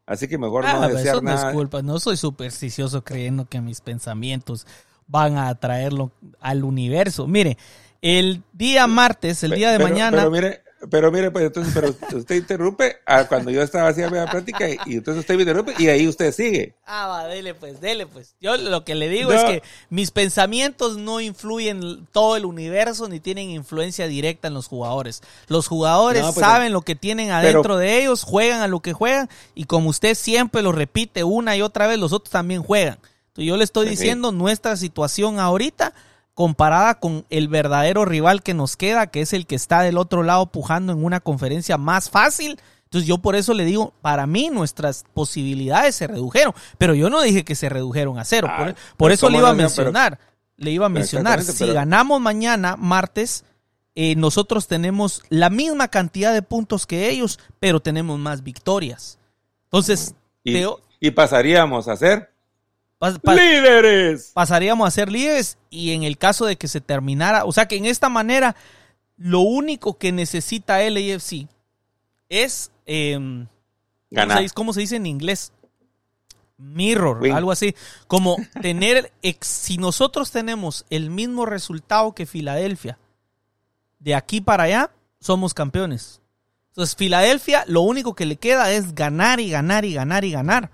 Así 0.06 0.28
que 0.28 0.38
mejor 0.38 0.64
no 0.64 0.82
ah, 0.82 0.88
desear 0.88 1.16
eso 1.16 1.22
nada. 1.22 1.52
Es 1.52 1.84
no 1.84 1.98
soy 1.98 2.16
supersticioso 2.16 3.02
creyendo 3.02 3.46
que 3.46 3.60
mis 3.60 3.80
pensamientos 3.80 4.66
van 5.06 5.36
a 5.36 5.48
atraerlo 5.48 6.12
al 6.40 6.64
universo. 6.64 7.26
Mire, 7.26 7.56
el 8.02 8.42
día 8.52 8.86
martes, 8.86 9.42
el 9.42 9.52
día 9.52 9.72
de 9.72 9.78
mañana. 9.78 10.16
Pero 10.18 10.30
mire, 10.30 10.62
pero 10.90 11.10
mire, 11.10 11.30
pues 11.30 11.46
entonces, 11.46 11.72
pero 11.74 11.94
usted 12.18 12.34
interrumpe 12.34 12.96
cuando 13.28 13.50
yo 13.50 13.62
estaba 13.62 13.88
haciendo 13.88 14.16
la 14.16 14.30
práctica 14.30 14.68
y, 14.68 14.94
entonces 14.94 15.20
usted 15.20 15.34
me 15.34 15.42
interrumpe 15.42 15.74
y 15.78 15.88
ahí 15.88 16.06
usted 16.06 16.32
sigue. 16.32 16.74
Ah, 16.84 17.06
va, 17.06 17.24
dele 17.26 17.54
pues, 17.54 17.80
dele 17.80 18.06
pues. 18.06 18.34
Yo 18.40 18.56
lo 18.56 18.84
que 18.84 18.94
le 18.94 19.08
digo 19.08 19.32
es 19.32 19.42
que 19.44 19.62
mis 19.88 20.10
pensamientos 20.10 20.98
no 20.98 21.20
influyen 21.20 22.06
todo 22.12 22.36
el 22.36 22.44
universo 22.44 23.08
ni 23.08 23.20
tienen 23.20 23.50
influencia 23.50 24.06
directa 24.06 24.48
en 24.48 24.54
los 24.54 24.68
jugadores. 24.68 25.22
Los 25.48 25.66
jugadores 25.66 26.22
pues, 26.22 26.34
saben 26.34 26.72
lo 26.72 26.82
que 26.82 26.94
tienen 26.94 27.30
adentro 27.30 27.78
de 27.78 27.98
ellos, 27.98 28.22
juegan 28.22 28.60
a 28.60 28.68
lo 28.68 28.80
que 28.80 28.92
juegan 28.92 29.30
y 29.54 29.64
como 29.64 29.88
usted 29.88 30.14
siempre 30.14 30.62
lo 30.62 30.72
repite 30.72 31.24
una 31.24 31.56
y 31.56 31.62
otra 31.62 31.86
vez, 31.86 31.98
los 31.98 32.12
otros 32.12 32.30
también 32.30 32.62
juegan. 32.62 32.98
Yo 33.44 33.56
le 33.56 33.64
estoy 33.64 33.88
diciendo 33.88 34.32
nuestra 34.32 34.76
situación 34.76 35.38
ahorita 35.38 35.92
comparada 36.34 37.00
con 37.00 37.24
el 37.30 37.48
verdadero 37.48 38.04
rival 38.04 38.42
que 38.42 38.52
nos 38.52 38.76
queda, 38.76 39.06
que 39.06 39.22
es 39.22 39.32
el 39.32 39.46
que 39.46 39.54
está 39.54 39.80
del 39.80 39.96
otro 39.96 40.22
lado 40.22 40.46
pujando 40.46 40.92
en 40.92 41.02
una 41.02 41.20
conferencia 41.20 41.78
más 41.78 42.10
fácil. 42.10 42.60
Entonces 42.84 43.08
yo 43.08 43.18
por 43.18 43.36
eso 43.36 43.54
le 43.54 43.64
digo, 43.64 43.94
para 44.02 44.26
mí 44.26 44.50
nuestras 44.50 45.06
posibilidades 45.14 45.96
se 45.96 46.06
redujeron, 46.06 46.54
pero 46.76 46.94
yo 46.94 47.08
no 47.08 47.22
dije 47.22 47.42
que 47.42 47.54
se 47.54 47.68
redujeron 47.68 48.18
a 48.18 48.24
cero, 48.24 48.48
por, 48.98 49.10
ah, 49.10 49.14
eso 49.14 49.30
le 49.30 49.38
iba 49.38 49.48
a 49.48 49.54
mencionar, 49.54 50.18
le 50.56 50.70
iba 50.70 50.86
a 50.86 50.90
mencionar, 50.90 51.42
si 51.42 51.66
ganamos 51.72 52.20
mañana, 52.20 52.76
martes, 52.76 53.44
eh, 53.94 54.14
nosotros 54.14 54.68
tenemos 54.68 55.22
la 55.30 55.48
misma 55.48 55.88
cantidad 55.88 56.34
de 56.34 56.42
puntos 56.42 56.86
que 56.86 57.08
ellos, 57.08 57.40
pero 57.60 57.80
tenemos 57.80 58.18
más 58.18 58.42
victorias. 58.42 59.18
Entonces, 59.64 60.14
y 60.44 61.10
pasaríamos 61.12 61.88
a 61.88 61.96
ser 61.96 62.35
líderes. 63.00 64.30
Pasaríamos 64.32 64.86
a 64.86 64.90
ser 64.90 65.10
líderes 65.10 65.58
y 65.70 65.92
en 65.92 66.02
el 66.02 66.16
caso 66.18 66.46
de 66.46 66.56
que 66.56 66.68
se 66.68 66.80
terminara, 66.80 67.44
o 67.44 67.52
sea 67.52 67.66
que 67.68 67.76
en 67.76 67.86
esta 67.86 68.08
manera 68.08 68.56
lo 69.16 69.40
único 69.40 69.98
que 69.98 70.12
necesita 70.12 70.82
el 70.82 70.96
AFC 70.96 71.46
es 72.28 72.70
eh, 72.86 73.18
ganar. 74.10 74.52
¿cómo 74.52 74.72
se, 74.72 74.80
dice 74.80 74.96
en 74.96 75.06
inglés? 75.06 75.52
Mirror, 76.58 77.30
algo 77.32 77.52
así. 77.52 77.74
Como 78.06 78.36
tener, 78.62 79.12
si 79.42 79.76
nosotros 79.76 80.30
tenemos 80.30 80.86
el 80.88 81.10
mismo 81.10 81.44
resultado 81.44 82.14
que 82.14 82.24
Filadelfia, 82.24 82.98
de 83.98 84.14
aquí 84.14 84.40
para 84.40 84.64
allá, 84.64 84.90
somos 85.20 85.52
campeones. 85.52 86.22
Entonces, 86.68 86.96
Filadelfia, 86.96 87.64
lo 87.66 87.82
único 87.82 88.14
que 88.14 88.26
le 88.26 88.36
queda 88.36 88.72
es 88.72 88.94
ganar 88.94 89.40
y 89.40 89.50
ganar 89.50 89.84
y 89.84 89.92
ganar 89.92 90.24
y 90.24 90.30
ganar 90.30 90.70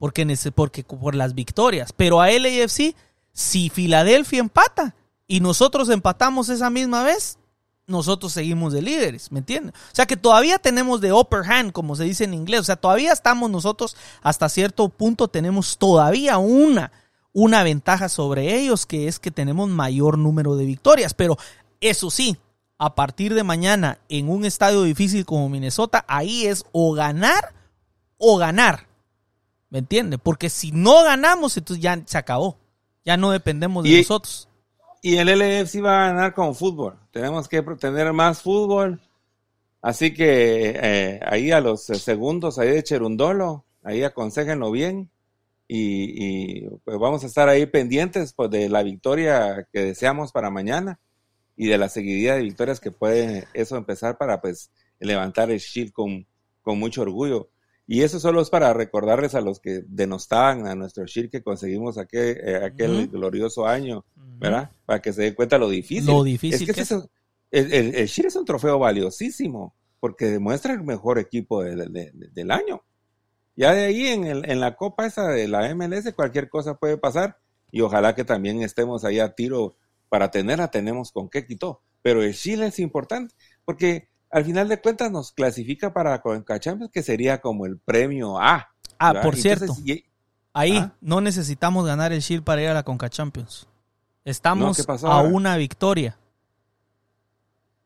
porque, 0.00 0.26
porque 0.52 0.82
por 0.82 1.14
las 1.14 1.34
victorias. 1.34 1.92
Pero 1.92 2.22
a 2.22 2.30
LAFC, 2.30 2.96
si 3.32 3.68
Filadelfia 3.68 4.40
empata 4.40 4.96
y 5.28 5.40
nosotros 5.40 5.90
empatamos 5.90 6.48
esa 6.48 6.70
misma 6.70 7.04
vez, 7.04 7.38
nosotros 7.86 8.32
seguimos 8.32 8.72
de 8.72 8.80
líderes, 8.80 9.30
¿me 9.30 9.40
entiendes? 9.40 9.74
O 9.74 9.94
sea 9.94 10.06
que 10.06 10.16
todavía 10.16 10.58
tenemos 10.58 11.02
de 11.02 11.12
upper 11.12 11.42
hand, 11.44 11.72
como 11.72 11.96
se 11.96 12.04
dice 12.04 12.24
en 12.24 12.32
inglés. 12.32 12.60
O 12.60 12.64
sea, 12.64 12.76
todavía 12.76 13.12
estamos 13.12 13.50
nosotros, 13.50 13.94
hasta 14.22 14.48
cierto 14.48 14.88
punto, 14.88 15.28
tenemos 15.28 15.76
todavía 15.76 16.38
una, 16.38 16.92
una 17.34 17.62
ventaja 17.62 18.08
sobre 18.08 18.58
ellos, 18.58 18.86
que 18.86 19.06
es 19.06 19.18
que 19.18 19.30
tenemos 19.30 19.68
mayor 19.68 20.16
número 20.16 20.56
de 20.56 20.64
victorias. 20.64 21.12
Pero 21.12 21.36
eso 21.80 22.10
sí, 22.10 22.38
a 22.78 22.94
partir 22.94 23.34
de 23.34 23.44
mañana, 23.44 23.98
en 24.08 24.30
un 24.30 24.46
estadio 24.46 24.82
difícil 24.82 25.26
como 25.26 25.50
Minnesota, 25.50 26.06
ahí 26.08 26.46
es 26.46 26.64
o 26.72 26.94
ganar 26.94 27.52
o 28.16 28.38
ganar. 28.38 28.89
¿Me 29.70 29.78
entiendes? 29.78 30.20
Porque 30.22 30.50
si 30.50 30.72
no 30.72 31.04
ganamos, 31.04 31.56
entonces 31.56 31.82
ya 31.82 32.02
se 32.04 32.18
acabó. 32.18 32.58
Ya 33.04 33.16
no 33.16 33.30
dependemos 33.30 33.84
de 33.84 33.98
nosotros. 33.98 34.48
Y 35.00 35.16
el 35.16 35.28
LFC 35.28 35.82
va 35.82 36.04
a 36.04 36.08
ganar 36.08 36.34
con 36.34 36.54
fútbol. 36.54 36.98
Tenemos 37.10 37.48
que 37.48 37.62
tener 37.62 38.12
más 38.12 38.42
fútbol. 38.42 39.00
Así 39.80 40.12
que 40.12 40.74
eh, 40.76 41.20
ahí 41.24 41.52
a 41.52 41.60
los 41.60 41.84
segundos, 41.84 42.58
ahí 42.58 42.68
de 42.68 42.82
Cherundolo, 42.82 43.64
ahí 43.82 44.02
aconsejenlo 44.02 44.70
bien. 44.70 45.10
Y, 45.72 46.68
pues 46.84 46.98
vamos 46.98 47.22
a 47.22 47.28
estar 47.28 47.48
ahí 47.48 47.64
pendientes 47.64 48.32
pues, 48.32 48.50
de 48.50 48.68
la 48.68 48.82
victoria 48.82 49.68
que 49.72 49.84
deseamos 49.84 50.32
para 50.32 50.50
mañana 50.50 50.98
y 51.56 51.68
de 51.68 51.78
la 51.78 51.88
seguidilla 51.88 52.34
de 52.34 52.42
victorias 52.42 52.80
que 52.80 52.90
puede 52.90 53.46
eso 53.54 53.76
empezar 53.76 54.18
para 54.18 54.40
pues 54.40 54.72
levantar 54.98 55.48
el 55.52 55.60
shield 55.60 55.92
con, 55.92 56.26
con 56.62 56.78
mucho 56.78 57.02
orgullo. 57.02 57.50
Y 57.92 58.04
eso 58.04 58.20
solo 58.20 58.40
es 58.40 58.50
para 58.50 58.72
recordarles 58.72 59.34
a 59.34 59.40
los 59.40 59.58
que 59.58 59.82
denostaban 59.88 60.68
a 60.68 60.76
nuestro 60.76 61.04
Shir 61.06 61.28
que 61.28 61.42
conseguimos 61.42 61.98
aquel, 61.98 62.38
eh, 62.40 62.60
aquel 62.64 63.08
glorioso 63.08 63.66
año, 63.66 64.04
¿verdad? 64.38 64.70
Para 64.86 65.02
que 65.02 65.12
se 65.12 65.22
den 65.22 65.34
cuenta 65.34 65.58
lo 65.58 65.68
difícil. 65.68 66.06
Lo 66.06 66.22
difícil. 66.22 66.70
Es 66.70 66.88
que, 66.88 66.94
el, 67.50 67.96
el, 67.96 68.06
Shir 68.06 68.26
es 68.26 68.36
un 68.36 68.44
trofeo 68.44 68.78
valiosísimo 68.78 69.74
porque 69.98 70.26
demuestra 70.26 70.72
el 70.72 70.84
mejor 70.84 71.18
equipo 71.18 71.64
del 71.64 72.50
año. 72.52 72.80
Ya 73.56 73.74
de 73.74 73.86
ahí 73.86 74.06
en, 74.06 74.22
el, 74.22 74.48
en 74.48 74.60
la 74.60 74.76
copa 74.76 75.06
esa 75.06 75.26
de 75.26 75.48
la 75.48 75.74
MLS 75.74 76.12
cualquier 76.14 76.48
cosa 76.48 76.76
puede 76.76 76.96
pasar 76.96 77.38
y 77.72 77.80
ojalá 77.80 78.14
que 78.14 78.24
también 78.24 78.62
estemos 78.62 79.04
ahí 79.04 79.18
a 79.18 79.34
tiro 79.34 79.74
para 80.08 80.30
tenerla, 80.30 80.70
tenemos 80.70 81.10
con 81.10 81.28
qué 81.28 81.44
quitó. 81.44 81.82
Pero 82.02 82.22
el 82.22 82.36
Chile 82.36 82.68
es 82.68 82.78
importante 82.78 83.34
porque 83.64 84.09
al 84.30 84.44
final 84.44 84.68
de 84.68 84.80
cuentas 84.80 85.10
nos 85.10 85.32
clasifica 85.32 85.92
para 85.92 86.20
Conca 86.20 86.60
Champions, 86.60 86.92
que 86.92 87.02
sería 87.02 87.40
como 87.40 87.66
el 87.66 87.78
premio 87.78 88.40
A. 88.40 88.68
Ah, 88.98 89.20
por 89.22 89.36
cierto. 89.36 89.74
ahí 90.52 90.76
¿Ah? 90.76 90.92
no 91.00 91.20
necesitamos 91.20 91.86
ganar 91.86 92.12
el 92.12 92.20
Shield 92.20 92.44
para 92.44 92.62
ir 92.62 92.68
a 92.68 92.74
la 92.74 92.82
Conca 92.82 93.08
Champions. 93.08 93.66
Estamos 94.24 94.86
a 95.02 95.20
una 95.20 95.56
victoria. 95.56 96.16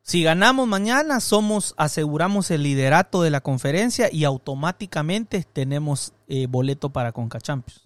Si 0.03 0.23
ganamos 0.23 0.69
mañana, 0.69 1.21
somos, 1.21 1.75
aseguramos 1.79 2.51
el 2.51 2.63
liderato 2.63 3.23
de 3.23 3.31
la 3.31 3.41
conferencia 3.41 4.11
y 4.13 4.25
automáticamente 4.25 5.47
tenemos 5.51 6.13
eh, 6.29 6.47
boleto 6.47 6.91
para 6.91 7.13
Conca 7.13 7.41
Champions. 7.41 7.84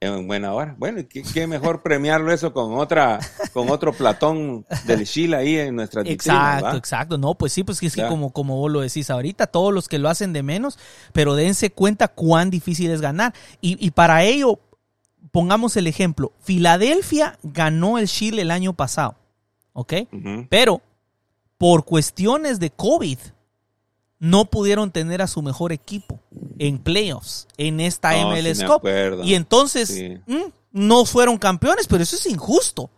En 0.00 0.26
buena 0.26 0.54
hora. 0.54 0.74
Bueno, 0.78 1.02
¿qué, 1.08 1.22
qué 1.22 1.46
mejor 1.46 1.82
premiarlo 1.84 2.32
eso 2.32 2.52
con 2.52 2.74
otra, 2.78 3.20
con 3.52 3.70
otro 3.70 3.92
Platón 3.92 4.66
del 4.86 5.06
Chile 5.06 5.36
ahí 5.36 5.56
en 5.56 5.76
nuestra 5.76 6.02
Exacto, 6.02 6.76
exacto. 6.76 7.18
No, 7.18 7.34
pues 7.34 7.52
sí, 7.52 7.62
pues 7.64 7.82
es 7.82 7.94
que 7.94 8.06
como, 8.06 8.32
como 8.32 8.56
vos 8.56 8.70
lo 8.70 8.80
decís 8.80 9.10
ahorita, 9.10 9.46
todos 9.46 9.72
los 9.72 9.88
que 9.88 9.98
lo 9.98 10.08
hacen 10.08 10.32
de 10.32 10.42
menos, 10.42 10.78
pero 11.12 11.34
dense 11.34 11.70
cuenta 11.70 12.08
cuán 12.08 12.50
difícil 12.50 12.90
es 12.90 13.00
ganar. 13.00 13.34
Y, 13.60 13.84
y 13.84 13.90
para 13.90 14.24
ello, 14.24 14.58
pongamos 15.30 15.76
el 15.76 15.86
ejemplo. 15.86 16.32
Filadelfia 16.40 17.38
ganó 17.42 17.98
el 17.98 18.08
Chile 18.08 18.42
el 18.42 18.50
año 18.50 18.72
pasado, 18.72 19.16
¿ok? 19.72 19.94
Pero 20.48 20.80
por 21.58 21.84
cuestiones 21.84 22.58
de 22.58 22.70
COVID, 22.70 23.18
no 24.20 24.44
pudieron 24.44 24.92
tener 24.92 25.22
a 25.22 25.26
su 25.26 25.42
mejor 25.42 25.72
equipo 25.72 26.20
en 26.58 26.78
playoffs 26.78 27.48
en 27.56 27.80
esta 27.80 28.12
MLS 28.26 28.62
Cup. 28.62 28.86
Y 29.24 29.34
entonces 29.34 30.20
mm, 30.26 30.42
no 30.72 31.04
fueron 31.06 31.38
campeones, 31.38 31.88
pero 31.88 32.02
eso 32.02 32.14
es 32.14 32.26
injusto. 32.26 32.90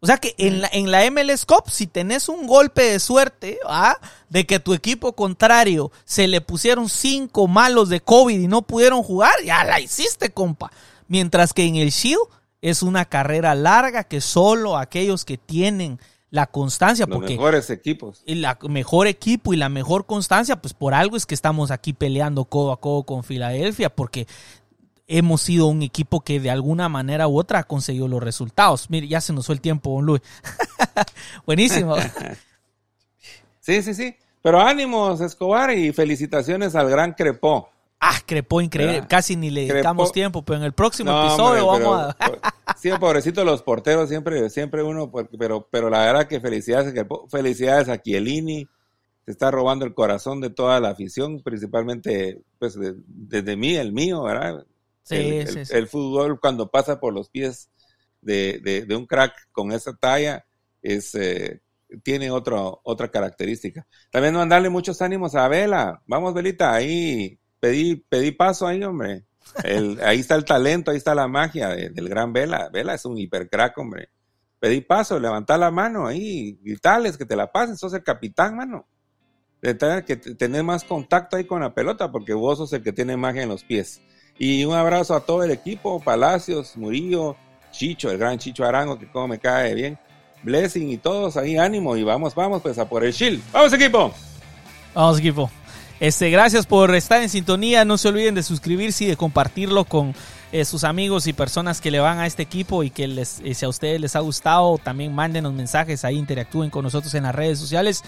O 0.00 0.06
sea 0.06 0.18
que 0.18 0.34
en 0.38 0.60
la, 0.60 0.68
en 0.70 0.92
la 0.92 1.10
MLS 1.10 1.44
Cup, 1.44 1.70
si 1.70 1.88
tenés 1.88 2.28
un 2.28 2.46
golpe 2.46 2.82
de 2.82 3.00
suerte 3.00 3.58
¿ah? 3.66 3.98
de 4.28 4.46
que 4.46 4.60
tu 4.60 4.74
equipo 4.74 5.14
contrario 5.14 5.90
se 6.04 6.28
le 6.28 6.40
pusieron 6.40 6.88
cinco 6.88 7.48
malos 7.48 7.88
de 7.88 8.00
COVID 8.00 8.38
y 8.38 8.46
no 8.46 8.62
pudieron 8.62 9.02
jugar, 9.02 9.32
ya 9.44 9.64
la 9.64 9.80
hiciste, 9.80 10.30
compa. 10.30 10.70
Mientras 11.08 11.52
que 11.52 11.64
en 11.64 11.76
el 11.76 11.90
Shield 11.90 12.20
es 12.60 12.82
una 12.82 13.06
carrera 13.06 13.54
larga 13.54 14.04
que 14.04 14.20
solo 14.20 14.76
aquellos 14.76 15.24
que 15.24 15.38
tienen 15.38 15.98
la 16.30 16.46
constancia. 16.46 17.06
Los 17.06 17.16
porque 17.16 17.34
mejores 17.34 17.70
equipos. 17.70 18.22
El 18.26 18.46
mejor 18.68 19.06
equipo 19.06 19.54
y 19.54 19.56
la 19.56 19.68
mejor 19.68 20.06
constancia, 20.06 20.56
pues 20.60 20.74
por 20.74 20.94
algo 20.94 21.16
es 21.16 21.26
que 21.26 21.34
estamos 21.34 21.70
aquí 21.70 21.92
peleando 21.92 22.44
codo 22.44 22.72
a 22.72 22.80
codo 22.80 23.04
con 23.04 23.24
Filadelfia, 23.24 23.90
porque 23.90 24.26
hemos 25.06 25.40
sido 25.40 25.66
un 25.66 25.82
equipo 25.82 26.20
que 26.20 26.38
de 26.38 26.50
alguna 26.50 26.88
manera 26.88 27.26
u 27.28 27.38
otra 27.38 27.60
ha 27.60 27.64
conseguido 27.64 28.08
los 28.08 28.22
resultados. 28.22 28.90
Mire, 28.90 29.08
ya 29.08 29.20
se 29.20 29.32
nos 29.32 29.46
fue 29.46 29.54
el 29.54 29.60
tiempo, 29.60 29.90
don 29.90 30.04
Luis. 30.04 30.22
Buenísimo. 31.46 31.96
sí, 33.60 33.82
sí, 33.82 33.94
sí. 33.94 34.16
Pero 34.42 34.60
ánimos, 34.60 35.20
Escobar, 35.20 35.70
y 35.72 35.92
felicitaciones 35.92 36.74
al 36.74 36.88
gran 36.88 37.12
Crepó. 37.14 37.70
Ah, 38.00 38.18
crepó 38.24 38.60
increíble. 38.60 39.04
Casi 39.08 39.34
ni 39.34 39.50
le 39.50 39.66
dedicamos 39.66 40.12
tiempo, 40.12 40.42
pero 40.42 40.58
en 40.58 40.64
el 40.64 40.72
próximo 40.72 41.10
episodio 41.10 41.66
vamos 41.66 42.14
a. 42.20 42.54
sí, 42.76 42.90
pobrecito 42.98 43.44
los 43.44 43.62
porteros, 43.62 44.08
siempre, 44.08 44.50
siempre 44.50 44.82
uno, 44.82 45.10
pero, 45.38 45.68
pero 45.70 45.90
la 45.90 46.04
verdad 46.06 46.28
que 46.28 46.40
felicidades, 46.40 46.94
felicidades 47.30 47.88
a 47.88 48.00
Chiellini. 48.00 48.66
Se 49.24 49.32
está 49.32 49.50
robando 49.50 49.84
el 49.84 49.92
corazón 49.92 50.40
de 50.40 50.48
toda 50.48 50.80
la 50.80 50.90
afición, 50.90 51.42
principalmente 51.42 52.40
pues 52.58 52.78
desde 53.06 53.56
mí, 53.56 53.76
el 53.76 53.92
mío, 53.92 54.22
¿verdad? 54.22 54.64
Sí, 55.02 55.16
el, 55.16 55.66
sí, 55.66 55.74
el, 55.74 55.86
fútbol 55.86 56.40
cuando 56.40 56.70
pasa 56.70 56.98
por 56.98 57.12
los 57.12 57.28
pies 57.28 57.70
de, 58.22 58.84
de, 58.86 58.96
un 58.96 59.06
crack 59.06 59.34
con 59.52 59.72
esa 59.72 59.94
talla 59.94 60.46
es 60.80 61.14
eh, 61.14 61.60
tiene 62.02 62.30
otro, 62.30 62.80
otra 62.84 63.10
característica. 63.10 63.86
También 64.10 64.34
mandarle 64.34 64.68
muchos 64.68 65.00
ánimos 65.02 65.34
a 65.34 65.48
Vela. 65.48 66.02
Vamos, 66.06 66.34
Velita, 66.34 66.72
ahí 66.72 67.38
pedí, 67.60 67.96
pedí 67.96 68.32
paso 68.32 68.66
ahí, 68.66 68.82
hombre. 68.82 69.24
Ahí 70.04 70.20
está 70.20 70.34
el 70.34 70.44
talento, 70.44 70.90
ahí 70.90 70.96
está 70.96 71.14
la 71.14 71.28
magia 71.28 71.68
del 71.68 72.08
gran 72.08 72.32
Vela. 72.32 72.68
Vela 72.70 72.94
es 72.94 73.04
un 73.04 73.18
hipercrack, 73.18 73.76
hombre. 73.78 74.10
Pedí 74.60 74.80
paso, 74.80 75.18
levanta 75.18 75.56
la 75.56 75.70
mano 75.70 76.06
ahí, 76.06 76.58
gritales 76.62 77.16
que 77.16 77.24
te 77.24 77.36
la 77.36 77.50
pasen, 77.52 77.76
sos 77.76 77.94
el 77.94 78.02
capitán, 78.02 78.56
mano. 78.56 78.86
De 79.62 79.76
que 80.04 80.16
tener 80.16 80.62
más 80.62 80.84
contacto 80.84 81.36
ahí 81.36 81.44
con 81.44 81.60
la 81.60 81.74
pelota, 81.74 82.10
porque 82.10 82.32
vos 82.32 82.58
sos 82.58 82.72
el 82.72 82.82
que 82.82 82.92
tiene 82.92 83.16
magia 83.16 83.42
en 83.42 83.48
los 83.48 83.64
pies. 83.64 84.00
Y 84.38 84.64
un 84.64 84.74
abrazo 84.74 85.14
a 85.14 85.20
todo 85.20 85.42
el 85.42 85.50
equipo, 85.50 86.00
Palacios, 86.00 86.76
Murillo, 86.76 87.36
Chicho, 87.72 88.10
el 88.10 88.18
gran 88.18 88.38
Chicho 88.38 88.64
Arango, 88.64 88.98
que 88.98 89.10
como 89.10 89.28
me 89.28 89.38
cae 89.38 89.74
bien. 89.74 89.98
Blessing 90.42 90.90
y 90.90 90.98
todos 90.98 91.36
ahí, 91.36 91.56
ánimo 91.56 91.96
y 91.96 92.04
vamos, 92.04 92.34
vamos 92.34 92.62
pues 92.62 92.78
a 92.78 92.88
por 92.88 93.04
el 93.04 93.12
shield. 93.12 93.42
¡Vamos 93.52 93.72
equipo! 93.72 94.12
Vamos 94.94 95.18
equipo. 95.18 95.50
Este, 96.00 96.30
gracias 96.30 96.66
por 96.66 96.94
estar 96.94 97.20
en 97.22 97.28
sintonía. 97.28 97.84
No 97.84 97.98
se 97.98 98.08
olviden 98.08 98.36
de 98.36 98.44
suscribirse 98.44 99.04
y 99.04 99.06
de 99.08 99.16
compartirlo 99.16 99.84
con 99.84 100.14
eh, 100.52 100.64
sus 100.64 100.84
amigos 100.84 101.26
y 101.26 101.32
personas 101.32 101.80
que 101.80 101.90
le 101.90 101.98
van 101.98 102.18
a 102.18 102.26
este 102.26 102.44
equipo 102.44 102.84
y 102.84 102.90
que 102.90 103.08
les, 103.08 103.40
eh, 103.44 103.52
si 103.54 103.64
a 103.64 103.68
ustedes 103.68 104.00
les 104.00 104.14
ha 104.14 104.20
gustado, 104.20 104.78
también 104.78 105.12
mándenos 105.12 105.52
mensajes 105.52 106.04
ahí, 106.04 106.16
interactúen 106.16 106.70
con 106.70 106.84
nosotros 106.84 107.12
en 107.14 107.24
las 107.24 107.34
redes 107.34 107.58
sociales. 107.58 108.04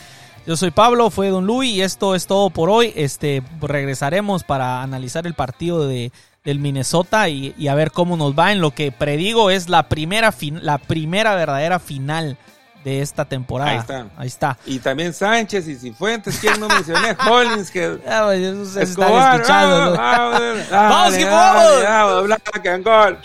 Yo 0.46 0.56
soy 0.56 0.70
Pablo, 0.70 1.10
fue 1.10 1.28
Don 1.28 1.46
Luis 1.46 1.74
y 1.74 1.82
esto 1.82 2.14
es 2.14 2.26
todo 2.26 2.50
por 2.50 2.70
hoy. 2.70 2.92
Este, 2.94 3.42
regresaremos 3.60 4.44
para 4.44 4.82
analizar 4.82 5.26
el 5.26 5.34
partido 5.34 5.86
de, 5.86 6.12
del 6.44 6.60
Minnesota 6.60 7.28
y, 7.28 7.54
y, 7.58 7.66
a 7.68 7.74
ver 7.74 7.90
cómo 7.90 8.16
nos 8.16 8.38
va. 8.38 8.52
En 8.52 8.60
lo 8.60 8.70
que 8.70 8.92
predigo 8.92 9.50
es 9.50 9.68
la 9.68 9.88
primera, 9.88 10.30
fin, 10.30 10.60
la 10.62 10.78
primera 10.78 11.34
verdadera 11.34 11.80
final 11.80 12.38
de 12.84 13.02
esta 13.02 13.24
temporada. 13.24 13.70
Ahí 13.70 13.78
está. 13.78 14.06
Ahí 14.16 14.26
está. 14.26 14.58
Y 14.66 14.78
también 14.78 15.12
Sánchez 15.12 15.68
y 15.68 15.76
Cifuentes, 15.76 16.38
¿quién 16.38 16.58
no 16.58 16.68
mencioné? 16.68 17.16
Hollins, 17.28 17.70
que. 17.70 17.98
Ah, 18.06 18.22
pues, 18.26 18.40
eso 18.40 18.66
se 18.66 18.82
Escobar, 18.82 19.34
escuchando. 19.34 19.96
Ah, 19.98 20.32
ah, 20.70 20.88
vamos, 20.90 21.14
que 21.16 21.24
vamos. 21.24 22.24
Black 22.24 22.66
and 22.66 22.84
gold. 22.84 23.18